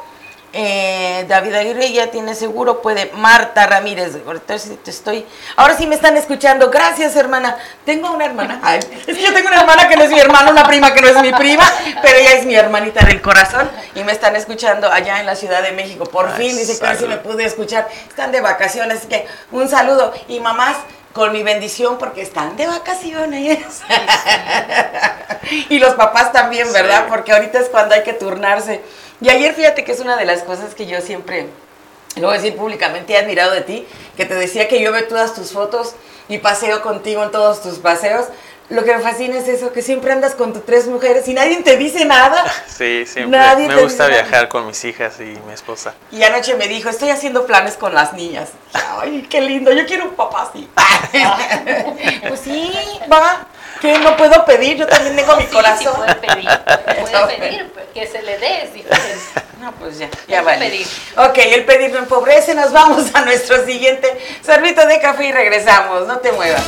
Eh, 0.58 1.26
David 1.28 1.54
Aguirre 1.54 1.92
ya 1.92 2.12
tiene 2.12 2.34
seguro, 2.34 2.82
puede. 2.82 3.12
Marta 3.14 3.68
Ramírez, 3.68 4.14
ahorita 4.26 4.58
sí 4.58 4.80
te 4.82 4.90
estoy. 4.90 5.26
Ahora 5.58 5.76
sí 5.76 5.86
me 5.86 5.96
están 5.96 6.16
escuchando. 6.16 6.72
Gracias, 6.72 7.14
hermana. 7.18 7.58
Tengo 7.84 8.10
una 8.14 8.24
hermana. 8.24 8.62
es 8.78 8.86
que 8.86 9.22
yo 9.22 9.34
tengo 9.34 9.50
una 9.50 9.60
hermana 9.60 9.90
que 9.90 9.98
no 9.98 10.04
es 10.04 10.12
mi 10.12 10.20
hermana, 10.20 10.52
una 10.52 10.66
prima 10.66 10.94
que 10.94 11.02
no 11.02 11.08
es 11.10 11.22
mi 11.22 11.34
prima, 11.34 11.70
pero 12.02 12.18
ella 12.18 12.36
es 12.36 12.46
mi 12.46 12.56
hermanita 12.56 13.06
del 13.06 13.22
corazón 13.22 13.70
y 13.96 14.06
me 14.06 14.14
están 14.14 14.38
escuchando 14.38 14.90
allá 14.90 15.20
en 15.20 15.26
la 15.26 15.36
Ciudad 15.36 15.62
de 15.62 15.74
México. 15.74 16.06
Por 16.06 16.32
fin, 16.38 16.56
dice 16.56 16.80
que 16.80 16.88
así 16.88 17.06
me 17.06 17.18
pude 17.18 17.44
escuchar. 17.44 17.90
Están 18.08 18.32
de 18.32 18.40
vacaciones, 18.40 19.00
así 19.00 19.08
que 19.08 19.28
un 19.52 19.68
saludo. 19.68 20.14
Y 20.30 20.40
mamás, 20.40 20.78
con 21.16 21.32
mi 21.32 21.44
bendición 21.44 21.98
porque 21.98 22.22
están 22.22 22.58
de 22.58 22.68
vacaciones. 22.68 23.82
y 25.70 25.80
los 25.80 25.94
papás 25.94 26.34
también, 26.34 26.72
¿verdad? 26.74 27.06
Porque 27.08 27.32
ahorita 27.32 27.58
es 27.58 27.70
cuando 27.70 27.96
hay 27.96 28.04
que 28.04 28.12
turnarse. 28.12 28.82
Y 29.22 29.30
ayer 29.30 29.54
fíjate 29.54 29.86
que 29.86 29.94
es 29.94 30.02
una 30.02 30.18
de 30.18 30.26
las 30.26 30.44
cosas 30.44 30.76
que 30.76 30.86
yo 30.86 31.00
siempre, 31.00 31.48
lo 32.18 32.28
voy 32.28 32.36
a 32.36 32.42
decir 32.42 32.58
públicamente, 32.58 33.14
he 33.14 33.18
admirado 33.18 33.54
de 33.54 33.62
ti, 33.62 33.88
que 34.18 34.26
te 34.26 34.36
decía 34.36 34.68
que 34.68 34.82
yo 34.82 34.92
veo 34.92 35.08
todas 35.08 35.34
tus 35.34 35.54
fotos 35.54 35.96
y 36.28 36.40
paseo 36.40 36.82
contigo 36.82 37.24
en 37.24 37.32
todos 37.32 37.62
tus 37.62 37.80
paseos. 37.80 38.26
Lo 38.70 38.84
que 38.84 38.96
me 38.96 39.02
fascina 39.02 39.38
es 39.38 39.48
eso, 39.48 39.72
que 39.72 39.84
siempre 39.84 40.12
andas 40.12 40.34
con 40.34 40.52
tus 40.52 40.66
tres 40.66 40.88
mujeres 40.88 41.28
y 41.28 41.34
nadie 41.36 41.62
te 41.62 41.78
dice 41.78 42.06
nada. 42.06 42.44
Sí, 42.68 43.06
siempre. 43.06 43.40
me 43.68 43.82
gusta 43.82 44.08
viajar 44.08 44.50
con 44.50 44.68
mis 44.68 44.84
hijas 44.84 45.20
y 45.20 45.40
mi 45.48 45.54
esposa. 45.54 45.94
Y 46.12 46.22
anoche 46.24 46.56
me 46.56 46.68
dijo, 46.68 46.90
estoy 46.90 47.10
haciendo 47.10 47.46
planes 47.46 47.76
con 47.76 47.94
las 47.94 48.12
niñas. 48.12 48.50
Ay, 48.74 49.26
qué 49.30 49.40
lindo, 49.40 49.72
yo 49.72 49.86
quiero 49.86 50.06
un 50.06 50.16
papá 50.16 50.50
así. 50.50 50.70
pues 52.28 52.40
sí, 52.42 52.74
va. 53.12 53.48
¿Qué 53.80 53.98
no 54.00 54.18
puedo 54.18 54.44
pedir? 54.46 54.78
Yo 54.78 54.88
también 54.88 55.16
tengo 55.16 55.38
mi 55.38 55.46
corazón. 55.46 55.94
Sí 55.94 55.98
puede 55.98 56.16
pedir, 56.16 56.50
puede 57.02 57.38
pedir, 57.38 57.74
que 57.94 58.08
se 58.08 58.22
le 58.24 58.38
dé 58.40 58.64
es 58.64 58.74
diferente. 58.74 59.16
No, 59.62 59.72
pues 59.74 60.00
ya, 60.00 60.10
ya 60.28 60.42
vale. 60.42 60.70
Pedir. 60.70 60.88
Ok, 61.18 61.38
el 61.38 61.66
pedir 61.66 61.92
no 61.92 62.00
empobrece, 62.00 62.56
nos 62.56 62.74
vamos 62.74 63.06
a 63.14 63.22
nuestro 63.22 63.64
siguiente 63.66 64.20
servito 64.42 64.86
de 64.86 65.00
café 65.00 65.28
y 65.28 65.32
regresamos, 65.32 66.08
no 66.08 66.18
te 66.18 66.32
muevas. 66.34 66.64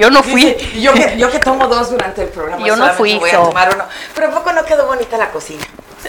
Yo 0.00 0.10
no 0.10 0.22
fui. 0.22 0.56
yo, 0.80 0.94
que, 0.94 1.18
yo 1.18 1.30
que 1.30 1.38
tomo 1.40 1.68
dos 1.68 1.90
durante 1.90 2.22
el 2.22 2.28
programa. 2.30 2.66
Yo 2.66 2.74
no 2.74 2.90
fui. 2.94 3.18
Voy 3.18 3.28
a 3.28 3.42
tomar 3.42 3.74
uno. 3.74 3.84
Pero 4.14 4.28
¿a 4.28 4.30
poco 4.30 4.50
no 4.52 4.64
quedó 4.64 4.86
bonita 4.86 5.18
la 5.18 5.30
cocina? 5.30 5.62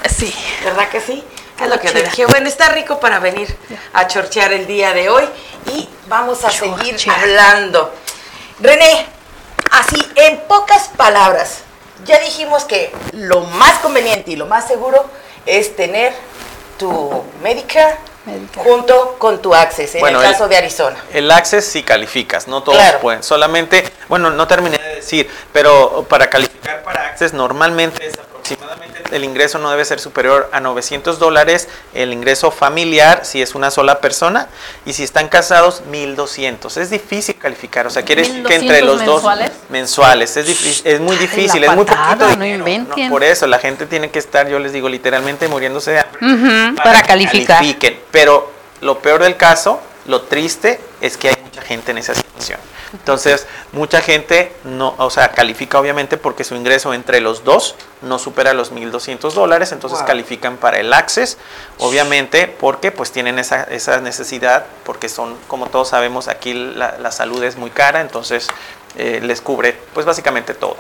Sí. 0.10 0.34
¿Verdad 0.64 0.88
que 0.88 1.02
sí? 1.02 1.22
Es 1.62 1.68
lo 1.68 1.78
que 1.78 1.90
te 1.90 2.02
dije. 2.02 2.26
Bueno, 2.26 2.48
está 2.48 2.70
rico 2.70 3.02
para 3.02 3.20
venir 3.20 3.54
a 3.92 4.08
chorchear 4.08 4.54
el 4.54 4.66
día 4.66 4.94
de 4.94 5.10
hoy 5.10 5.26
y 5.68 5.90
vamos 6.08 6.46
a 6.46 6.52
seguir 6.52 6.96
hablando. 7.10 7.94
René, 8.62 9.08
así 9.72 10.02
en 10.16 10.40
pocas 10.48 10.88
palabras, 10.96 11.60
ya 12.06 12.18
dijimos 12.20 12.64
que 12.64 12.94
lo 13.12 13.42
más 13.42 13.80
conveniente 13.80 14.32
y 14.32 14.38
lo 14.38 14.46
más 14.46 14.70
seguro 14.70 15.06
es 15.46 15.76
tener 15.76 16.14
tu 16.78 17.24
Medicare, 17.44 17.98
junto 18.56 19.16
con 19.18 19.42
tu 19.42 19.54
Access, 19.54 19.96
en 19.96 20.06
el 20.06 20.22
caso 20.22 20.48
de 20.48 20.58
Arizona. 20.58 20.98
El 21.14 21.30
Access 21.32 21.66
sí 21.66 21.84
calificas, 21.84 22.48
no 22.48 22.64
todos 22.64 22.82
pueden. 23.02 23.24
Solamente, 23.24 23.84
bueno, 24.08 24.30
no 24.30 24.48
terminé 24.48 24.78
de 24.78 24.96
decir, 24.96 25.30
pero 25.52 26.06
para 26.08 26.30
calificar 26.30 26.84
para 26.84 27.08
Access 27.08 27.34
normalmente 27.34 28.06
es 28.06 28.14
aproximadamente 28.42 29.16
el 29.16 29.24
ingreso 29.24 29.60
no 29.60 29.70
debe 29.70 29.86
ser 29.86 30.00
superior 30.00 30.50
a 30.52 30.60
900 30.60 31.20
dólares, 31.20 31.68
el 31.94 32.14
ingreso 32.14 32.52
familiar 32.52 33.22
si 33.24 33.42
es 33.42 33.56
una 33.56 33.72
sola 33.72 34.00
persona 34.00 34.48
y 34.86 34.94
si 34.94 35.04
están 35.04 35.28
casados 35.28 35.84
1200. 35.90 36.78
Es 36.78 36.90
difícil 36.90 37.36
calificar, 37.36 37.88
o 37.88 37.90
sea, 37.90 38.04
quiere 38.04 38.24
decir 38.24 38.44
que 38.44 38.56
entre 38.56 38.82
los 38.82 39.04
dos 39.06 39.24
mensuales 39.70 40.36
es 40.38 40.48
difícil, 40.48 40.88
es 40.88 41.00
muy 41.00 41.16
difícil, 41.18 41.64
es 41.64 41.76
muy 41.76 41.86
poquito 41.86 42.28
no 42.38 43.10
por 43.10 43.24
eso 43.24 43.48
la 43.48 43.60
gente 43.60 43.86
tiene 43.86 44.10
que 44.10 44.20
estar, 44.20 44.48
yo 44.48 44.60
les 44.60 44.74
digo 44.74 44.90
literalmente 44.90 45.48
muriéndose 45.48 45.92
de 45.92 46.00
hambre 46.00 46.84
para, 46.84 47.04
calificar. 47.04 47.58
Califiquen. 47.58 48.00
Pero 48.12 48.52
lo 48.82 49.00
peor 49.00 49.24
del 49.24 49.38
caso, 49.38 49.82
lo 50.06 50.22
triste 50.22 50.80
es 51.02 51.18
que 51.18 51.30
hay 51.30 51.36
mucha 51.44 51.62
gente 51.62 51.92
en 51.92 51.98
esa 51.98 52.14
situación. 52.14 52.60
Entonces, 52.94 53.48
mucha 53.72 54.02
gente 54.02 54.52
no, 54.64 54.96
o 54.98 55.10
sea, 55.10 55.32
califica 55.32 55.80
obviamente 55.80 56.18
porque 56.18 56.44
su 56.44 56.56
ingreso 56.56 56.94
entre 56.94 57.22
los 57.22 57.44
dos 57.44 57.76
no 58.02 58.20
supera 58.20 58.54
los 58.54 58.74
1.200 58.74 59.32
dólares, 59.32 59.72
entonces 59.72 60.02
califican 60.04 60.58
para 60.58 60.80
el 60.80 60.92
Access, 60.92 61.38
obviamente 61.78 62.48
porque 62.48 62.92
pues 62.92 63.12
tienen 63.12 63.40
esa, 63.40 63.64
esa 63.64 64.02
necesidad, 64.02 64.66
porque 64.84 65.08
son, 65.08 65.38
como 65.48 65.68
todos 65.68 65.90
sabemos, 65.90 66.28
aquí 66.28 66.54
la, 66.54 67.12
salud 67.12 67.44
es 67.44 67.56
muy 67.56 67.70
cara, 67.70 68.02
entonces 68.02 68.48
eh, 68.98 69.20
les 69.22 69.42
cubre 69.42 69.78
pues 69.94 70.06
básicamente 70.06 70.54
todo. 70.54 70.78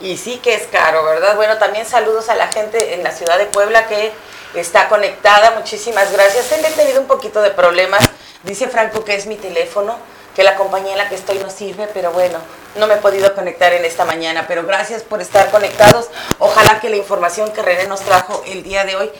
Y 0.00 0.16
sí 0.16 0.38
que 0.38 0.54
es 0.54 0.66
caro, 0.68 1.04
¿verdad? 1.04 1.36
Bueno, 1.36 1.58
también 1.58 1.84
saludos 1.84 2.28
a 2.28 2.34
la 2.34 2.48
gente 2.48 2.94
en 2.94 3.02
la 3.02 3.10
ciudad 3.10 3.38
de 3.38 3.46
Puebla 3.46 3.86
que 3.86 4.12
está 4.54 4.88
conectada, 4.88 5.52
muchísimas 5.52 6.12
gracias. 6.12 6.50
He 6.52 6.72
tenido 6.72 7.00
un 7.00 7.06
poquito 7.06 7.42
de 7.42 7.50
problemas, 7.50 8.08
dice 8.44 8.68
Franco 8.68 9.04
que 9.04 9.14
es 9.14 9.26
mi 9.26 9.36
teléfono 9.36 9.98
que 10.34 10.42
la 10.42 10.56
compañía 10.56 10.92
en 10.92 10.98
la 10.98 11.08
que 11.08 11.14
estoy 11.14 11.38
no 11.38 11.50
sirve, 11.50 11.88
pero 11.92 12.12
bueno, 12.12 12.38
no 12.76 12.86
me 12.86 12.94
he 12.94 12.98
podido 12.98 13.34
conectar 13.34 13.72
en 13.72 13.84
esta 13.84 14.04
mañana, 14.04 14.44
pero 14.46 14.64
gracias 14.64 15.02
por 15.02 15.20
estar 15.20 15.50
conectados. 15.50 16.08
Ojalá 16.38 16.80
que 16.80 16.88
la 16.88 16.96
información 16.96 17.52
que 17.52 17.62
René 17.62 17.86
nos 17.86 18.00
trajo 18.00 18.42
el 18.46 18.62
día 18.62 18.84
de 18.84 18.96
hoy 18.96 19.10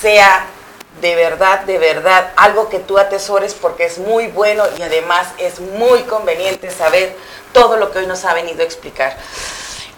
sea 0.00 0.46
de 1.00 1.16
verdad, 1.16 1.60
de 1.60 1.78
verdad, 1.78 2.32
algo 2.36 2.68
que 2.68 2.78
tú 2.78 2.98
atesores 2.98 3.52
porque 3.54 3.84
es 3.84 3.98
muy 3.98 4.28
bueno 4.28 4.64
y 4.78 4.82
además 4.82 5.28
es 5.38 5.60
muy 5.60 6.02
conveniente 6.02 6.70
saber 6.70 7.16
todo 7.52 7.76
lo 7.76 7.90
que 7.90 7.98
hoy 7.98 8.06
nos 8.06 8.24
ha 8.24 8.32
venido 8.32 8.60
a 8.60 8.64
explicar. 8.64 9.16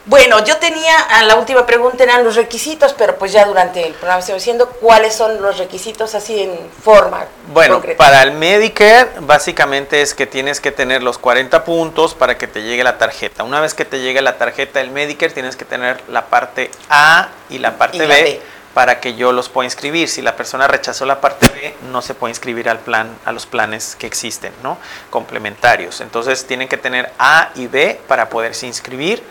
Bueno, 0.07 0.45
yo 0.45 0.57
tenía, 0.59 0.97
a 0.97 1.25
la 1.25 1.35
última 1.35 1.67
pregunta 1.67 2.05
eran 2.05 2.23
los 2.23 2.37
requisitos, 2.37 2.93
pero 2.93 3.17
pues 3.17 3.33
ya 3.33 3.45
durante 3.45 3.85
el 3.85 3.93
programa 3.95 4.21
estoy 4.21 4.37
diciendo 4.37 4.69
cuáles 4.81 5.15
son 5.15 5.43
los 5.43 5.59
requisitos 5.59 6.15
así 6.15 6.43
en 6.43 6.71
forma. 6.83 7.25
Bueno, 7.53 7.83
para 7.97 8.23
el 8.23 8.31
Medicare 8.31 9.11
básicamente 9.19 10.03
es 10.03 10.15
que 10.15 10.27
tienes 10.27 10.61
que 10.61 10.71
tener 10.71 11.03
los 11.03 11.19
40 11.19 11.65
puntos 11.65 12.15
para 12.15 12.39
que 12.39 12.47
te 12.47 12.63
llegue 12.63 12.85
la 12.85 12.99
tarjeta. 12.99 13.43
Una 13.43 13.61
vez 13.61 13.75
que 13.75 13.85
te 13.85 13.99
llegue 13.99 14.23
la 14.23 14.39
tarjeta 14.39 14.79
del 14.79 14.93
Medicare 14.93 15.33
tienes 15.33 15.57
que 15.57 15.65
tener 15.65 16.01
la 16.09 16.27
parte 16.27 16.71
A 16.89 17.31
y 17.51 17.59
la 17.59 17.77
parte 17.77 18.07
B 18.07 18.41
para 18.77 19.01
que 19.01 19.15
yo 19.15 19.33
los 19.33 19.49
pueda 19.49 19.65
inscribir. 19.65 20.07
Si 20.07 20.21
la 20.21 20.37
persona 20.37 20.69
rechazó 20.69 21.07
la 21.07 21.19
parte 21.19 21.49
B, 21.49 21.75
no 21.91 22.03
se 22.03 22.13
puede 22.13 22.33
inscribir 22.33 22.69
al 22.69 22.79
plan, 22.79 23.09
a 23.25 23.33
los 23.33 23.47
planes 23.47 23.97
que 23.99 24.07
existen, 24.07 24.53
¿no? 24.63 24.77
Complementarios. 25.09 26.03
Entonces 26.03 26.47
tienen 26.47 26.69
que 26.69 26.77
tener 26.77 27.11
A 27.19 27.53
y 27.55 27.69
B 27.69 27.99
para 28.07 28.29
poderse 28.29 28.67
inscribir. 28.67 29.23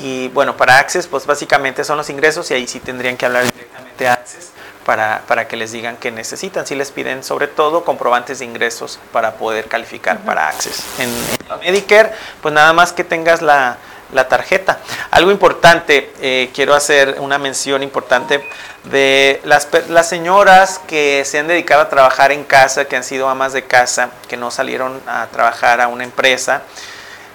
Y 0.00 0.28
bueno, 0.28 0.54
para 0.54 0.76
Access, 0.76 1.06
pues 1.06 1.24
básicamente 1.24 1.82
son 1.82 1.96
los 1.96 2.10
ingresos 2.10 2.50
y 2.50 2.54
ahí 2.54 2.68
sí 2.68 2.78
tendrían 2.78 3.16
que 3.16 3.24
hablar 3.24 3.44
directamente 3.44 4.06
a 4.06 4.12
Access 4.12 4.50
para, 4.84 5.22
para 5.26 5.48
que 5.48 5.56
les 5.56 5.72
digan 5.72 5.96
que 5.96 6.10
necesitan. 6.10 6.66
Si 6.66 6.74
les 6.74 6.90
piden 6.90 7.24
sobre 7.24 7.46
todo 7.46 7.84
comprobantes 7.84 8.40
de 8.40 8.44
ingresos 8.44 9.00
para 9.12 9.36
poder 9.36 9.68
calificar 9.68 10.18
para 10.18 10.46
Access. 10.46 10.84
En, 10.98 11.08
en 11.08 11.60
Medicare, 11.60 12.12
pues 12.42 12.52
nada 12.52 12.74
más 12.74 12.92
que 12.92 13.04
tengas 13.04 13.40
la 13.40 13.78
la 14.12 14.28
tarjeta. 14.28 14.80
Algo 15.10 15.30
importante, 15.30 16.12
eh, 16.20 16.50
quiero 16.54 16.74
hacer 16.74 17.16
una 17.20 17.38
mención 17.38 17.82
importante 17.82 18.44
de 18.84 19.40
las, 19.44 19.68
las, 19.88 20.08
señoras 20.08 20.80
que 20.86 21.24
se 21.24 21.38
han 21.38 21.48
dedicado 21.48 21.82
a 21.82 21.88
trabajar 21.88 22.32
en 22.32 22.44
casa, 22.44 22.86
que 22.86 22.96
han 22.96 23.04
sido 23.04 23.28
amas 23.28 23.52
de 23.52 23.64
casa, 23.64 24.10
que 24.28 24.36
no 24.36 24.50
salieron 24.50 25.00
a 25.06 25.26
trabajar 25.26 25.80
a 25.80 25.88
una 25.88 26.04
empresa. 26.04 26.62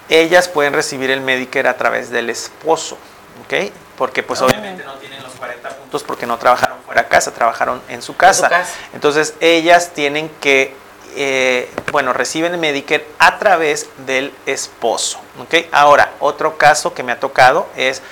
Ellas 0.08 0.48
pueden 0.48 0.72
recibir 0.72 1.10
el 1.10 1.20
Medicare 1.20 1.68
a 1.68 1.76
través 1.76 2.10
del 2.10 2.30
esposo, 2.30 2.96
¿ok? 3.44 3.72
Porque 3.96 4.22
pues 4.22 4.40
obviamente 4.42 4.84
no 4.84 4.94
tienen 4.94 5.22
los 5.22 5.32
40 5.32 5.68
puntos 5.70 6.02
porque 6.04 6.26
no 6.26 6.36
trabajaron 6.38 6.78
fuera 6.84 7.02
de 7.02 7.08
casa, 7.08 7.32
trabajaron 7.32 7.80
en 7.88 8.02
su 8.02 8.16
casa. 8.16 8.50
Entonces 8.92 9.34
ellas 9.40 9.90
tienen 9.94 10.30
que 10.40 10.74
eh, 11.16 11.70
bueno, 11.92 12.12
reciben 12.12 12.52
el 12.52 12.58
Medicare 12.60 13.06
a 13.18 13.38
través 13.38 13.88
del 14.06 14.32
esposo. 14.46 15.18
¿okay? 15.42 15.68
Ahora, 15.72 16.12
otro 16.20 16.58
caso 16.58 16.94
que 16.94 17.02
me 17.02 17.12
ha 17.12 17.20
tocado 17.20 17.66
es 17.76 18.02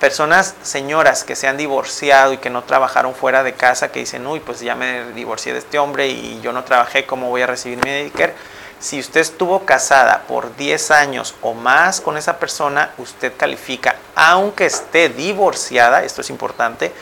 personas, 0.00 0.54
señoras 0.62 1.24
que 1.24 1.36
se 1.36 1.48
han 1.48 1.56
divorciado 1.56 2.32
y 2.32 2.38
que 2.38 2.50
no 2.50 2.62
trabajaron 2.64 3.14
fuera 3.14 3.42
de 3.42 3.54
casa, 3.54 3.90
que 3.90 4.00
dicen, 4.00 4.26
uy, 4.26 4.40
pues 4.40 4.60
ya 4.60 4.74
me 4.74 5.12
divorcié 5.12 5.52
de 5.52 5.60
este 5.60 5.78
hombre 5.78 6.08
y 6.08 6.40
yo 6.42 6.52
no 6.52 6.64
trabajé, 6.64 7.06
¿cómo 7.06 7.30
voy 7.30 7.42
a 7.42 7.46
recibir 7.46 7.78
Medicare? 7.82 8.34
Si 8.80 9.00
usted 9.00 9.22
estuvo 9.22 9.64
casada 9.64 10.24
por 10.28 10.56
10 10.56 10.90
años 10.90 11.34
o 11.40 11.54
más 11.54 12.02
con 12.02 12.18
esa 12.18 12.38
persona, 12.38 12.90
usted 12.98 13.32
califica, 13.34 13.96
aunque 14.14 14.66
esté 14.66 15.08
divorciada, 15.08 16.04
esto 16.04 16.20
es 16.20 16.28
importante, 16.28 16.92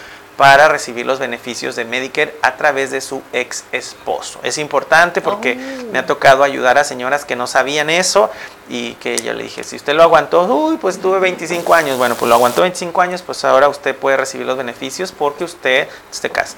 para 0.43 0.67
recibir 0.67 1.07
los 1.07 1.21
beneficios 1.21 1.77
de 1.77 1.85
Medicare 1.85 2.35
a 2.43 2.57
través 2.57 2.91
de 2.91 3.01
su 3.01 3.23
ex 3.33 3.63
esposo. 3.71 4.41
Es 4.43 4.59
importante 4.59 5.21
porque 5.21 5.55
me 5.93 6.01
ha 6.01 6.05
tocado 6.05 6.43
ayudar 6.43 6.79
a 6.79 6.83
señoras 6.83 7.25
que 7.25 7.37
no 7.37 7.47
sabían 7.47 7.89
eso 7.89 8.29
y 8.69 8.95
que 8.95 9.19
yo 9.19 9.35
le 9.35 9.45
dije, 9.45 9.63
si 9.63 9.77
usted 9.77 9.95
lo 9.95 10.03
aguantó, 10.03 10.43
uy, 10.47 10.79
pues 10.79 11.01
tuve 11.01 11.21
25 11.21 11.73
años, 11.75 11.97
bueno, 11.97 12.17
pues 12.17 12.29
lo 12.29 12.35
aguantó 12.35 12.63
25 12.63 13.01
años, 13.01 13.23
pues 13.23 13.45
ahora 13.45 13.69
usted 13.69 13.95
puede 13.95 14.17
recibir 14.17 14.45
los 14.45 14.57
beneficios 14.57 15.13
porque 15.13 15.45
usted 15.45 15.87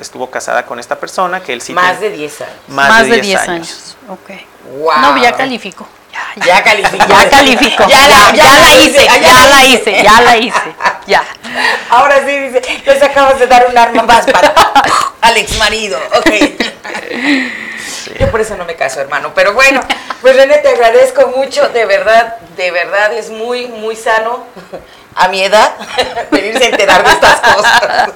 estuvo 0.01 0.31
casada 0.31 0.65
con 0.65 0.81
esta 0.81 0.99
persona 0.99 1.43
que 1.43 1.53
él 1.53 1.61
sí... 1.61 1.75
Más 1.75 2.01
de 2.01 2.09
10 2.09 2.41
años. 2.41 2.55
Más, 2.69 3.07
de 3.07 3.21
10 3.21 3.49
años. 3.49 3.97
Ok. 4.09 4.31
Wow. 4.79 4.99
No, 5.03 5.23
ya 5.23 5.37
califico. 5.37 5.87
Ya, 6.45 6.63
califico. 6.63 7.07
Ya 7.09 7.31
califico. 7.31 7.87
Ya 7.89 8.09
la, 8.09 8.33
ya, 8.35 8.59
la 8.59 8.75
hice, 8.75 9.05
ya, 9.05 9.47
la 9.47 9.65
hice, 9.65 10.03
ya 10.03 10.21
la 10.21 10.37
hice. 10.37 10.75
Ya. 11.07 11.25
Ahora 11.91 12.21
sí 12.27 12.39
dice, 12.39 12.63
les 12.85 13.03
acabas 13.03 13.39
de 13.39 13.47
dar 13.47 13.67
un 13.69 13.77
arma 13.77 14.03
más 14.03 14.27
para 14.27 14.55
al 15.21 15.37
ex 15.37 15.57
marido. 15.59 15.99
Ok. 16.17 16.31
Yo 18.19 18.31
por 18.31 18.41
eso 18.41 18.57
no 18.57 18.65
me 18.65 18.75
caso, 18.75 19.01
hermano. 19.01 19.33
Pero 19.35 19.55
bueno, 19.55 19.81
pues 20.21 20.37
René, 20.37 20.59
te 20.59 20.69
agradezco 20.69 21.29
mucho. 21.29 21.69
De 21.71 21.85
verdad, 21.87 22.37
de 22.57 22.71
verdad 22.71 23.13
es 23.13 23.31
muy, 23.31 23.67
muy 23.69 23.97
sano 23.97 24.45
a 25.15 25.29
mi 25.29 25.43
edad 25.43 25.75
venirse 26.31 26.65
a 26.65 26.69
enterar 26.69 27.05
de 27.05 27.13
estas 27.13 27.41
cosas. 27.41 28.11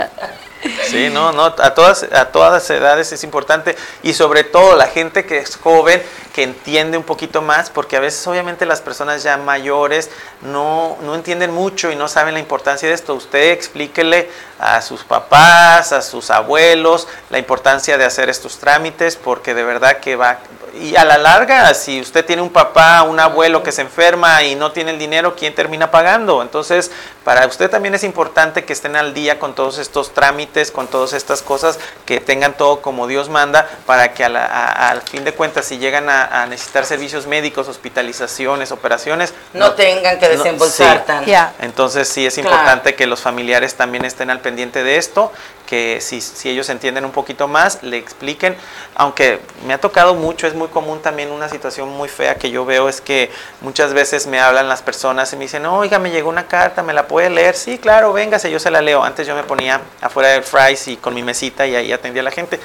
Sí, 0.88 1.11
no, 1.11 1.32
no, 1.32 1.44
a 1.44 1.74
todas, 1.74 2.04
a 2.04 2.26
todas 2.26 2.52
las 2.52 2.70
edades 2.70 3.12
es 3.12 3.22
importante 3.24 3.76
y 4.02 4.14
sobre 4.14 4.44
todo 4.44 4.74
la 4.76 4.86
gente 4.86 5.24
que 5.24 5.38
es 5.38 5.56
joven, 5.56 6.02
que 6.32 6.42
entiende 6.42 6.96
un 6.96 7.04
poquito 7.04 7.42
más, 7.42 7.68
porque 7.70 7.96
a 7.96 8.00
veces 8.00 8.26
obviamente 8.26 8.64
las 8.64 8.80
personas 8.80 9.22
ya 9.22 9.36
mayores 9.36 10.11
no, 10.42 10.96
no 11.02 11.14
entienden 11.14 11.52
mucho 11.52 11.90
y 11.90 11.96
no 11.96 12.09
saben 12.09 12.34
la 12.34 12.40
importancia 12.40 12.88
de 12.88 12.94
esto. 12.94 13.14
Usted 13.14 13.50
explíquele 13.50 14.30
a 14.59 14.80
sus 14.82 15.04
papás, 15.04 15.92
a 15.92 16.00
sus 16.00 16.30
abuelos, 16.30 17.06
la 17.30 17.38
importancia 17.38 17.98
de 17.98 18.04
hacer 18.04 18.28
estos 18.28 18.59
trámites, 18.59 19.16
porque 19.16 19.54
de 19.54 19.64
verdad 19.64 19.98
que 19.98 20.16
va, 20.16 20.38
y 20.75 20.97
a 20.97 21.05
la 21.05 21.19
larga, 21.19 21.73
si 21.75 22.01
usted 22.01 22.25
tiene 22.25 22.43
un 22.43 22.51
papá, 22.51 23.03
un 23.03 23.21
abuelo 23.21 23.62
que 23.62 23.73
se 23.73 23.83
enferma 23.83 24.43
y 24.43 24.55
no 24.55 24.73
tiene 24.73 24.93
el 24.93 24.99
dinero, 24.99 25.35
¿quién 25.37 25.55
termina 25.55 25.91
pagando? 25.91 26.43
Entonces, 26.43 26.91
para 27.25 27.47
usted 27.47 27.71
también 27.71 27.95
es 27.95 28.05
importante 28.05 28.64
que 28.64 28.73
estén 28.73 28.97
al 28.97 29.14
día 29.14 29.39
con 29.39 29.55
todos 29.55 29.79
estos 29.79 30.14
trámites, 30.14 30.71
con 30.71 30.87
todas 30.87 31.12
estas 31.12 31.43
cosas, 31.43 31.79
que 32.07 32.21
tengan 32.21 32.57
todo 32.57 32.81
como 32.81 33.07
Dios 33.07 33.29
manda, 33.29 33.69
para 33.87 34.14
que 34.14 34.25
al 34.25 35.03
fin 35.03 35.25
de 35.25 35.33
cuentas, 35.33 35.66
si 35.66 35.79
llegan 35.79 36.09
a, 36.09 36.47
necesitar 36.47 36.85
servicios 36.85 37.27
médicos, 37.27 37.69
hospitalizaciones, 37.69 38.73
operaciones, 38.73 39.35
no, 39.53 39.73
tengan 39.73 40.19
que 40.19 40.29
desembolsar 40.29 41.05
tanto. 41.05 41.31
Entonces, 41.61 42.09
sí 42.09 42.27
es 42.27 42.39
importante 42.39 42.95
que 42.95 43.07
los 43.07 43.21
familiares 43.21 43.75
también 43.75 44.05
estén 44.05 44.31
al 44.31 44.41
pendiente 44.41 44.83
de 44.83 44.97
esto 44.97 45.33
que 45.69 46.01
si, 46.01 46.23
si, 46.23 46.49
ellos 46.49 46.71
entienden 46.71 47.05
un 47.05 47.11
poquito 47.11 47.47
más, 47.47 47.83
le 47.83 47.99
expliquen, 47.99 48.57
aunque 48.95 49.39
me 49.66 49.75
ha 49.75 49.79
tocado 49.79 50.14
mucho, 50.14 50.47
es 50.47 50.55
muy 50.55 50.69
común 50.69 51.03
también 51.03 51.31
una 51.31 51.51
situación 51.51 51.91
muy 51.91 52.09
fea 52.09 52.37
que 52.37 52.51
yo 52.51 52.64
veo, 52.64 52.89
es 52.89 53.03
que 53.03 53.31
muchas 53.61 53.93
veces 53.93 54.27
me 54.27 54.41
hablan 54.41 54.66
las 54.66 54.81
personas 54.81 55.31
y 55.35 55.37
me 55.37 55.43
dicen, 55.43 55.66
oiga, 55.66 55.99
me 55.99 56.11
llegó 56.11 56.31
una 56.31 56.47
carta, 56.47 56.83
¿me 56.83 56.95
la 56.95 57.07
puede 57.07 57.29
leer? 57.29 57.55
Sí, 57.55 57.77
claro, 57.77 58.14
véngase, 58.14 58.51
yo 58.51 58.59
se 58.59 58.71
la 58.71 58.81
leo. 58.81 59.05
Antes 59.05 59.27
yo 59.27 59.35
me 59.35 59.43
ponía 59.43 59.83
afuera 60.01 60.31
del 60.31 60.43
Fry's 60.43 60.89
y 60.89 60.97
con 60.97 61.12
mi 61.12 61.23
mesita 61.23 61.66
y 61.66 61.77
ahí 61.77 61.93
atendía 61.93 62.23
a 62.23 62.25
la 62.25 62.31
gente. 62.31 62.59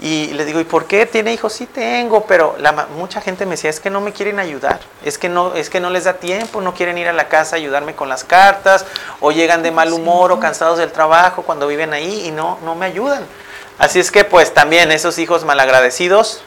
Y 0.00 0.28
les 0.28 0.46
digo, 0.46 0.58
¿y 0.58 0.64
por 0.64 0.86
qué 0.86 1.04
tiene 1.04 1.34
hijos? 1.34 1.52
Sí 1.52 1.66
tengo, 1.66 2.24
pero 2.24 2.56
la, 2.58 2.72
mucha 2.96 3.20
gente 3.20 3.44
me 3.44 3.52
decía, 3.52 3.68
es 3.68 3.80
que 3.80 3.90
no 3.90 4.00
me 4.00 4.12
quieren 4.12 4.38
ayudar, 4.38 4.80
es 5.04 5.18
que, 5.18 5.28
no, 5.28 5.54
es 5.54 5.68
que 5.68 5.80
no 5.80 5.90
les 5.90 6.04
da 6.04 6.14
tiempo, 6.14 6.62
no 6.62 6.72
quieren 6.72 6.96
ir 6.96 7.08
a 7.08 7.12
la 7.12 7.28
casa 7.28 7.56
a 7.56 7.58
ayudarme 7.58 7.94
con 7.94 8.08
las 8.08 8.24
cartas, 8.24 8.86
o 9.20 9.30
llegan 9.30 9.62
de 9.62 9.70
mal 9.70 9.92
humor 9.92 10.32
o 10.32 10.40
cansados 10.40 10.78
del 10.78 10.90
trabajo 10.90 11.42
cuando 11.42 11.66
viven 11.66 11.92
ahí 11.92 12.26
y 12.26 12.30
no 12.30 12.45
no, 12.62 12.74
me 12.74 12.86
ayudan. 12.86 13.24
Así 13.78 14.00
es 14.00 14.10
que 14.10 14.24
pues 14.24 14.54
también 14.54 14.90
esos 14.90 15.18
hijos 15.18 15.44
malagradecidos, 15.44 16.42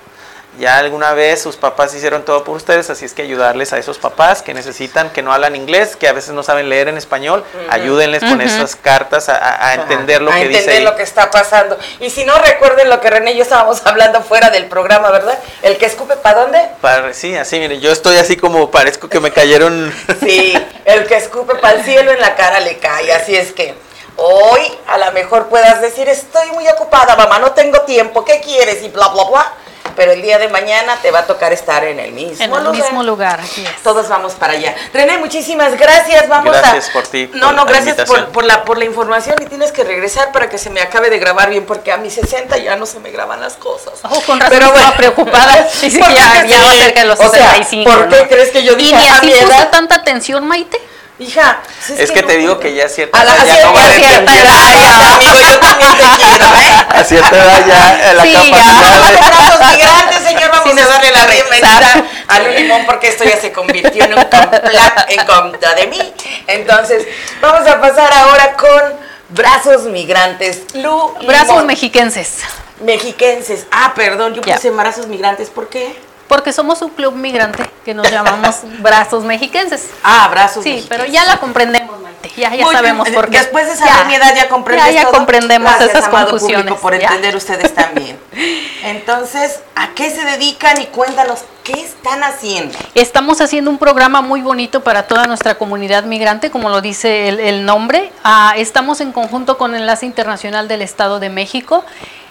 ya 0.58 0.78
alguna 0.78 1.14
vez 1.14 1.42
sus 1.42 1.56
papás 1.56 1.94
hicieron 1.94 2.26
todo 2.26 2.44
por 2.44 2.58
ustedes, 2.58 2.90
así 2.90 3.06
es 3.06 3.14
que 3.14 3.22
ayudarles 3.22 3.72
a 3.72 3.78
esos 3.78 3.98
papás 3.98 4.42
que 4.42 4.54
necesitan, 4.54 5.10
que 5.12 5.22
no 5.22 5.32
hablan 5.32 5.56
inglés, 5.56 5.96
que 5.96 6.08
a 6.08 6.12
veces 6.12 6.32
no 6.32 6.44
saben 6.44 6.70
leer 6.70 6.88
en 6.88 6.98
español, 6.98 7.46
ayúdenles 7.70 8.24
con 8.24 8.42
esas 8.42 8.76
cartas 8.76 9.30
a, 9.30 9.74
entender 9.76 10.22
lo 10.22 10.32
que 10.32 10.48
dice. 10.48 10.58
A 10.58 10.60
entender 10.62 10.84
lo 10.84 10.96
que 10.96 11.04
está 11.04 11.30
pasando. 11.30 11.78
Y 12.00 12.10
si 12.10 12.26
no, 12.26 12.38
recuerden 12.40 12.90
lo 12.90 13.00
que 13.00 13.10
René 13.10 13.34
y 13.34 13.38
yo 13.38 13.44
estábamos 13.44 13.82
hablando 13.86 14.22
fuera 14.22 14.50
del 14.50 14.66
programa, 14.66 15.12
¿verdad? 15.12 15.38
El 15.62 15.78
que 15.78 15.86
escupe, 15.86 16.18
¿para 16.18 16.42
dónde? 16.42 16.70
Para, 16.82 17.14
sí, 17.14 17.36
así, 17.36 17.60
miren, 17.60 17.80
yo 17.80 17.92
estoy 17.92 18.18
así 18.18 18.36
como 18.36 18.72
parezco 18.72 19.08
que 19.08 19.20
me 19.20 19.32
cayeron. 19.32 19.94
sí, 20.20 20.54
el 20.84 21.06
que 21.06 21.16
escupe 21.16 21.56
para 21.56 21.78
el 21.78 21.86
cielo 21.86 22.12
en 22.12 22.20
la 22.20 22.36
cara 22.36 22.60
le 22.60 22.80
cae, 22.80 23.14
así 23.14 23.36
es 23.36 23.54
que 23.54 23.76
Hoy 24.22 24.78
a 24.88 24.98
lo 24.98 25.12
mejor 25.14 25.48
puedas 25.48 25.82
decir, 25.82 26.10
estoy 26.10 26.52
muy 26.52 26.68
ocupada, 26.68 27.16
mamá, 27.16 27.40
no 27.40 27.52
tengo 27.52 27.82
tiempo, 27.82 28.26
¿qué 28.26 28.42
quieres? 28.42 28.84
Y 28.84 28.90
bla, 28.90 29.08
bla, 29.08 29.24
bla. 29.24 29.54
Pero 29.96 30.12
el 30.12 30.22
día 30.22 30.38
de 30.38 30.48
mañana 30.48 30.98
te 31.02 31.12
va 31.12 31.20
a 31.20 31.26
tocar 31.26 31.52
estar 31.52 31.84
en 31.84 32.00
el 32.00 32.12
mismo 32.12 32.44
en 32.44 32.54
el 32.54 32.72
mismo 32.72 33.04
lugar, 33.04 33.40
así 33.40 33.66
es. 33.66 33.84
Todos 33.84 34.08
vamos 34.08 34.34
para 34.34 34.54
allá. 34.54 34.76
René, 34.94 35.18
muchísimas 35.18 35.78
gracias. 35.78 36.28
Vamos 36.30 36.56
gracias 36.56 36.90
por 36.90 37.04
ti. 37.04 37.30
No, 37.34 37.52
no, 37.52 37.66
gracias 37.66 37.98
por, 38.32 38.44
la, 38.46 38.64
por 38.64 38.78
la 38.78 38.86
información 38.86 39.36
y 39.42 39.46
tienes 39.46 39.72
que 39.72 39.84
regresar 39.84 40.32
para 40.32 40.50
que 40.50 40.58
se 40.58 40.70
me 40.70 40.80
acabe 40.80 41.10
de 41.10 41.20
grabar 41.20 41.50
bien, 41.50 41.66
porque 41.66 41.92
a 41.92 41.98
mis 41.98 42.14
60 42.14 42.58
ya 42.60 42.76
no 42.78 42.86
se 42.86 43.00
me 43.00 43.12
graban 43.12 43.42
las 43.42 43.56
cosas. 43.56 43.94
Oh, 44.04 44.22
con 44.22 44.40
razón 44.40 44.58
Pero 44.58 44.72
bueno, 44.72 44.94
preocupada. 44.96 45.68
Sí, 45.80 45.90
ya, 45.92 46.46
ya 46.46 46.64
va 46.64 46.74
cerca 46.74 47.02
de 47.02 47.08
los 47.08 47.20
65. 47.20 47.90
¿Por 47.90 48.10
qué 48.10 48.28
crees 48.28 48.52
que 48.52 48.64
yo 48.64 48.76
dije 48.76 48.92
¿Y 48.92 48.94
ni 48.94 49.08
así 49.08 49.46
puso 49.46 49.68
tanta 49.68 49.96
atención, 49.96 50.48
Maite? 50.48 50.89
Hija, 51.20 51.60
es, 51.98 52.12
que, 52.12 52.24
te 52.24 52.38
digo 52.38 52.62
que 52.62 52.74
ya 52.74 52.86
es 52.86 52.96
cierta 52.96 53.22
edad 53.22 53.46
ya 53.46 53.66
no 53.66 53.74
vale 53.74 53.94
cierta 53.96 54.38
edad, 54.38 55.14
amigo, 55.16 55.34
yo 55.52 55.60
también 55.60 55.92
te 55.98 56.04
quiero, 56.16 56.46
¿eh? 56.46 56.86
A 56.88 57.04
cierta 57.04 57.36
edad 57.36 57.66
ya 57.68 58.14
la 58.14 58.24
sí, 58.24 58.34
capacidad 58.34 59.12
ya. 59.12 59.28
brazos 59.28 59.60
migrantes, 59.70 60.24
señor, 60.24 60.50
vamos 60.50 60.82
a 60.82 60.88
darle 60.88 61.12
la 61.12 61.26
bienvenida 61.26 62.06
al 62.26 62.56
limón 62.56 62.86
porque 62.86 63.10
esto 63.10 63.26
ya 63.26 63.36
se 63.36 63.52
convirtió 63.52 64.06
en 64.06 64.14
un 64.14 64.24
complot 64.24 65.10
en 65.10 65.26
contra 65.26 65.76
de 65.76 65.88
mí. 65.88 66.14
Entonces, 66.48 67.06
vamos 67.42 67.68
a 67.68 67.82
pasar 67.82 68.14
ahora 68.14 68.56
con 68.56 68.94
brazos 69.28 69.84
migrantes. 69.84 70.74
Lu 70.74 71.16
Brazos 71.28 71.66
mexiquenses. 71.66 72.38
Mexiquenses. 72.80 73.66
Ah, 73.72 73.92
perdón, 73.94 74.36
yo 74.36 74.42
puse 74.42 74.70
brazos 74.70 75.08
migrantes, 75.08 75.50
¿por 75.50 75.68
qué? 75.68 76.00
Porque 76.30 76.54
somos 76.54 76.82
un 76.84 76.92
club 76.92 77.16
migrante 77.16 77.68
que 77.84 77.96
nos 77.96 78.10
llamamos 78.10 78.58
Brazos 78.80 79.24
Mexiquenses. 79.26 79.90
Ah, 80.04 80.28
Brazos 80.30 80.64
Sí, 80.64 80.86
pero 80.88 81.06
ya 81.06 81.26
la 81.26 81.38
comprendemos, 81.38 82.00
Maite. 82.00 82.32
Ya, 82.38 82.54
ya 82.54 82.68
sabemos 82.72 83.10
por 83.10 83.30
qué. 83.32 83.40
Después 83.40 83.68
de 83.68 83.76
saber 83.76 84.06
mi 84.06 84.14
edad 84.14 84.36
ya 84.36 84.48
comprendes 84.48 84.94
Ya, 84.94 85.04
ya 85.04 85.10
comprendemos 85.10 85.72
Gracias, 85.72 85.98
esas 85.98 86.10
confusiones. 86.10 86.76
por 86.76 86.94
entender 86.94 87.36
ustedes 87.36 87.74
también. 87.74 88.20
Entonces, 88.84 89.60
¿a 89.76 89.90
qué 89.96 90.12
se 90.12 90.24
dedican 90.24 90.80
y 90.80 90.86
cuéntanos 90.86 91.40
qué 91.64 91.74
están 91.74 92.24
haciendo? 92.24 92.78
Estamos 92.94 93.42
haciendo 93.42 93.72
un 93.72 93.80
programa 93.80 94.22
muy 94.22 94.42
bonito 94.42 94.84
para 94.84 95.08
toda 95.08 95.26
nuestra 95.26 95.56
comunidad 95.56 96.04
migrante, 96.04 96.52
como 96.52 96.70
lo 96.70 96.82
dice 96.82 97.28
el, 97.28 97.66
nombre. 97.66 98.12
Ah, 98.24 98.54
estamos 98.56 99.02
en 99.02 99.12
conjunto 99.12 99.58
con 99.58 99.74
Enlace 99.74 100.06
Internacional 100.06 100.68
del 100.68 100.84
Estado 100.84 101.20
de 101.20 101.30
México 101.30 101.84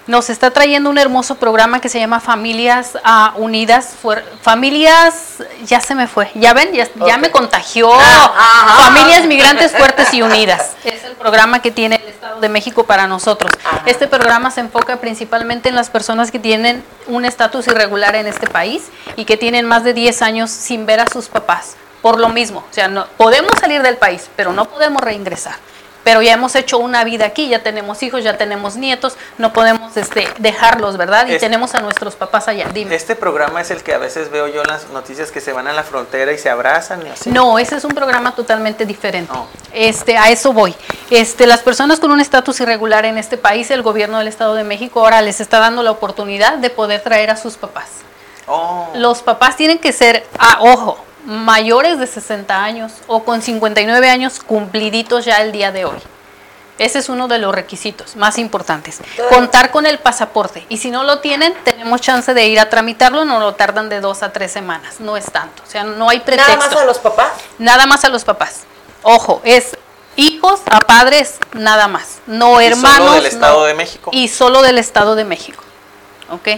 nos 0.09 0.31
está 0.31 0.51
trayendo 0.51 0.89
un 0.89 0.97
hermoso 0.97 1.35
programa 1.35 1.81
que 1.81 1.91
se 1.91 2.01
llama 2.01 2.19
Familias 2.19 2.95
uh, 2.95 3.39
Unidas, 3.41 3.95
Familias, 4.41 5.37
ya 5.65 5.81
se 5.83 5.95
me 5.95 6.09
fue, 6.09 6.31
ya 6.35 6.55
ven, 6.55 6.71
ya, 6.73 7.19
me 7.19 7.31
contagió, 7.31 7.91
ah, 7.93 8.87
Familias 8.87 9.27
Migrantes 9.27 9.71
Fuertes 9.79 10.13
y 10.15 10.23
Unidas, 10.23 10.73
es 10.83 11.05
el 11.05 11.13
programa 11.13 11.61
que 11.61 11.71
tiene 11.71 11.97
el 11.97 12.09
Estado 12.09 12.41
de 12.41 12.49
México 12.49 12.85
para 12.85 13.07
nosotros. 13.07 13.53
Este 13.85 14.09
programa 14.09 14.51
se 14.51 14.61
enfoca 14.61 14.97
principalmente 14.97 15.69
en 15.69 15.75
las 15.75 15.91
personas 15.91 16.31
que 16.31 16.39
tienen 16.39 16.83
un 17.07 17.27
estatus 17.27 17.67
irregular 17.67 18.17
en 18.17 18.27
este 18.27 18.47
país 18.47 18.85
y 19.17 19.27
que 19.27 19.37
tienen 19.37 19.67
más 19.67 19.85
de 19.85 19.93
10 19.93 20.23
años 20.23 20.51
sin 20.51 20.87
ver 20.87 21.01
a 21.01 21.07
sus 21.07 21.29
papás, 21.29 21.77
por 22.01 22.19
lo 22.19 22.31
mismo, 22.31 22.61
o 22.61 22.73
sea, 22.73 22.89
no, 22.89 23.07
podemos 23.19 23.53
salir 23.61 23.83
del 23.83 23.99
país, 23.99 24.31
pero 24.37 24.55
no 24.55 24.65
podemos 24.65 25.03
reingresar 25.03 25.57
pero 26.05 26.23
ya 26.23 26.33
hemos 26.33 26.55
hecho 26.55 26.79
una 26.79 27.05
vida 27.05 27.27
aquí, 27.27 27.49
ya 27.49 27.63
tenemos 27.63 28.03
hijos, 28.03 28.25
ya 28.25 28.37
tenemos 28.39 28.77
nietos, 28.77 29.17
no 29.37 29.53
podemos 29.53 29.97
este, 29.97 30.29
dejarlos, 30.39 30.97
¿verdad? 30.97 31.27
Y 31.29 31.39
tenemos 31.39 31.75
a 31.75 31.81
nuestros 31.81 32.17
papás 32.17 32.49
allá. 32.49 32.69
Dime. 32.73 32.95
Este 32.95 33.17
programa 33.17 33.61
es 33.61 33.71
el 33.71 33.83
que 33.83 33.95
a 33.95 33.99
veces 33.99 34.31
veo 34.31 34.49
yo 34.49 34.63
en 34.63 34.69
las 34.69 34.89
noticias 34.91 35.31
que 35.31 35.41
se 35.41 35.53
van 35.53 35.67
a 35.67 35.73
la 35.73 35.83
frontera 35.83 36.33
y 36.33 36.39
se 36.39 36.51
abrazan 36.51 37.07
y 37.07 37.11
así. 37.11 37.31
No, 37.31 37.59
ese 37.59 37.77
es 37.77 37.85
un 37.85 37.95
programa 37.95 38.35
totalmente 38.35 38.87
diferente. 38.87 39.33
Oh. 39.35 39.47
Este, 39.73 40.17
a 40.17 40.31
eso 40.31 40.53
voy. 40.53 40.75
Este, 41.11 41.47
las 41.47 41.61
personas 41.61 42.01
con 42.01 42.11
un 42.11 42.21
estatus 42.21 42.61
irregular 42.61 43.05
en 43.05 43.19
este 43.19 43.37
país, 43.37 43.71
el 43.71 43.83
gobierno 43.83 44.19
del 44.19 44.29
Estado 44.29 44.55
de 44.55 44.65
México 44.65 45.01
ahora 45.01 45.23
les 45.23 45.41
está 45.41 45.59
dando 45.59 45.83
la 45.83 45.91
oportunidad 45.91 46.59
de 46.59 46.71
poder 46.71 47.03
traer 47.03 47.31
a 47.31 47.37
sus 47.37 47.57
papás. 47.57 47.89
Oh. 48.47 48.89
Los 48.95 49.23
papás 49.23 49.57
tienen 49.57 49.79
que 49.79 49.93
ser, 49.93 50.27
a 50.39 50.53
ah, 50.53 50.59
ojo, 50.61 51.05
mayores 51.29 51.99
de 51.99 52.07
60 52.07 52.65
años 52.65 52.93
o 53.07 53.23
con 53.23 53.43
59 53.43 54.09
años 54.09 54.41
cumpliditos 54.41 55.27
ya 55.27 55.43
el 55.43 55.53
día 55.53 55.71
de 55.71 55.85
hoy. 55.85 55.99
Ese 56.79 57.01
es 57.01 57.09
uno 57.11 57.29
de 57.29 57.39
los 57.39 57.55
requisitos 57.55 58.17
más 58.17 58.39
importantes. 58.39 59.01
Contar 59.29 59.71
con 59.71 59.85
el 59.85 59.99
pasaporte. 59.99 60.65
Y 60.71 60.79
si 60.79 60.91
no 60.91 61.03
lo 61.03 61.19
tienen, 61.19 61.53
tenemos 61.65 62.01
chance 62.01 62.33
de 62.33 62.47
ir 62.47 62.59
a 62.61 62.71
tramitarlo. 62.71 63.25
No 63.25 63.41
lo 63.41 63.57
tardan 63.57 63.89
de 63.89 64.01
dos 64.01 64.23
a 64.23 64.33
tres 64.33 64.53
semanas. 64.53 65.01
No 65.01 65.17
es 65.17 65.27
tanto. 65.27 65.63
O 65.67 65.71
sea, 65.71 65.85
no 65.85 66.09
hay 66.09 66.21
pretexto. 66.21 66.57
¿Nada 66.57 66.69
más 66.69 66.77
a 66.77 66.85
los 66.85 66.99
papás? 66.99 67.33
Nada 67.59 67.87
más 67.87 68.05
a 68.05 68.09
los 68.09 68.25
papás. 68.25 68.61
Ojo, 69.03 69.43
es 69.45 69.77
hijos 70.17 70.61
a 70.71 70.79
padres, 70.81 71.39
nada 71.53 71.89
más. 71.89 72.21
No 72.27 72.61
hermanos. 72.61 72.91
Y 72.93 73.03
solo 73.03 73.13
del 73.13 73.27
Estado 73.27 73.65
de 73.65 73.75
México. 73.75 74.11
Y 74.15 74.29
solo 74.29 74.63
del 74.63 74.79
Estado 74.79 75.15
de 75.17 75.25
México. 75.25 75.65
¿Ok? 76.31 76.49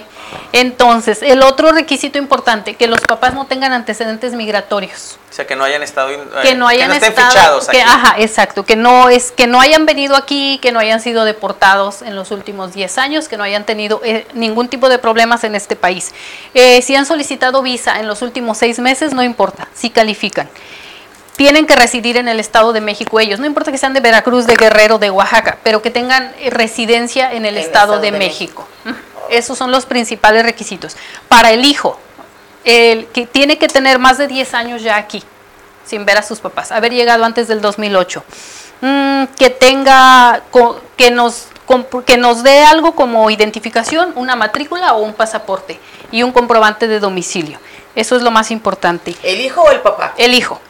Entonces, 0.52 1.22
el 1.22 1.42
otro 1.42 1.70
requisito 1.70 2.18
importante, 2.18 2.74
que 2.74 2.88
los 2.88 3.00
papás 3.00 3.34
no 3.34 3.46
tengan 3.46 3.72
antecedentes 3.72 4.32
migratorios. 4.34 5.18
O 5.30 5.32
sea, 5.32 5.46
que 5.46 5.54
no 5.54 5.62
hayan 5.62 5.82
estado, 5.82 6.10
que 6.42 6.54
no 6.56 6.66
hayan 6.66 6.90
estén 6.90 7.14
fichados 7.14 7.68
aquí. 7.68 7.78
ajá, 7.78 8.16
exacto, 8.18 8.64
que 8.64 8.74
no 8.74 9.08
es 9.08 9.30
que 9.30 9.46
no 9.46 9.60
hayan 9.60 9.86
venido 9.86 10.16
aquí, 10.16 10.58
que 10.60 10.72
no 10.72 10.80
hayan 10.80 11.00
sido 11.00 11.24
deportados 11.24 12.02
en 12.02 12.16
los 12.16 12.32
últimos 12.32 12.74
10 12.74 12.98
años, 12.98 13.28
que 13.28 13.36
no 13.36 13.44
hayan 13.44 13.64
tenido 13.64 14.00
eh, 14.04 14.26
ningún 14.34 14.68
tipo 14.68 14.88
de 14.88 14.98
problemas 14.98 15.44
en 15.44 15.54
este 15.54 15.76
país. 15.76 16.12
Eh, 16.54 16.82
si 16.82 16.96
han 16.96 17.06
solicitado 17.06 17.62
visa 17.62 18.00
en 18.00 18.08
los 18.08 18.22
últimos 18.22 18.58
seis 18.58 18.80
meses, 18.80 19.14
no 19.14 19.22
importa, 19.22 19.68
si 19.72 19.90
califican 19.90 20.48
tienen 21.40 21.66
que 21.66 21.74
residir 21.74 22.18
en 22.18 22.28
el 22.28 22.38
Estado 22.38 22.74
de 22.74 22.82
México 22.82 23.18
ellos, 23.18 23.40
no 23.40 23.46
importa 23.46 23.72
que 23.72 23.78
sean 23.78 23.94
de 23.94 24.00
Veracruz, 24.00 24.46
de 24.46 24.56
Guerrero, 24.56 24.98
de 24.98 25.08
Oaxaca, 25.08 25.56
pero 25.62 25.80
que 25.80 25.90
tengan 25.90 26.34
eh, 26.38 26.50
residencia 26.50 27.32
en 27.32 27.46
el, 27.46 27.56
estado, 27.56 27.98
de, 27.98 28.12
México. 28.12 28.68
Esos 29.30 29.56
son 29.56 29.70
los 29.70 29.86
principales 29.86 30.42
requisitos. 30.42 30.96
Para 31.28 31.52
el 31.52 31.64
hijo, 31.64 31.98
el 32.64 33.06
que 33.06 33.26
tiene 33.26 33.58
que 33.58 33.68
tener 33.68 33.98
más 33.98 34.18
de 34.18 34.26
10 34.26 34.54
años 34.54 34.82
ya 34.82 34.96
aquí, 34.96 35.22
sin 35.84 36.04
ver 36.04 36.18
a 36.18 36.22
sus 36.22 36.40
papás, 36.40 36.72
haber 36.72 36.92
llegado 36.92 37.24
antes 37.24 37.48
del 37.48 37.60
2008, 37.60 38.24
mm, 38.80 39.24
que 39.38 39.50
tenga, 39.50 40.42
que 40.96 41.10
nos, 41.10 41.46
que 42.04 42.16
nos 42.16 42.42
dé 42.42 42.62
algo 42.64 42.94
como 42.94 43.30
identificación, 43.30 44.12
una 44.16 44.36
matrícula 44.36 44.94
o 44.94 45.02
un 45.02 45.14
pasaporte 45.14 45.80
y 46.10 46.22
un 46.22 46.32
comprobante 46.32 46.88
de 46.88 47.00
domicilio. 47.00 47.58
Eso 47.94 48.16
es 48.16 48.22
lo 48.22 48.30
más 48.30 48.50
importante. 48.50 49.16
¿El 49.22 49.40
hijo 49.40 49.62
o 49.62 49.70
el 49.70 49.80
papá? 49.80 50.14
El 50.16 50.34
hijo. 50.34 50.60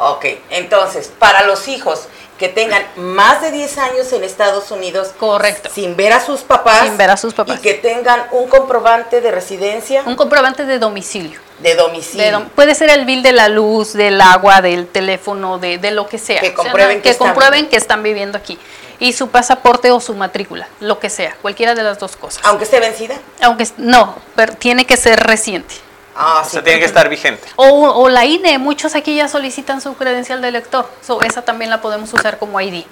Ok, 0.00 0.26
entonces, 0.50 1.12
para 1.18 1.42
los 1.42 1.66
hijos, 1.66 2.06
que 2.38 2.48
tengan 2.48 2.82
más 2.96 3.42
de 3.42 3.50
10 3.50 3.78
años 3.78 4.12
en 4.12 4.22
Estados 4.22 4.70
Unidos. 4.70 5.10
Correcto. 5.18 5.70
Sin 5.74 5.96
ver 5.96 6.12
a 6.12 6.24
sus 6.24 6.40
papás. 6.40 6.84
Sin 6.84 6.96
ver 6.96 7.10
a 7.10 7.16
sus 7.16 7.34
papás. 7.34 7.58
Y 7.58 7.62
que 7.62 7.74
tengan 7.74 8.22
un 8.30 8.48
comprobante 8.48 9.20
de 9.20 9.30
residencia. 9.32 10.04
Un 10.06 10.14
comprobante 10.14 10.64
de 10.64 10.78
domicilio. 10.78 11.40
De 11.58 11.74
domicilio. 11.74 12.48
puede 12.54 12.76
ser 12.76 12.90
el 12.90 13.04
bill 13.04 13.24
de 13.24 13.32
la 13.32 13.48
luz, 13.48 13.92
del 13.92 14.20
agua, 14.20 14.62
del 14.62 14.86
teléfono, 14.86 15.58
de, 15.58 15.78
de 15.78 15.90
lo 15.90 16.06
que 16.06 16.18
sea. 16.18 16.40
Que 16.40 16.54
comprueben, 16.54 17.02
que, 17.02 17.16
comprueben 17.16 17.68
que 17.68 17.76
están 17.76 18.04
viviendo 18.04 18.38
aquí. 18.38 18.56
Y 19.00 19.12
su 19.12 19.28
pasaporte 19.28 19.90
o 19.90 20.00
su 20.00 20.14
matrícula, 20.14 20.68
lo 20.80 21.00
que 21.00 21.10
sea, 21.10 21.36
cualquiera 21.42 21.74
de 21.74 21.82
las 21.82 21.98
dos 21.98 22.16
cosas. 22.16 22.44
Aunque 22.44 22.64
esté 22.64 22.78
vencida. 22.78 23.16
Aunque 23.42 23.66
no, 23.76 24.16
pero 24.36 24.54
tiene 24.54 24.86
que 24.86 24.96
ser 24.96 25.18
reciente. 25.20 25.74
Ah, 26.20 26.42
o 26.44 26.48
sea, 26.48 26.64
tiene 26.64 26.80
que 26.80 26.84
estar 26.84 27.08
vigente. 27.08 27.46
O, 27.54 28.08
la 28.08 28.24
INE, 28.24 28.58
muchos 28.58 28.96
aquí 28.96 29.14
ya 29.14 29.28
solicitan 29.28 29.80
su 29.80 29.94
credencial 29.94 30.42
de 30.42 30.48
elector. 30.48 30.90
esa 31.24 31.42
también 31.42 31.70
la 31.70 31.80
podemos 31.80 32.12
usar 32.12 32.38
como 32.38 32.60
ID. 32.60 32.82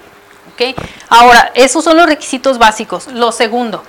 ¿okay? 0.54 0.76
Ahora, 1.08 1.50
esos 1.54 1.82
son 1.82 1.96
los 1.96 2.06
requisitos 2.06 2.56
básicos. 2.56 3.08
Lo 3.08 3.32
segundo, 3.32 3.82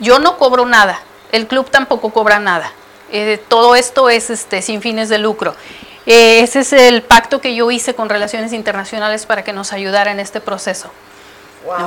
yo 0.00 0.18
no 0.18 0.36
cobro 0.36 0.66
nada, 0.66 0.98
el 1.30 1.46
club 1.46 1.70
tampoco 1.70 2.10
cobra 2.10 2.40
nada. 2.40 2.72
Eh, 3.12 3.40
todo 3.46 3.76
esto 3.76 4.10
es 4.10 4.30
este, 4.30 4.62
sin 4.62 4.82
fines 4.82 5.08
de 5.08 5.18
lucro. 5.18 5.54
Eh, 6.04 6.40
ese 6.40 6.60
es 6.60 6.72
el 6.72 7.02
pacto 7.02 7.40
que 7.40 7.54
yo 7.54 7.70
hice 7.70 7.94
con 7.94 8.08
Relaciones 8.08 8.52
Internacionales 8.52 9.26
para 9.26 9.44
que 9.44 9.52
nos 9.52 9.72
ayudara 9.72 10.10
en 10.10 10.18
este 10.18 10.40
proceso. 10.40 10.90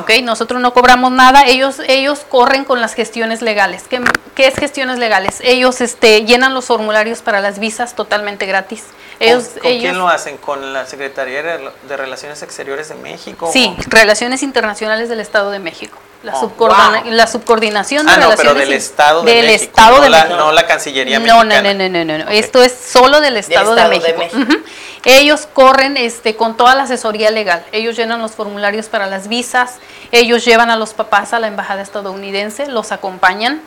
Okay, 0.02 0.22
nosotros 0.22 0.62
no 0.62 0.74
cobramos 0.74 1.12
nada, 1.12 1.46
ellos, 1.46 1.82
ellos 1.88 2.26
corren 2.30 2.66
con 2.66 2.82
las 2.82 2.94
gestiones 2.94 3.42
legales. 3.42 3.84
¿Qué, 3.90 4.02
qué 4.34 4.48
es 4.48 4.56
gestiones 4.56 5.00
legales? 5.00 5.40
Ellos 5.42 5.82
este, 5.82 6.24
llenan 6.24 6.54
los 6.54 6.66
formularios 6.66 7.22
para 7.22 7.42
las 7.42 7.60
visas 7.60 7.96
totalmente 7.96 8.46
gratis. 8.46 8.84
Ellos, 9.20 9.50
¿Con, 9.62 9.72
quién 9.72 9.98
lo 9.98 10.08
hacen? 10.08 10.38
¿Con 10.38 10.74
la 10.74 10.86
Secretaría 10.86 11.42
de 11.44 11.98
Relaciones 11.98 12.42
Exteriores 12.42 12.90
de 12.90 12.96
México? 12.96 13.50
Sí, 13.52 13.76
Relaciones 13.88 14.44
Internacionales 14.44 15.10
del 15.10 15.20
Estado 15.20 15.52
de 15.52 15.60
México. 15.60 15.98
La, 16.26 16.34
oh, 16.40 17.04
la 17.06 17.28
subcoordinación 17.28 18.06
de 18.08 18.12
ah, 18.12 18.18
no, 18.18 18.22
relaciones 18.24 18.54
pero 18.54 18.66
del 18.66 18.74
Estado 18.74 19.22
de 19.22 19.32
del 19.32 19.46
México, 19.46 19.72
Estado 19.78 20.02
no, 20.02 20.10
la, 20.10 20.26
no 20.26 20.52
la 20.52 20.66
Cancillería 20.66 21.20
no, 21.20 21.26
mexicana. 21.44 21.62
No, 21.62 21.74
no, 21.78 21.90
no, 21.90 22.04
no, 22.04 22.18
no. 22.18 22.24
Okay. 22.24 22.40
Esto 22.40 22.64
es 22.64 22.74
solo 22.74 23.22
del 23.22 23.38
Estado, 23.38 23.76
del 23.76 23.84
de 23.84 23.90
México. 24.00 24.08
de 24.08 24.18
México. 24.18 24.38
Uh 24.40 24.44
-huh. 24.44 24.64
Ellos 25.06 25.48
corren 25.54 25.98
este, 25.98 26.36
con 26.36 26.58
toda 26.58 26.74
la 26.74 26.84
asesoría 26.84 27.30
legal. 27.30 27.64
Ellos 27.72 27.96
llenan 27.96 28.20
los 28.24 28.32
formularios 28.32 28.88
para 28.88 29.06
las 29.06 29.28
visas. 29.28 29.76
Ellos 30.12 30.44
llevan 30.44 30.72
a 30.72 30.78
los 30.78 30.96
papás 30.96 31.32
a 31.34 31.40
la 31.40 31.46
embajada 31.48 31.84
estadounidense, 31.84 32.66
los 32.66 32.92
acompañan. 32.92 33.62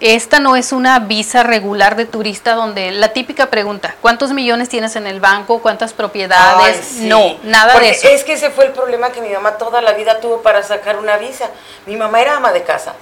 Esta 0.00 0.40
no 0.40 0.56
es 0.56 0.72
una 0.72 0.98
visa 0.98 1.42
regular 1.42 1.96
de 1.96 2.04
turista 2.04 2.54
donde 2.54 2.90
la 2.90 3.14
típica 3.14 3.46
pregunta, 3.46 3.94
¿cuántos 4.02 4.32
millones 4.32 4.68
tienes 4.68 4.94
en 4.96 5.06
el 5.06 5.20
banco? 5.20 5.60
¿Cuántas 5.60 5.92
propiedades? 5.94 6.76
Ay, 6.76 6.84
sí. 6.98 7.06
No, 7.06 7.36
nada 7.44 7.72
Porque 7.72 7.88
de 7.88 7.92
eso. 7.94 8.08
Es 8.08 8.24
que 8.24 8.34
ese 8.34 8.50
fue 8.50 8.66
el 8.66 8.72
problema 8.72 9.10
que 9.10 9.22
mi 9.22 9.30
mamá 9.30 9.52
toda 9.52 9.80
la 9.80 9.92
vida 9.92 10.20
tuvo 10.20 10.42
para 10.42 10.62
sacar 10.62 10.98
una 10.98 11.16
visa. 11.16 11.48
Mi 11.86 11.96
mamá 11.96 12.20
era 12.20 12.36
ama 12.36 12.52
de 12.52 12.62
casa. 12.62 12.94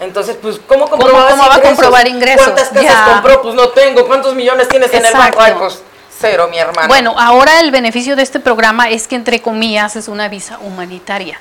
Entonces, 0.00 0.36
pues, 0.40 0.58
¿cómo 0.66 0.88
comprobaba 0.88 1.28
¿Cómo, 1.30 1.42
cómo 1.42 1.50
va 1.50 1.56
a 1.56 1.62
comprobar 1.62 2.08
ingresos? 2.08 2.42
¿Cuántas 2.42 2.68
casas 2.70 2.82
Ya. 2.82 3.04
compró? 3.12 3.42
Pues 3.42 3.54
no 3.54 3.68
tengo. 3.68 4.06
¿Cuántos 4.06 4.34
millones 4.34 4.68
tienes 4.68 4.92
en 4.92 5.04
el 5.04 5.12
banco? 5.12 5.40
Ay, 5.40 5.54
pues 5.58 5.82
cero, 6.20 6.48
mi 6.50 6.58
hermano. 6.58 6.88
Bueno, 6.88 7.14
ahora 7.18 7.60
el 7.60 7.70
beneficio 7.70 8.16
de 8.16 8.22
este 8.22 8.40
programa 8.40 8.90
es 8.90 9.06
que 9.08 9.16
entre 9.16 9.40
comillas 9.40 9.96
es 9.96 10.08
una 10.08 10.28
visa 10.28 10.58
humanitaria. 10.60 11.40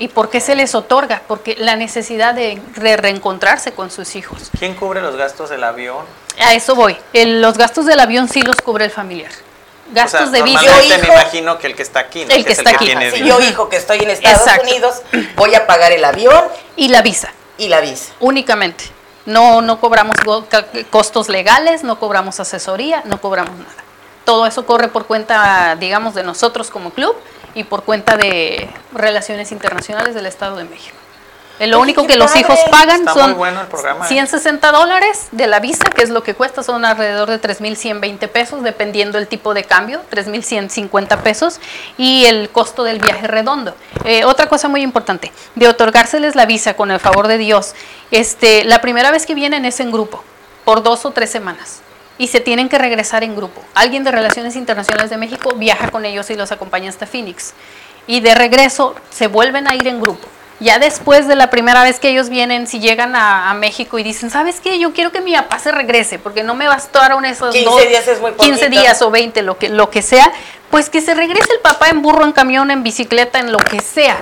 ¿Y 0.00 0.08
por 0.08 0.28
qué 0.30 0.40
se 0.40 0.56
les 0.56 0.74
otorga? 0.74 1.22
Porque 1.28 1.54
la 1.58 1.76
necesidad 1.76 2.34
de 2.34 2.60
re- 2.74 2.96
reencontrarse 2.96 3.70
con 3.72 3.90
sus 3.92 4.16
hijos. 4.16 4.50
¿Quién 4.58 4.74
cubre 4.74 5.00
los 5.02 5.14
gastos 5.14 5.50
del 5.50 5.62
avión? 5.62 6.04
A 6.42 6.54
eso 6.54 6.74
voy. 6.74 6.96
El- 7.12 7.40
los 7.40 7.56
gastos 7.56 7.86
del 7.86 8.00
avión 8.00 8.26
sí 8.28 8.40
los 8.42 8.56
cubre 8.56 8.86
el 8.86 8.90
familiar. 8.90 9.30
Gastos 9.92 10.20
o 10.22 10.24
sea, 10.24 10.32
de 10.32 10.42
visa. 10.42 10.62
normalmente 10.62 10.94
Yo, 10.96 11.00
me 11.02 11.06
hijo- 11.08 11.12
imagino 11.20 11.58
que 11.58 11.66
el 11.66 11.76
que 11.76 11.82
está 11.82 12.00
aquí, 12.00 12.24
¿no? 12.24 12.32
El 12.34 12.44
que 12.44 12.52
es 12.52 12.58
está 12.58 12.70
aquí. 12.70 12.86
tiene 12.86 13.10
si 13.10 13.24
yo, 13.24 13.40
hijo, 13.40 13.68
que 13.68 13.76
estoy 13.76 13.98
en 13.98 14.10
Estados 14.10 14.40
Exacto. 14.40 14.62
Unidos, 14.68 15.02
voy 15.36 15.54
a 15.54 15.66
pagar 15.66 15.92
el 15.92 16.04
avión 16.04 16.44
Y 16.76 16.88
la 16.88 17.02
visa, 17.02 17.32
y 17.58 17.68
la 17.68 17.80
visa. 17.80 18.12
únicamente. 18.20 18.84
No, 19.26 19.60
no 19.60 19.80
cobramos 19.80 20.16
costos 20.88 21.28
legales, 21.28 21.84
no 21.84 21.98
cobramos 22.00 22.40
asesoría, 22.40 23.02
no 23.04 23.20
cobramos 23.20 23.54
nada. 23.58 23.84
Todo 24.24 24.46
eso 24.46 24.64
corre 24.64 24.88
por 24.88 25.06
cuenta, 25.06 25.76
digamos, 25.78 26.14
de 26.14 26.22
nosotros 26.22 26.70
como 26.70 26.90
club 26.90 27.14
y 27.54 27.64
por 27.64 27.84
cuenta 27.84 28.16
de 28.16 28.68
Relaciones 28.92 29.52
Internacionales 29.52 30.14
del 30.14 30.26
Estado 30.26 30.56
de 30.56 30.64
México. 30.64 30.96
Eh, 31.58 31.66
Lo 31.66 31.76
Oye, 31.76 31.92
único 31.92 32.06
que 32.06 32.16
los 32.16 32.28
padre. 32.28 32.40
hijos 32.40 32.58
pagan 32.70 33.00
Está 33.00 33.12
son 33.12 33.36
bueno 33.36 33.60
el 33.60 33.66
programa, 33.66 34.06
¿eh? 34.06 34.08
160 34.08 34.72
dólares 34.72 35.28
de 35.30 35.46
la 35.46 35.60
visa, 35.60 35.84
que 35.94 36.02
es 36.02 36.08
lo 36.08 36.22
que 36.22 36.32
cuesta, 36.34 36.62
son 36.62 36.86
alrededor 36.86 37.28
de 37.28 37.38
3.120 37.38 38.28
pesos, 38.28 38.62
dependiendo 38.62 39.18
el 39.18 39.28
tipo 39.28 39.52
de 39.52 39.64
cambio, 39.64 40.00
3.150 40.10 41.18
pesos, 41.18 41.60
y 41.98 42.24
el 42.24 42.48
costo 42.48 42.82
del 42.82 42.98
viaje 42.98 43.26
redondo. 43.26 43.74
Eh, 44.06 44.24
otra 44.24 44.48
cosa 44.48 44.68
muy 44.68 44.80
importante, 44.80 45.32
de 45.54 45.68
otorgárseles 45.68 46.34
la 46.34 46.46
visa 46.46 46.72
con 46.74 46.90
el 46.90 46.98
favor 46.98 47.28
de 47.28 47.36
Dios, 47.36 47.74
este, 48.10 48.64
la 48.64 48.80
primera 48.80 49.10
vez 49.10 49.26
que 49.26 49.34
vienen 49.34 49.66
es 49.66 49.80
en 49.80 49.92
grupo, 49.92 50.24
por 50.64 50.82
dos 50.82 51.04
o 51.04 51.10
tres 51.10 51.28
semanas. 51.28 51.82
Y 52.20 52.26
se 52.28 52.40
tienen 52.40 52.68
que 52.68 52.76
regresar 52.76 53.24
en 53.24 53.34
grupo. 53.34 53.62
Alguien 53.74 54.04
de 54.04 54.10
Relaciones 54.10 54.54
Internacionales 54.54 55.08
de 55.08 55.16
México 55.16 55.54
viaja 55.56 55.90
con 55.90 56.04
ellos 56.04 56.28
y 56.28 56.34
los 56.36 56.52
acompaña 56.52 56.90
hasta 56.90 57.06
Phoenix. 57.06 57.54
Y 58.06 58.20
de 58.20 58.34
regreso 58.34 58.94
se 59.08 59.26
vuelven 59.26 59.66
a 59.70 59.74
ir 59.74 59.88
en 59.88 60.00
grupo. 60.02 60.28
Ya 60.60 60.78
después 60.78 61.26
de 61.26 61.34
la 61.34 61.48
primera 61.48 61.82
vez 61.82 61.98
que 61.98 62.10
ellos 62.10 62.28
vienen, 62.28 62.66
si 62.66 62.78
llegan 62.78 63.16
a, 63.16 63.48
a 63.50 63.54
México 63.54 63.98
y 63.98 64.02
dicen, 64.02 64.28
¿sabes 64.28 64.60
qué? 64.60 64.78
Yo 64.78 64.92
quiero 64.92 65.10
que 65.12 65.22
mi 65.22 65.32
papá 65.34 65.58
se 65.58 65.72
regrese, 65.72 66.18
porque 66.18 66.42
no 66.42 66.54
me 66.54 66.68
bastaron 66.68 67.24
esos 67.24 67.54
15 67.54 67.70
dos- 67.70 67.88
días 67.88 68.06
es 68.06 68.20
muy 68.20 68.32
15 68.32 68.66
poquito. 68.66 68.80
días 68.82 69.00
o 69.00 69.10
20, 69.10 69.40
lo 69.42 69.56
que, 69.56 69.70
lo 69.70 69.88
que 69.88 70.02
sea, 70.02 70.30
pues 70.70 70.90
que 70.90 71.00
se 71.00 71.14
regrese 71.14 71.50
el 71.54 71.60
papá 71.60 71.88
en 71.88 72.02
burro, 72.02 72.26
en 72.26 72.32
camión, 72.32 72.70
en 72.70 72.82
bicicleta, 72.82 73.38
en 73.38 73.50
lo 73.52 73.56
que 73.58 73.80
sea. 73.80 74.18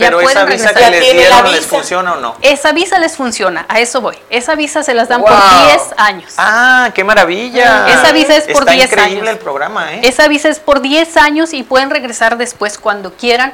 Ya 0.00 0.06
Pero 0.06 0.20
esa 0.20 0.32
pueden 0.44 0.48
visa 0.58 0.68
regresar. 0.68 0.74
que 0.84 0.90
les 0.90 1.00
tiene 1.00 1.22
la 1.28 1.36
dieron, 1.36 1.52
¿les 1.52 1.60
visa. 1.60 1.68
funciona 1.76 2.12
o 2.14 2.16
no? 2.16 2.36
Esa 2.42 2.72
visa 2.72 2.98
les 2.98 3.16
funciona, 3.16 3.66
a 3.68 3.80
eso 3.80 4.00
voy. 4.00 4.16
Esa 4.30 4.54
visa 4.54 4.82
se 4.82 4.94
las 4.94 5.08
dan 5.08 5.20
por 5.20 5.30
Wow. 5.30 5.66
10 5.66 5.82
años. 5.98 6.32
Ah, 6.38 6.90
qué 6.94 7.04
maravilla. 7.04 7.86
Esa 7.88 8.12
visa 8.12 8.36
es 8.36 8.44
por 8.44 8.62
Está 8.62 8.72
10 8.72 8.86
increíble 8.90 9.20
años. 9.20 9.28
el 9.32 9.38
programa, 9.38 9.92
¿eh? 9.94 10.00
Esa 10.04 10.26
visa 10.28 10.48
es 10.48 10.58
por 10.58 10.80
10 10.80 11.16
años 11.18 11.52
y 11.52 11.62
pueden 11.62 11.90
regresar 11.90 12.36
después 12.38 12.78
cuando 12.78 13.12
quieran, 13.14 13.52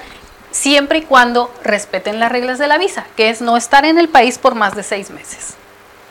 siempre 0.52 0.98
y 0.98 1.02
cuando 1.02 1.52
respeten 1.64 2.20
las 2.20 2.30
reglas 2.32 2.58
de 2.58 2.66
la 2.68 2.78
visa, 2.78 3.04
que 3.16 3.28
es 3.30 3.40
no 3.40 3.56
estar 3.56 3.84
en 3.84 3.98
el 3.98 4.08
país 4.08 4.38
por 4.38 4.54
más 4.54 4.74
de 4.76 4.82
6 4.82 5.10
meses. 5.10 5.54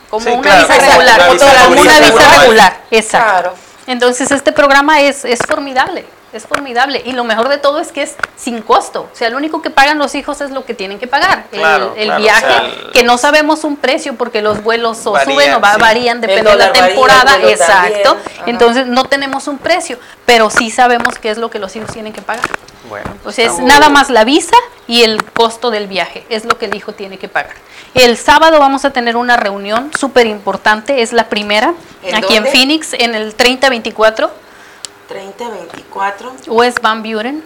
Como 0.09 0.25
Sí, 0.25 0.31
una 0.31 0.41
claro, 0.41 0.67
visa 0.67 0.87
regular, 0.91 1.19
una 1.19 1.29
visa 1.33 1.45
como 1.65 1.81
una 1.81 1.99
visa 1.99 2.39
regular, 2.41 2.81
exacto. 2.91 3.31
Claro. 3.31 3.53
Entonces 3.87 4.31
este 4.31 4.51
programa 4.51 4.99
es, 5.01 5.25
es 5.25 5.39
formidable, 5.47 6.05
es 6.37 6.45
formidable. 6.47 7.01
Y 7.05 7.11
lo 7.13 7.23
mejor 7.23 7.49
de 7.49 7.57
todo 7.57 7.79
es 7.79 7.91
que 7.91 8.03
es 8.03 8.15
sin 8.37 8.61
costo. 8.61 9.09
O 9.11 9.15
sea, 9.15 9.29
lo 9.29 9.37
único 9.37 9.61
que 9.61 9.69
pagan 9.69 9.97
los 9.99 10.15
hijos 10.15 10.41
es 10.41 10.51
lo 10.51 10.65
que 10.65 10.73
tienen 10.73 10.99
que 10.99 11.07
pagar. 11.07 11.45
El- 11.51 11.59
Claro, 11.59 11.93
el, 11.97 12.05
claro, 12.05 12.21
viaje, 12.21 12.45
o 12.45 12.49
sea, 12.49 12.65
el- 12.65 12.91
que 12.91 13.03
no 13.03 13.17
sabemos 13.17 13.63
un 13.63 13.77
precio 13.77 14.15
porque 14.15 14.41
los 14.41 14.63
vuelos 14.63 15.05
o 15.05 15.11
Varían, 15.13 15.31
suben 15.35 15.53
o 15.55 15.61
va- 15.61 15.75
sí. 15.75 15.81
varían, 15.81 16.21
depende 16.21 16.51
de 16.51 16.57
la 16.57 16.67
varía, 16.69 16.85
temporada. 16.87 17.37
Exacto. 17.49 18.17
Entonces 18.45 18.87
no 18.87 19.05
tenemos 19.05 19.47
un 19.47 19.57
precio, 19.57 19.97
pero 20.25 20.49
sí 20.49 20.69
sabemos 20.71 21.17
qué 21.19 21.29
es 21.31 21.37
lo 21.37 21.49
que 21.49 21.59
los 21.59 21.75
hijos 21.75 21.91
tienen 21.91 22.13
que 22.13 22.21
pagar. 22.21 22.45
Bueno, 22.89 23.09
O 23.25 23.31
sea, 23.31 23.47
es 23.47 23.57
nada 23.59 23.89
más 23.89 24.11
la 24.11 24.23
visa 24.25 24.55
y 24.87 25.01
el 25.01 25.23
costo 25.23 25.71
del 25.71 25.87
viaje, 25.87 26.23
es 26.29 26.45
lo 26.45 26.57
que 26.59 26.65
el 26.65 26.75
hijo 26.75 26.91
tiene 26.93 27.17
que 27.17 27.27
pagar. 27.27 27.55
El 27.95 28.15
sábado 28.15 28.59
vamos 28.59 28.85
a 28.85 28.91
tener 28.91 29.15
una 29.17 29.37
reunión 29.37 29.89
súper 29.97 30.27
importante, 30.27 31.01
es 31.01 31.11
la 31.11 31.27
primera, 31.27 31.73
¿En 32.03 32.13
aquí 32.13 32.35
en? 32.35 32.45
Phoenix, 32.45 32.93
en 32.93 33.15
el 33.15 33.33
3024 33.33 34.29
30, 35.07 35.49
24, 35.49 36.33
West 36.47 36.79
Van 36.81 37.03
Buren. 37.03 37.43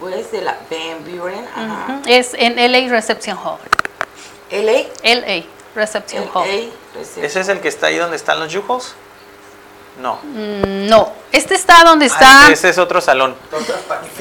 pues 0.00 0.30
de 0.32 0.42
la 0.42 0.56
Van 0.70 1.04
Buren, 1.18 1.44
ajá. 1.54 2.00
Es 2.06 2.34
en 2.34 2.56
LA 2.56 2.88
Reception 2.90 3.36
Hall. 3.36 3.58
LA, 4.50 4.84
LA 5.02 5.44
Reception 5.74 6.28
Hall. 6.32 6.46
Reception. 6.94 7.24
¿Ese 7.24 7.40
es 7.40 7.48
el 7.48 7.60
que 7.60 7.68
está 7.68 7.88
ahí 7.88 7.96
donde 7.98 8.16
están 8.16 8.38
los 8.40 8.52
yujos? 8.52 8.94
No. 10.00 10.18
Mm, 10.24 10.88
No, 10.88 11.12
este 11.30 11.54
está 11.54 11.84
donde 11.84 12.06
Ah, 12.06 12.08
está, 12.08 12.52
ese 12.52 12.68
es 12.70 12.78
otro 12.78 13.00
salón. 13.00 13.36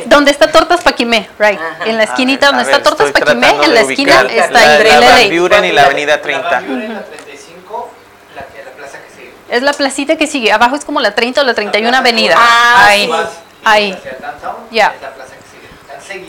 donde 0.05 0.29
está 0.31 0.51
Tortas 0.51 0.81
Paquimé, 0.83 1.29
right. 1.39 1.59
Ajá. 1.59 1.85
En 1.85 1.97
la 1.97 2.03
esquinita 2.03 2.47
donde 2.47 2.63
ver, 2.65 2.75
está 2.75 2.83
Tortas 2.89 3.11
Paquimé, 3.11 3.49
en 3.63 3.73
la 3.73 3.81
esquina 3.81 4.21
está 4.21 4.51
la, 4.51 4.73
entre 4.77 4.89
la 4.89 4.99
LA. 4.99 5.09
Van 5.29 5.39
Buren 5.39 5.65
y 5.65 5.71
la 5.71 5.85
avenida 5.85 6.21
30. 6.21 6.49
La 6.51 6.57
Avenida 6.57 7.03
35, 7.05 7.89
la, 8.35 8.45
que- 8.45 8.63
la 8.63 8.71
plaza 8.71 8.99
que 9.01 9.09
sigue. 9.15 9.33
Es 9.53 9.61
la 9.63 9.73
placita 9.73 10.17
que 10.17 10.27
sigue, 10.27 10.51
abajo 10.51 10.75
es 10.75 10.83
como 10.83 10.99
la 10.99 11.13
30 11.15 11.41
o 11.41 11.43
la 11.43 11.53
31 11.53 11.89
plaza 11.89 12.01
avenida. 12.01 12.35
Ah, 12.37 12.85
ahí, 12.87 13.05
sí. 13.05 13.11
Ahí. 13.63 13.97
Ya. 14.71 14.93
La. 15.01 15.25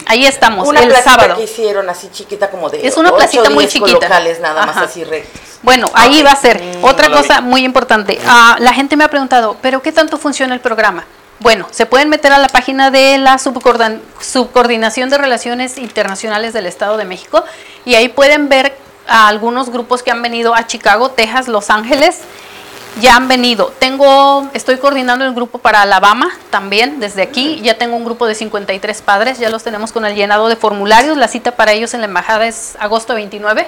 Ahí 0.07 0.25
estamos, 0.27 0.67
Una 0.69 0.81
el 0.81 0.95
sábado. 0.97 1.37
que 1.37 1.43
hicieron 1.45 1.89
así 1.91 2.09
chiquita 2.11 2.51
como 2.51 2.71
de 2.71 2.87
Es 2.87 2.97
una 2.97 3.13
placita 3.13 3.51
muy 3.51 3.67
chiquita. 3.67 3.93
locales 4.07 4.41
nada 4.41 4.67
más 4.67 4.77
así 4.77 5.05
rectos. 5.05 5.41
Bueno, 5.63 5.91
ahí 5.95 6.23
va 6.23 6.31
a 6.33 6.37
ser. 6.37 6.63
Otra 6.83 7.09
no 7.09 7.17
lo 7.17 7.23
cosa 7.23 7.41
vi. 7.41 7.47
muy 7.47 7.65
importante. 7.65 8.19
Ah, 8.27 8.57
la 8.61 8.73
gente 8.73 8.97
me 8.97 9.05
ha 9.05 9.09
preguntado, 9.09 9.57
¿pero 9.61 9.83
qué 9.83 9.91
tanto 9.93 10.17
funciona 10.19 10.55
el 10.55 10.61
programa? 10.61 11.05
Bueno, 11.41 11.67
se 11.71 11.87
pueden 11.87 12.09
meter 12.09 12.33
a 12.33 12.39
la 12.39 12.49
página 12.49 12.91
de 12.91 13.19
la 13.19 13.39
Subcoordinación 13.39 15.11
de 15.11 15.19
Relaciones 15.19 15.79
Internacionales 15.79 16.53
del 16.53 16.67
Estado 16.67 16.97
de 16.97 17.05
México 17.05 17.45
y 17.85 17.95
ahí 17.97 18.09
pueden 18.09 18.49
ver 18.49 18.77
a 19.09 19.29
algunos 19.29 19.71
grupos 19.71 20.03
que 20.03 20.11
han 20.11 20.23
venido 20.23 20.55
a 20.55 20.67
Chicago, 20.67 21.11
Texas, 21.11 21.49
Los 21.49 21.71
Ángeles. 21.71 22.21
Ya 23.01 23.17
han 23.17 23.27
venido. 23.27 23.73
Tengo, 23.79 24.49
estoy 24.55 24.79
coordinando 24.79 25.25
el 25.25 25.35
grupo 25.35 25.59
para 25.59 25.83
Alabama 25.83 26.31
también 26.51 27.01
desde 27.01 27.23
aquí. 27.23 27.61
Ya 27.61 27.77
tengo 27.77 27.97
un 27.97 28.05
grupo 28.05 28.27
de 28.27 28.35
53 28.35 29.03
padres, 29.03 29.39
ya 29.39 29.51
los 29.51 29.65
tenemos 29.65 29.93
con 29.93 30.05
el 30.05 30.15
llenado 30.15 30.49
de 30.49 30.57
formularios. 30.57 31.17
La 31.17 31.29
cita 31.29 31.53
para 31.53 31.73
ellos 31.73 31.93
en 31.95 32.01
la 32.01 32.07
embajada 32.07 32.47
es 32.47 32.77
agosto 32.79 33.15
29. 33.15 33.67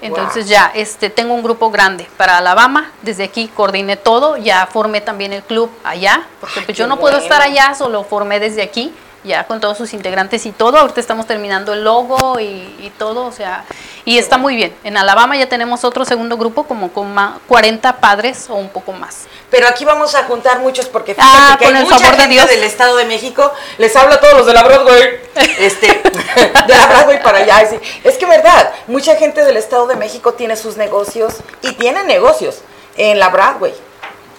Entonces 0.00 0.48
ya 0.48 0.70
este 0.74 1.10
tengo 1.10 1.34
un 1.34 1.42
grupo 1.42 1.70
grande 1.70 2.08
para 2.16 2.38
Alabama, 2.38 2.90
desde 3.02 3.24
aquí 3.24 3.48
coordiné 3.48 3.96
todo, 3.96 4.36
ya 4.36 4.66
formé 4.66 5.00
también 5.00 5.32
el 5.32 5.42
club 5.42 5.70
allá, 5.84 6.26
porque 6.40 6.60
Ay, 6.60 6.66
pues 6.66 6.78
yo 6.78 6.86
no 6.86 6.98
puedo 6.98 7.18
estar 7.18 7.42
allá, 7.42 7.74
solo 7.74 8.02
formé 8.02 8.40
desde 8.40 8.62
aquí, 8.62 8.92
ya 9.24 9.46
con 9.46 9.60
todos 9.60 9.76
sus 9.78 9.92
integrantes 9.94 10.46
y 10.46 10.52
todo, 10.52 10.78
ahorita 10.78 11.00
estamos 11.00 11.26
terminando 11.26 11.74
el 11.74 11.84
logo 11.84 12.40
y, 12.40 12.44
y 12.44 12.92
todo, 12.98 13.26
o 13.26 13.32
sea, 13.32 13.64
Y 14.06 14.18
está 14.18 14.36
muy 14.36 14.54
bien. 14.54 14.74
En 14.84 14.98
Alabama 14.98 15.34
ya 15.36 15.48
tenemos 15.48 15.82
otro 15.82 16.04
segundo 16.04 16.36
grupo 16.36 16.64
como 16.64 16.92
con 16.92 17.14
40 17.48 17.96
padres 17.96 18.46
o 18.50 18.54
un 18.54 18.68
poco 18.68 18.92
más. 18.92 19.24
Pero 19.50 19.66
aquí 19.66 19.84
vamos 19.84 20.14
a 20.14 20.24
juntar 20.24 20.58
muchos 20.60 20.86
porque 20.86 21.14
fíjate 21.14 21.32
ah, 21.32 21.56
que 21.58 21.66
hay 21.66 21.72
el 21.72 21.84
mucha 21.84 21.98
favor 21.98 22.06
gente 22.08 22.22
de 22.24 22.28
Dios. 22.28 22.48
del 22.48 22.64
Estado 22.64 22.96
de 22.96 23.06
México. 23.06 23.50
Les 23.78 23.96
hablo 23.96 24.14
a 24.14 24.20
todos 24.20 24.34
los 24.34 24.46
de 24.46 24.52
la 24.52 24.62
Broadway. 24.62 25.20
Este, 25.58 25.86
de 26.66 26.74
la 26.74 26.86
Broadway 26.86 27.22
para 27.22 27.38
allá. 27.38 27.62
Es 28.02 28.18
que 28.18 28.26
verdad, 28.26 28.72
mucha 28.86 29.16
gente 29.16 29.44
del 29.44 29.56
Estado 29.56 29.86
de 29.86 29.96
México 29.96 30.34
tiene 30.34 30.56
sus 30.56 30.76
negocios 30.76 31.34
y 31.62 31.72
tiene 31.72 32.04
negocios 32.04 32.58
en 32.96 33.18
la 33.18 33.30
Broadway. 33.30 33.74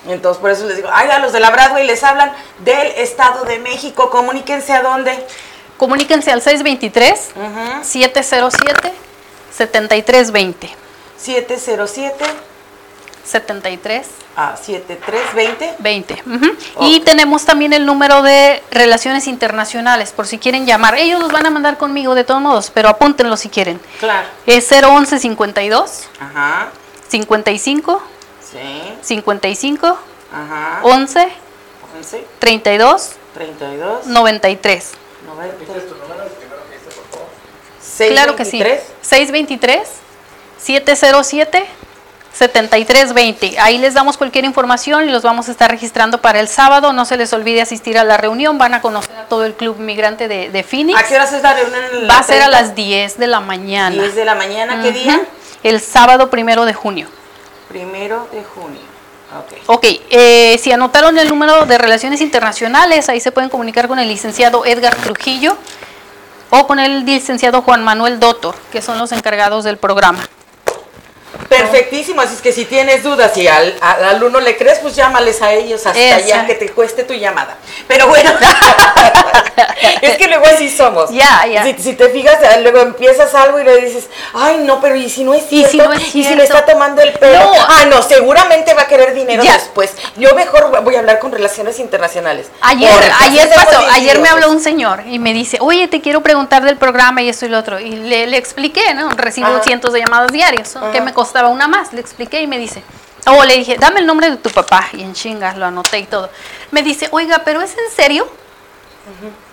Entonces, 0.08 0.40
por 0.40 0.52
eso 0.52 0.66
les 0.66 0.78
digo, 0.78 0.90
ay, 0.92 1.10
a 1.10 1.20
los 1.20 1.34
de 1.34 1.40
la 1.40 1.50
Broadway 1.50 1.86
les 1.86 2.04
hablan 2.04 2.32
del 2.60 2.88
Estado 2.98 3.46
de 3.46 3.58
México. 3.60 4.10
Comuníquense 4.12 4.74
a 4.74 4.84
dónde. 4.84 5.26
Comuníquense 5.78 6.32
al 6.32 6.42
623 6.42 7.32
707 7.82 9.05
7320. 9.58 10.70
707 11.18 12.26
73 13.24 14.08
Ah, 14.38 14.56
7320. 14.62 15.76
20. 15.80 16.24
Y 16.82 17.00
tenemos 17.00 17.46
también 17.46 17.72
el 17.72 17.86
número 17.86 18.22
de 18.22 18.62
relaciones 18.70 19.28
internacionales, 19.28 20.12
por 20.12 20.28
si 20.28 20.38
quieren 20.40 20.66
llamar. 20.66 20.96
Ellos 20.98 21.22
los 21.22 21.32
van 21.32 21.46
a 21.46 21.50
mandar 21.50 21.78
conmigo 21.78 22.16
de 22.16 22.26
todos 22.26 22.42
modos, 22.42 22.70
pero 22.74 22.90
apúntenlo 22.90 23.38
si 23.38 23.48
quieren. 23.48 23.80
Claro. 24.00 24.28
Es 24.46 24.70
011 24.72 25.20
52. 25.20 26.04
Ajá. 26.20 26.70
55. 27.08 28.04
Sí. 28.52 28.94
55. 29.02 29.98
Ajá. 30.34 30.80
11. 30.84 31.30
11. 31.98 32.28
32. 32.40 33.12
32. 33.34 34.06
93. 34.08 34.92
93. 35.26 35.88
tu 35.88 35.96
número 35.96 36.26
primero 36.28 36.62
que 36.70 36.78
dice, 36.78 36.90
por 36.94 37.06
favor? 37.10 37.28
623. 37.80 37.85
Claro 37.98 38.36
que 38.36 38.46
sí. 38.46 38.60
623 39.02 39.88
707 40.58 41.66
7320. 42.34 43.60
Ahí 43.60 43.78
les 43.78 43.94
damos 43.94 44.18
cualquier 44.18 44.44
información 44.44 45.08
y 45.08 45.12
los 45.12 45.24
vamos 45.24 45.48
a 45.48 45.52
estar 45.52 45.72
registrando 45.72 46.20
para 46.20 46.42
el 46.42 46.50
sábado. 46.50 46.92
No 46.92 47.06
se 47.06 47.16
les 47.16 47.32
olvide 47.32 47.62
asistir 47.62 47.98
a 47.98 48.04
la 48.04 48.18
reunión. 48.18 48.58
Van 48.58 48.74
a 48.74 48.82
conocer 48.82 49.16
a 49.16 49.26
todo 49.26 49.46
el 49.46 49.54
club 49.54 49.78
migrante 49.78 50.28
de, 50.28 50.50
de 50.50 50.64
Phoenix. 50.64 51.00
¿A 51.00 51.04
qué 51.04 51.16
hora 51.16 51.24
es 51.24 51.42
la 51.42 51.54
reunión? 51.54 52.10
Va 52.10 52.20
a 52.20 52.24
ser 52.24 52.42
a 52.42 52.50
las 52.50 52.76
10 52.76 53.18
de 53.18 53.28
la 53.28 53.40
mañana. 53.40 53.96
10 54.02 54.16
de 54.16 54.26
la 54.26 54.36
mañana, 54.36 54.82
¿qué 54.84 54.92
día? 54.92 55.22
El 55.64 55.80
sábado 55.80 56.30
primero 56.30 56.66
de 56.66 56.74
junio. 56.74 57.08
Primero 57.70 58.28
de 58.32 58.44
junio. 58.44 58.96
Ok, 59.68 59.86
eh, 60.10 60.58
si 60.62 60.72
anotaron 60.72 61.18
el 61.18 61.28
número 61.28 61.66
de 61.66 61.78
relaciones 61.78 62.22
internacionales, 62.22 63.10
ahí 63.10 63.20
se 63.20 63.32
pueden 63.32 63.50
comunicar 63.50 63.88
con 63.88 64.00
el 64.00 64.08
licenciado 64.08 64.66
Edgar 64.66 64.96
Trujillo 64.96 65.58
o 66.50 66.68
con 66.68 66.80
el 66.80 67.06
licenciado 67.06 67.62
Juan 67.62 67.84
Manuel 67.84 68.20
Dotor, 68.20 68.56
que 68.72 68.82
son 68.82 68.98
los 68.98 69.12
encargados 69.12 69.64
del 69.64 69.78
programa. 69.78 70.28
Perfectísimo, 71.50 72.22
así 72.22 72.36
es 72.36 72.42
que 72.42 72.52
si 72.52 72.66
tienes 72.66 73.04
dudas 73.04 73.36
y 73.38 73.48
al, 73.48 73.76
al 73.82 74.04
alumno 74.04 74.40
le 74.40 74.58
crees, 74.58 74.80
pues 74.80 74.96
llámales 74.96 75.42
a 75.42 75.54
ellos 75.54 75.86
hasta 75.86 76.16
allá 76.16 76.46
que 76.46 76.56
te 76.56 76.70
cueste 76.70 77.04
tu 77.04 77.14
llamada. 77.14 77.58
Pero 77.88 78.08
bueno, 78.08 78.32
es 80.02 80.18
que 80.18 80.28
luego 80.28 80.46
así 80.46 80.70
somos. 80.70 81.12
Ya, 81.12 81.46
ya. 81.46 81.64
Si, 81.64 81.94
te 81.94 82.10
fijas, 82.10 82.38
luego 82.62 82.80
empiezas 82.80 83.34
algo 83.36 83.60
y 83.60 83.64
le 83.64 83.78
dices, 83.82 84.08
ay, 84.34 84.60
no, 84.60 84.82
pero 84.82 84.96
¿y 84.96 85.10
si 85.10 85.24
no 85.24 85.34
es 85.34 85.48
cierto? 85.48 85.68
¿Y 85.68 85.72
si, 85.72 85.78
no 85.78 85.94
es 85.94 86.00
cierto? 86.00 86.18
¿Y 86.18 86.24
si 86.24 86.36
le 86.36 86.44
está 86.44 86.66
tomando 86.66 87.02
el 87.02 87.14
pelo? 87.14 87.40
No. 87.40 87.52
Ah, 87.68 87.86
no, 87.90 88.02
seguramente 88.02 88.74
va 88.74 88.84
a 88.84 88.88
querer 88.88 89.14
dinero 89.14 89.44
después. 89.44 89.92
Yo 90.18 90.34
mejor 90.36 90.82
voy 90.84 90.96
a 90.96 91.00
hablar 91.00 91.20
con 91.20 91.32
relaciones 91.32 91.80
internacionales. 91.80 92.48
Ayer, 92.62 92.92
ayer 93.22 93.50
pasó, 93.54 93.80
ayer 93.92 94.20
me 94.20 94.30
habló 94.30 94.50
un 94.50 94.62
señor 94.62 95.04
y 95.08 95.20
me 95.20 95.34
dice, 95.34 95.58
oye, 95.62 95.88
te 95.88 96.02
quiero 96.02 96.22
preguntar 96.22 96.64
del 96.64 96.78
programa 96.78 97.22
y 97.22 97.30
esto 97.30 97.46
y 97.46 97.50
lo 97.50 97.60
otro. 97.60 97.80
Y 97.80 97.92
le, 97.92 98.28
le 98.28 98.38
expliqué, 98.38 98.94
¿no? 98.94 99.10
Recibo 99.12 99.62
cientos 99.64 99.94
de 99.94 100.00
llamadas 100.00 100.32
diarias. 100.32 100.76
¿Qué 100.92 101.02
me 101.02 101.14
costó? 101.14 101.25
Estaba 101.26 101.50
una 101.50 101.68
más, 101.68 101.94
le 101.94 102.02
expliqué 102.02 102.42
y 102.42 102.48
me 102.48 102.58
dice, 102.58 102.84
o 103.28 103.44
le 103.44 103.58
dije, 103.58 103.78
dame 103.80 104.00
el 104.00 104.06
nombre 104.06 104.30
de 104.30 104.38
tu 104.38 104.50
papá, 104.50 104.88
y 104.94 105.02
en 105.02 105.14
chingas 105.14 105.58
lo 105.58 105.66
anoté 105.66 106.00
y 106.00 106.06
todo. 106.06 106.30
Me 106.72 106.84
dice, 106.84 107.10
oiga, 107.12 107.44
¿pero 107.44 107.62
es 107.62 107.72
en 107.72 107.96
serio? 107.96 108.28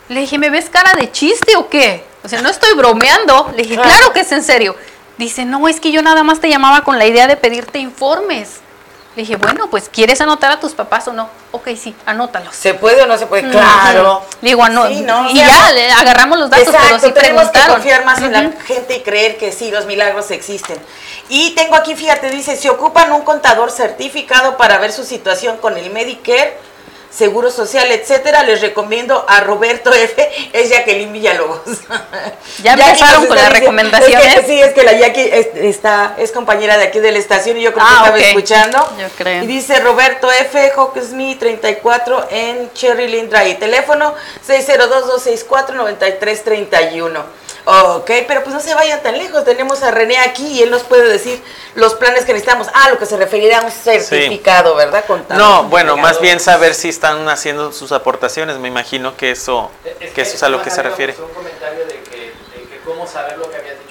Le 0.08 0.20
dije, 0.20 0.38
¿me 0.38 0.50
ves 0.50 0.68
cara 0.68 0.94
de 0.94 1.10
chiste 1.10 1.56
o 1.56 1.68
qué? 1.68 2.04
O 2.24 2.28
sea, 2.28 2.42
no 2.42 2.50
estoy 2.50 2.74
bromeando. 2.74 3.52
Le 3.56 3.62
dije, 3.62 3.76
claro 3.76 4.12
que 4.12 4.20
es 4.20 4.32
en 4.32 4.42
serio. 4.42 4.76
Dice, 5.18 5.44
no, 5.44 5.68
es 5.68 5.80
que 5.80 5.92
yo 5.92 6.02
nada 6.02 6.22
más 6.22 6.40
te 6.40 6.48
llamaba 6.48 6.84
con 6.84 6.98
la 6.98 7.06
idea 7.06 7.26
de 7.26 7.36
pedirte 7.36 7.78
informes. 7.78 8.60
Le 9.14 9.22
dije, 9.22 9.36
bueno, 9.36 9.68
pues 9.68 9.90
¿quieres 9.90 10.22
anotar 10.22 10.50
a 10.52 10.58
tus 10.58 10.72
papás 10.72 11.06
o 11.06 11.12
no? 11.12 11.28
Ok, 11.50 11.68
sí, 11.76 11.94
anótalos. 12.06 12.56
¿Se 12.56 12.72
puede 12.72 13.02
o 13.02 13.06
no 13.06 13.18
se 13.18 13.26
puede? 13.26 13.50
Claro. 13.50 14.22
Le 14.40 14.48
digo, 14.48 14.66
no, 14.70 14.88
y 14.88 15.04
ya, 15.04 15.70
le 15.72 15.92
agarramos 15.92 16.38
los 16.38 16.48
datos, 16.48 16.74
pero 16.88 16.98
sí 16.98 17.12
tenemos 17.12 17.50
que 17.50 17.60
confiar 17.60 18.06
más 18.06 18.22
en 18.22 18.32
la 18.32 18.52
gente 18.64 18.96
y 18.96 19.00
creer 19.02 19.36
que 19.36 19.52
sí, 19.52 19.70
los 19.70 19.84
milagros 19.84 20.30
existen. 20.30 20.78
Y 21.28 21.50
tengo 21.50 21.74
aquí, 21.76 21.94
fíjate, 21.94 22.30
dice, 22.30 22.56
si 22.56 22.70
ocupan 22.70 23.12
un 23.12 23.22
contador 23.22 23.70
certificado 23.70 24.56
para 24.56 24.78
ver 24.78 24.92
su 24.92 25.04
situación 25.04 25.58
con 25.58 25.76
el 25.76 25.90
Medicare, 25.90 26.56
Seguro 27.14 27.50
Social, 27.50 27.92
etcétera, 27.92 28.42
les 28.42 28.62
recomiendo 28.62 29.26
a 29.28 29.40
Roberto 29.40 29.92
F. 29.92 30.30
Es 30.52 30.70
Jacqueline 30.70 31.12
Villalobos. 31.12 31.60
Ya 32.62 32.72
empezaron 32.72 33.26
con 33.26 33.36
las 33.36 33.52
recomendaciones. 33.52 34.46
sí, 34.46 34.58
es 34.60 34.72
que 34.72 34.82
la 34.82 34.92
Jackie 34.92 35.28
está, 35.30 36.14
es 36.18 36.32
compañera 36.32 36.78
de 36.78 36.84
aquí 36.84 37.00
de 37.00 37.12
la 37.12 37.18
estación 37.18 37.58
y 37.58 37.62
yo 37.62 37.72
creo 37.72 37.84
que 37.84 37.92
ah, 37.92 38.02
estaba 38.04 38.18
escuchando. 38.18 38.78
Yo 38.98 39.08
creo. 39.16 39.42
Y 39.42 39.46
dice 39.46 39.80
Roberto 39.80 40.30
F. 40.30 40.72
Hawksmith 40.74 41.38
34 41.38 42.28
en 42.30 42.72
Cherry 42.72 43.08
Lynn 43.08 43.28
Drive. 43.28 43.56
Teléfono 43.56 44.14
602-264-9331. 44.46 47.22
Ok, 47.64 48.10
pero 48.26 48.42
pues 48.42 48.54
no 48.54 48.60
se 48.60 48.74
vayan 48.74 49.02
tan 49.02 49.16
lejos. 49.16 49.44
Tenemos 49.44 49.82
a 49.82 49.90
René 49.90 50.18
aquí 50.18 50.46
y 50.46 50.62
él 50.62 50.70
nos 50.70 50.82
puede 50.82 51.08
decir 51.08 51.40
los 51.74 51.94
planes 51.94 52.24
que 52.24 52.32
necesitamos. 52.32 52.68
Ah, 52.74 52.90
lo 52.90 52.98
que 52.98 53.06
se 53.06 53.16
referiría 53.16 53.60
a 53.60 53.64
un 53.64 53.70
certificado, 53.70 54.74
¿verdad? 54.74 55.04
no, 55.30 55.64
bueno, 55.64 55.96
más 55.96 56.20
bien 56.20 56.40
saber 56.40 56.74
si 56.74 56.88
están 56.88 57.28
haciendo 57.28 57.72
sus 57.72 57.92
aportaciones. 57.92 58.58
Me 58.58 58.68
imagino 58.68 59.16
que 59.16 59.30
eso, 59.30 59.70
que, 60.14 60.22
eso 60.22 60.34
es 60.34 60.42
a 60.42 60.48
lo 60.48 60.62
que 60.62 60.70
se 60.70 60.82
refiere. 60.82 61.14
Un 61.18 61.32
comentario 61.32 61.86
de 61.86 62.00
que, 62.00 62.16
de 62.16 62.68
que 62.68 62.80
cómo 62.84 63.06
saber 63.06 63.38
lo 63.38 63.48
que 63.48 63.56
habías 63.56 63.81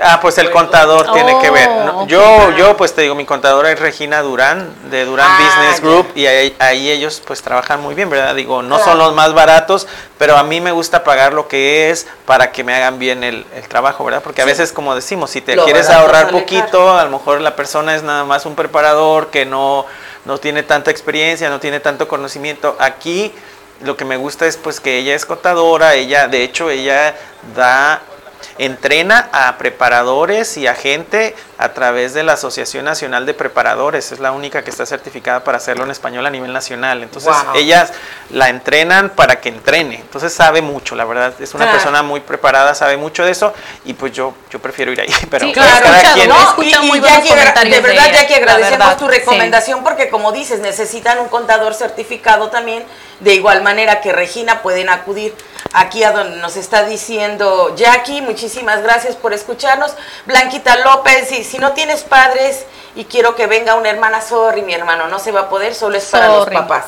Ah, 0.00 0.18
pues 0.20 0.38
el 0.38 0.50
contador 0.50 1.12
tiene 1.12 1.38
que 1.40 1.50
ver. 1.50 1.68
Oh, 1.68 2.06
yo, 2.06 2.50
yo 2.56 2.76
pues 2.76 2.94
te 2.94 3.02
digo, 3.02 3.14
mi 3.14 3.24
contadora 3.24 3.70
es 3.72 3.78
Regina 3.80 4.22
Durán, 4.22 4.72
de 4.90 5.04
Durán 5.04 5.26
ah, 5.28 5.38
Business 5.38 5.80
Group, 5.80 6.12
y 6.14 6.26
ahí, 6.26 6.90
ellos 6.90 7.22
pues 7.26 7.42
trabajan 7.42 7.80
muy 7.80 7.94
bien, 7.94 8.10
¿verdad? 8.10 8.34
Digo, 8.34 8.62
no 8.62 8.78
son 8.78 8.98
los 8.98 9.14
más 9.14 9.34
baratos, 9.34 9.86
pero 10.18 10.36
a 10.36 10.42
mí 10.44 10.60
me 10.60 10.72
gusta 10.72 11.04
pagar 11.04 11.32
lo 11.32 11.48
que 11.48 11.90
es 11.90 12.06
para 12.26 12.52
que 12.52 12.64
me 12.64 12.74
hagan 12.74 12.98
bien 12.98 13.24
el, 13.24 13.44
trabajo, 13.68 14.04
¿verdad? 14.04 14.22
Porque 14.22 14.42
a 14.42 14.44
veces, 14.44 14.72
como 14.72 14.94
decimos, 14.94 15.30
si 15.30 15.40
te 15.40 15.56
quieres 15.56 15.90
ahorrar 15.90 16.30
poquito, 16.30 16.96
a 16.96 17.04
lo 17.04 17.10
mejor 17.10 17.40
la 17.40 17.56
persona 17.56 17.94
es 17.94 18.02
nada 18.02 18.24
más 18.24 18.46
un 18.46 18.54
preparador 18.54 19.28
que 19.28 19.44
no, 19.44 19.86
no 20.24 20.38
tiene 20.38 20.62
tanta 20.62 20.90
experiencia, 20.90 21.50
no 21.50 21.60
tiene 21.60 21.80
tanto 21.80 22.06
conocimiento. 22.08 22.76
Aquí 22.78 23.32
lo 23.82 23.96
que 23.96 24.04
me 24.04 24.16
gusta 24.16 24.46
es 24.46 24.56
pues 24.56 24.80
que 24.80 24.98
ella 24.98 25.14
es 25.14 25.24
contadora, 25.24 25.94
ella, 25.94 26.28
de 26.28 26.42
hecho, 26.42 26.70
ella 26.70 27.14
da 27.54 28.02
entrena 28.58 29.28
a 29.32 29.56
preparadores 29.58 30.56
y 30.56 30.66
a 30.66 30.74
gente 30.74 31.34
a 31.58 31.72
través 31.72 32.14
de 32.14 32.22
la 32.22 32.34
Asociación 32.34 32.84
Nacional 32.84 33.26
de 33.26 33.34
Preparadores. 33.34 34.12
Es 34.12 34.20
la 34.20 34.32
única 34.32 34.62
que 34.62 34.70
está 34.70 34.86
certificada 34.86 35.44
para 35.44 35.58
hacerlo 35.58 35.84
en 35.84 35.90
español 35.90 36.24
a 36.26 36.30
nivel 36.30 36.52
nacional. 36.52 37.02
Entonces, 37.02 37.34
ellas 37.54 37.92
la 38.30 38.48
entrenan 38.48 39.10
para 39.10 39.40
que 39.40 39.48
entrene. 39.48 39.96
Entonces, 39.96 40.32
sabe 40.32 40.62
mucho, 40.62 40.94
la 40.94 41.04
verdad. 41.04 41.34
Es 41.40 41.54
una 41.54 41.70
persona 41.70 42.02
muy 42.02 42.20
preparada, 42.20 42.74
sabe 42.74 42.96
mucho 42.96 43.24
de 43.24 43.32
eso. 43.32 43.52
Y 43.84 43.94
pues 43.94 44.12
yo, 44.12 44.34
yo 44.50 44.60
prefiero 44.60 44.92
ir 44.92 45.00
ahí. 45.00 45.12
Pero 45.30 45.46
sí, 45.46 45.52
claro, 45.52 45.86
cada 45.86 46.14
quien. 46.14 46.30
muy 46.86 47.00
de, 47.00 47.80
verdad, 47.80 48.12
ya 48.12 48.26
que 48.26 48.34
agradecemos 48.36 48.96
tu 48.96 49.08
recomendación 49.08 49.82
porque, 49.82 50.08
como 50.08 50.32
dices, 50.32 50.60
necesitan 50.60 51.18
un 51.18 51.28
contador 51.28 51.74
certificado 51.74 52.50
también. 52.50 52.84
De 53.20 53.34
igual 53.34 53.62
manera 53.62 54.00
que 54.00 54.12
Regina 54.12 54.62
pueden 54.62 54.88
acudir 54.88 55.34
aquí 55.72 56.04
a 56.04 56.12
donde 56.12 56.36
nos 56.38 56.56
está 56.56 56.84
diciendo 56.84 57.74
Jackie. 57.76 58.22
Muchísimas 58.22 58.82
gracias 58.82 59.16
por 59.16 59.32
escucharnos. 59.32 59.94
Blanquita 60.26 60.76
López, 60.76 61.32
y 61.32 61.44
si 61.44 61.58
no 61.58 61.72
tienes 61.72 62.02
padres 62.02 62.64
y 62.94 63.04
quiero 63.04 63.34
que 63.34 63.46
venga 63.46 63.74
una 63.74 63.90
hermana, 63.90 64.20
sorry, 64.20 64.62
mi 64.62 64.74
hermano, 64.74 65.08
no 65.08 65.18
se 65.18 65.32
va 65.32 65.42
a 65.42 65.48
poder, 65.48 65.74
solo 65.74 65.96
es 65.96 66.06
para 66.06 66.28
los 66.28 66.48
papás. 66.48 66.86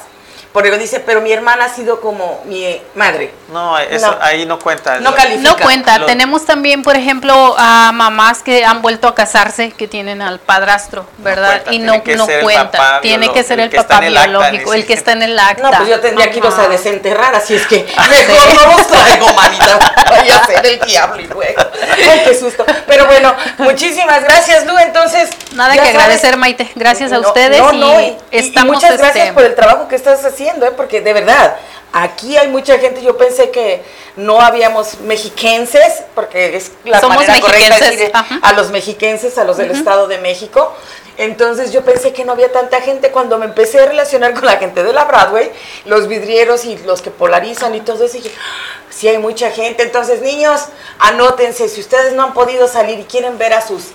Porque 0.53 0.76
dice, 0.78 0.98
pero 0.98 1.20
mi 1.20 1.30
hermana 1.32 1.66
ha 1.66 1.68
sido 1.68 2.01
como 2.01 2.42
mi 2.44 2.80
madre. 2.96 3.32
No, 3.53 3.78
eso 3.78 4.18
ahí 4.20 4.46
no 4.46 4.59
cuenta. 4.59 4.98
No 4.98 5.14
califica. 5.14 5.48
No 5.48 5.57
cuenta. 5.57 6.07
Tenemos 6.07 6.44
también, 6.44 6.82
por 6.82 6.96
ejemplo, 6.96 7.55
a 7.57 7.92
mamás 7.92 8.42
que 8.42 8.64
han 8.64 8.82
vuelto 8.82 9.07
a 9.07 9.14
casarse, 9.14 9.70
que 9.70 9.86
tienen 9.86 10.22
al 10.22 10.40
padrastro, 10.40 11.07
¿verdad? 11.18 11.62
y 11.70 11.78
no, 11.78 12.03
no 12.16 12.26
cuenta. 12.42 13.01
Tiene 13.01 13.32
que 13.32 13.44
ser 13.44 13.61
el, 13.61 13.70
papá 13.70 14.01
biológico, 14.01 14.74
el 14.74 14.86
que 14.86 14.94
está 14.94 15.12
en 15.12 15.22
el 15.22 15.38
acta. 15.38 15.70
No, 15.70 15.76
pues 15.76 15.88
yo 15.88 16.01
tendría 16.01 16.30
que 16.32 16.38
irlos 16.38 16.59
a 16.59 16.66
desenterrar, 16.66 17.32
así 17.32 17.55
es 17.55 17.66
que 17.68 17.86
mejor 18.28 18.55
no 18.55 18.76
los 18.76 18.88
traigo, 18.88 19.32
manita. 19.32 19.78
Vaya 20.11 20.36
a 20.36 20.46
ser 20.46 20.66
el 20.66 20.80
diablo 20.80 21.20
y 21.20 21.26
luego. 21.28 21.62
Ay, 21.92 22.22
qué 22.24 22.34
susto. 22.34 22.66
Pero 22.88 23.07
bueno, 23.07 23.34
muchísimas 23.59 24.24
gracias, 24.24 24.66
Lu. 24.66 24.76
Entonces. 24.78 25.30
Nada 25.55 25.74
que 25.74 25.80
agradecer, 25.80 26.36
Maite. 26.36 26.72
Gracias 26.74 27.12
a 27.12 27.20
ustedes. 27.20 27.62
y, 27.72 28.16
estamos 28.32 28.74
muchas 28.74 28.98
gracias 28.98 29.26
este, 29.26 29.32
por 29.32 29.44
el 29.44 29.55
trabajo 29.55 29.86
que 29.86 29.94
estás 29.94 30.24
haciendo 30.24 30.39
¿eh? 30.49 30.72
porque 30.76 31.01
de 31.01 31.12
verdad, 31.12 31.57
Aquí 31.93 32.36
hay 32.36 32.47
mucha 32.49 32.78
gente, 32.78 33.03
yo 33.03 33.16
pensé 33.16 33.51
que 33.51 33.82
no 34.14 34.41
habíamos 34.41 35.01
mexiquenses, 35.01 36.05
porque 36.14 36.57
es 36.57 36.70
la 36.84 37.01
manera 37.01 37.41
correcta 37.41 37.78
de 37.80 37.97
decir 37.97 38.12
a 38.14 38.53
los 38.53 38.70
mexiquenses, 38.70 39.36
a 39.38 39.45
los 39.45 39.57
del 39.57 39.72
Estado 39.72 40.07
de 40.07 40.18
México. 40.18 40.72
Entonces 41.16 41.72
yo 41.72 41.84
pensé 41.84 42.12
que 42.12 42.24
no 42.24 42.32
había 42.32 42.53
tanta 42.53 42.80
gente. 42.80 43.11
Cuando 43.11 43.38
me 43.38 43.47
empecé 43.47 43.80
a 43.80 43.86
relacionar 43.86 44.34
con 44.34 44.47
la 44.47 44.57
gente 44.59 44.84
de 44.84 44.93
la 44.93 45.05
Broadway, 45.05 45.51
los 45.84 46.07
vidrieros 46.07 46.64
y 46.64 46.78
los 46.78 47.03
que 47.03 47.11
polarizan 47.11 47.74
y 47.74 47.80
todo 47.80 48.05
eso, 48.05 48.14
dije, 48.14 48.30
ah, 48.38 48.82
sí 48.88 49.09
hay 49.09 49.18
mucha 49.18 49.51
gente. 49.51 49.82
Entonces, 49.82 50.22
niños, 50.22 50.66
anótense, 51.01 51.68
si 51.68 51.80
ustedes 51.80 52.12
no 52.12 52.22
han 52.22 52.34
podido 52.34 52.68
salir 52.68 53.01
y 53.01 53.05
quieren 53.05 53.36
ver 53.36 53.53
a 53.53 53.66
sus 53.66 53.86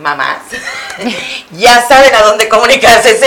mamás, 0.00 0.38
ya 1.52 1.86
saben 1.86 2.14
a 2.14 2.22
dónde 2.22 2.48
comunicarse. 2.48 3.20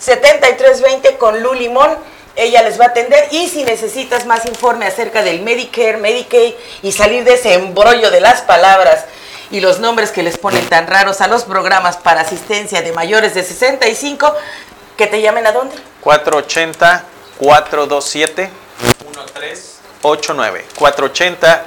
623-707-7320 0.00 1.16
con 1.18 1.42
Lu 1.42 1.54
Limón. 1.54 1.96
Ella 2.36 2.62
les 2.62 2.80
va 2.80 2.86
a 2.86 2.88
atender 2.88 3.28
y 3.30 3.48
si 3.48 3.62
necesitas 3.62 4.26
más 4.26 4.44
informe 4.44 4.86
acerca 4.86 5.22
del 5.22 5.42
Medicare, 5.42 5.98
Medicaid 5.98 6.54
y 6.82 6.90
salir 6.90 7.22
de 7.22 7.34
ese 7.34 7.54
embrollo 7.54 8.10
de 8.10 8.20
las 8.20 8.42
palabras 8.42 9.04
y 9.50 9.60
los 9.60 9.78
nombres 9.78 10.10
que 10.10 10.24
les 10.24 10.36
ponen 10.36 10.66
tan 10.68 10.88
raros 10.88 11.20
a 11.20 11.28
los 11.28 11.44
programas 11.44 11.96
para 11.96 12.22
asistencia 12.22 12.82
de 12.82 12.92
mayores 12.92 13.34
de 13.34 13.44
65, 13.44 14.34
que 14.96 15.06
te 15.06 15.22
llamen 15.22 15.46
a 15.46 15.52
dónde? 15.52 15.76
480 16.00 17.04
427 17.38 18.50
1389 18.80 20.64
480 20.76 21.64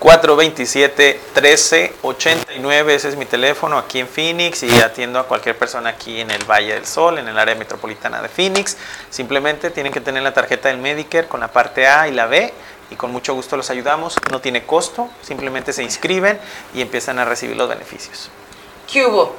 427-1389, 0.00 2.90
ese 2.90 3.08
es 3.08 3.16
mi 3.16 3.24
teléfono 3.24 3.78
aquí 3.78 4.00
en 4.00 4.08
Phoenix 4.08 4.62
y 4.62 4.70
atiendo 4.80 5.18
a 5.18 5.26
cualquier 5.26 5.56
persona 5.56 5.88
aquí 5.90 6.20
en 6.20 6.30
el 6.30 6.44
Valle 6.44 6.74
del 6.74 6.86
Sol, 6.86 7.18
en 7.18 7.28
el 7.28 7.38
área 7.38 7.54
metropolitana 7.54 8.20
de 8.20 8.28
Phoenix. 8.28 8.76
Simplemente 9.10 9.70
tienen 9.70 9.92
que 9.92 10.00
tener 10.00 10.22
la 10.22 10.34
tarjeta 10.34 10.68
del 10.68 10.78
Medicare 10.78 11.28
con 11.28 11.40
la 11.40 11.48
parte 11.48 11.86
A 11.86 12.08
y 12.08 12.12
la 12.12 12.26
B 12.26 12.52
y 12.90 12.96
con 12.96 13.12
mucho 13.12 13.34
gusto 13.34 13.56
los 13.56 13.70
ayudamos. 13.70 14.16
No 14.30 14.40
tiene 14.40 14.64
costo, 14.64 15.08
simplemente 15.22 15.72
se 15.72 15.82
inscriben 15.82 16.38
y 16.74 16.82
empiezan 16.82 17.18
a 17.18 17.24
recibir 17.24 17.56
los 17.56 17.68
beneficios. 17.68 18.30
¿Qué 18.90 19.06
hubo? 19.06 19.36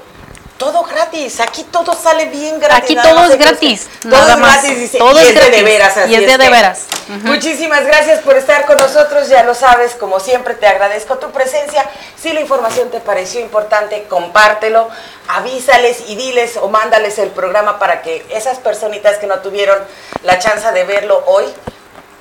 Todo 0.58 0.84
gratis, 0.84 1.40
aquí 1.40 1.64
todo 1.64 1.94
sale 1.94 2.26
bien 2.26 2.60
gratis. 2.60 2.84
Aquí 2.84 2.96
todo 2.96 3.24
es 3.26 3.38
gratis. 3.38 3.88
Todo 4.02 4.30
es 4.30 4.38
gratis, 4.38 4.98
todo 4.98 5.20
es, 5.20 5.52
de, 5.52 5.64
veras. 5.64 5.94
y 6.08 6.16
es 6.16 6.26
de, 6.26 6.38
de 6.38 6.50
veras. 6.50 6.86
Muchísimas 7.24 7.86
gracias 7.86 8.20
por 8.22 8.38
estar 8.38 8.66
con 8.66 8.78
nosotros, 8.78 9.28
ya 9.28 9.44
lo 9.44 9.54
sabes, 9.54 9.96
como 9.96 10.20
siempre 10.20 10.54
te 10.54 10.68
agradezco 10.68 11.18
tu 11.18 11.32
presencia. 11.32 11.90
Si 12.18 12.32
la 12.32 12.40
información 12.40 12.90
te 12.90 13.00
pareció 13.02 13.42
importante, 13.42 14.06
compártelo, 14.10 14.88
avísales 15.28 16.04
y 16.08 16.16
diles 16.16 16.58
o 16.58 16.70
mándales 16.70 17.20
el 17.20 17.30
programa 17.30 17.78
para 17.78 18.02
que 18.02 18.26
esas 18.30 18.60
personitas 18.60 19.18
que 19.18 19.28
no 19.28 19.40
tuvieron 19.40 19.78
la 20.24 20.40
chance 20.40 20.72
de 20.72 20.84
verlo 20.86 21.22
hoy, 21.28 21.46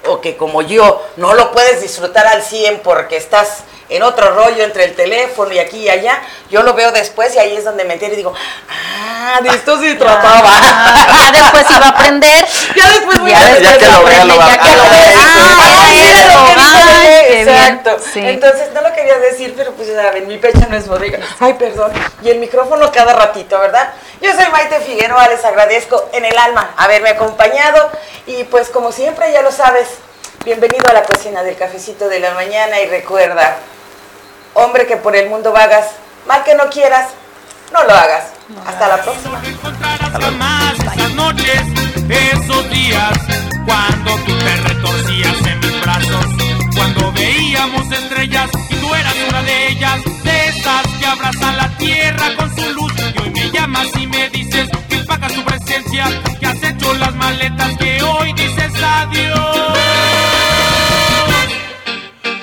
o 0.06 0.20
que 0.20 0.36
como 0.36 0.60
yo 0.62 1.02
no 1.16 1.34
lo 1.34 1.52
puedes 1.52 1.80
disfrutar 1.80 2.26
al 2.26 2.42
100 2.42 2.80
porque 2.80 3.16
estás 3.16 3.60
en 3.88 4.02
otro 4.02 4.34
rollo 4.34 4.64
entre 4.64 4.84
el 4.84 4.94
teléfono 4.94 5.52
y 5.52 5.58
aquí 5.58 5.78
y 5.78 5.88
allá, 5.88 6.20
yo 6.50 6.62
lo 6.62 6.74
veo 6.74 6.92
después 6.92 7.34
y 7.34 7.38
ahí 7.38 7.56
es 7.56 7.64
donde 7.64 7.84
me 7.84 7.94
entiendo 7.94 8.14
y 8.14 8.18
digo, 8.18 8.34
ah, 8.68 9.40
de 9.42 9.50
esto 9.50 9.80
sí 9.80 9.94
trataba. 9.94 10.50
Ya, 11.14 11.32
después 11.32 11.66
iba 11.70 11.86
a 11.86 11.88
aprender. 11.90 12.46
Ya 12.74 12.88
después 12.88 13.18
voy 13.20 13.32
a 13.32 13.58
Ya 13.58 13.78
que 13.78 13.86
lo 13.86 14.04
vea, 14.04 14.24
lo 14.24 14.36
va 14.36 14.46
a 14.46 14.54
Exacto. 17.28 17.96
Entonces, 18.16 18.72
no 18.72 18.80
lo 18.80 18.92
quería 18.92 19.18
decir, 19.18 19.54
pero 19.56 19.72
pues 19.72 19.88
ya 19.88 20.02
saben, 20.02 20.26
mi 20.26 20.38
pecho 20.38 20.66
no 20.68 20.76
es 20.76 20.86
bodega. 20.86 21.18
Ay, 21.40 21.54
perdón. 21.54 21.92
Y 22.22 22.30
el 22.30 22.38
micrófono 22.38 22.90
cada 22.92 23.12
ratito, 23.14 23.58
¿verdad? 23.58 23.92
Yo 24.20 24.32
soy 24.32 24.46
Maite 24.50 24.80
Figueroa, 24.80 25.28
les 25.28 25.44
agradezco 25.44 26.08
en 26.12 26.24
el 26.24 26.36
alma 26.38 26.72
haberme 26.76 27.10
acompañado 27.10 27.90
y 28.26 28.44
pues 28.44 28.70
como 28.70 28.92
siempre 28.92 29.30
ya 29.32 29.42
lo 29.42 29.52
sabes, 29.52 29.88
bienvenido 30.44 30.88
a 30.88 30.92
la 30.92 31.02
cocina 31.02 31.42
del 31.42 31.56
cafecito 31.56 32.08
de 32.08 32.20
la 32.20 32.32
mañana 32.32 32.80
y 32.80 32.86
recuerda, 32.86 33.56
hombre 34.54 34.86
que 34.86 34.96
por 34.96 35.14
el 35.14 35.28
mundo 35.28 35.52
vagas, 35.52 35.86
mal 36.26 36.42
que 36.44 36.54
no 36.54 36.70
quieras, 36.70 37.10
no 37.72 37.82
lo 37.84 37.92
hagas. 37.92 38.24
Hasta 38.66 38.88
la 38.88 39.02
próxima. 39.02 39.40
Esas 40.94 41.14
noches, 41.14 41.62
esos 42.08 42.70
días, 42.70 43.18
cuando 43.66 44.16
tú 44.24 44.38
te 44.38 44.56
retorcías 44.56 45.46
en 45.46 45.60
mis 45.60 45.80
brazos, 45.80 46.26
cuando 46.76 47.12
veíamos 47.12 47.90
estrellas 47.90 48.50
y 48.68 48.76
tú 48.76 48.94
eras 48.94 49.14
una 49.28 49.42
de 49.42 49.68
ellas, 49.68 50.00
de 50.22 50.48
esas 50.48 50.86
que 50.98 51.06
abrazan 51.06 51.56
la 51.56 51.68
tierra 51.76 52.36
con 52.36 52.54
su 52.54 52.72
luz. 52.74 52.92
Y 53.14 53.20
hoy 53.20 53.30
me 53.30 53.50
llamas 53.50 53.88
y 53.98 54.06
me 54.06 54.28
dices 54.30 54.68
que 54.88 54.98
pagas 54.98 55.32
tu 55.32 55.44
presencia, 55.44 56.06
que 56.38 56.46
has 56.46 56.62
hecho 56.62 56.94
las 56.94 57.14
maletas, 57.14 57.76
que 57.78 58.02
hoy 58.02 58.32
dices 58.34 58.72
adiós 58.82 60.13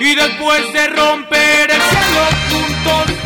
y 0.04 0.16
después 0.16 0.74
de 0.74 0.88
romper 0.88 1.70
el 1.70 1.80
cielo 1.80 2.24
juntos. 2.50 3.18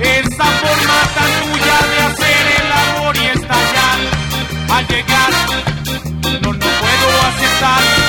Esa 0.00 0.44
forma 0.44 0.98
tan 1.14 1.30
tuya 1.42 1.78
de 1.92 1.98
hacer 2.02 2.46
el 2.60 2.72
amor 2.72 3.16
y 3.16 3.26
estallar 3.26 3.98
al 4.70 4.86
llegar, 4.88 5.32
no, 6.42 6.52
no 6.52 6.58
puedo 6.58 7.22
aceptar. 7.28 8.01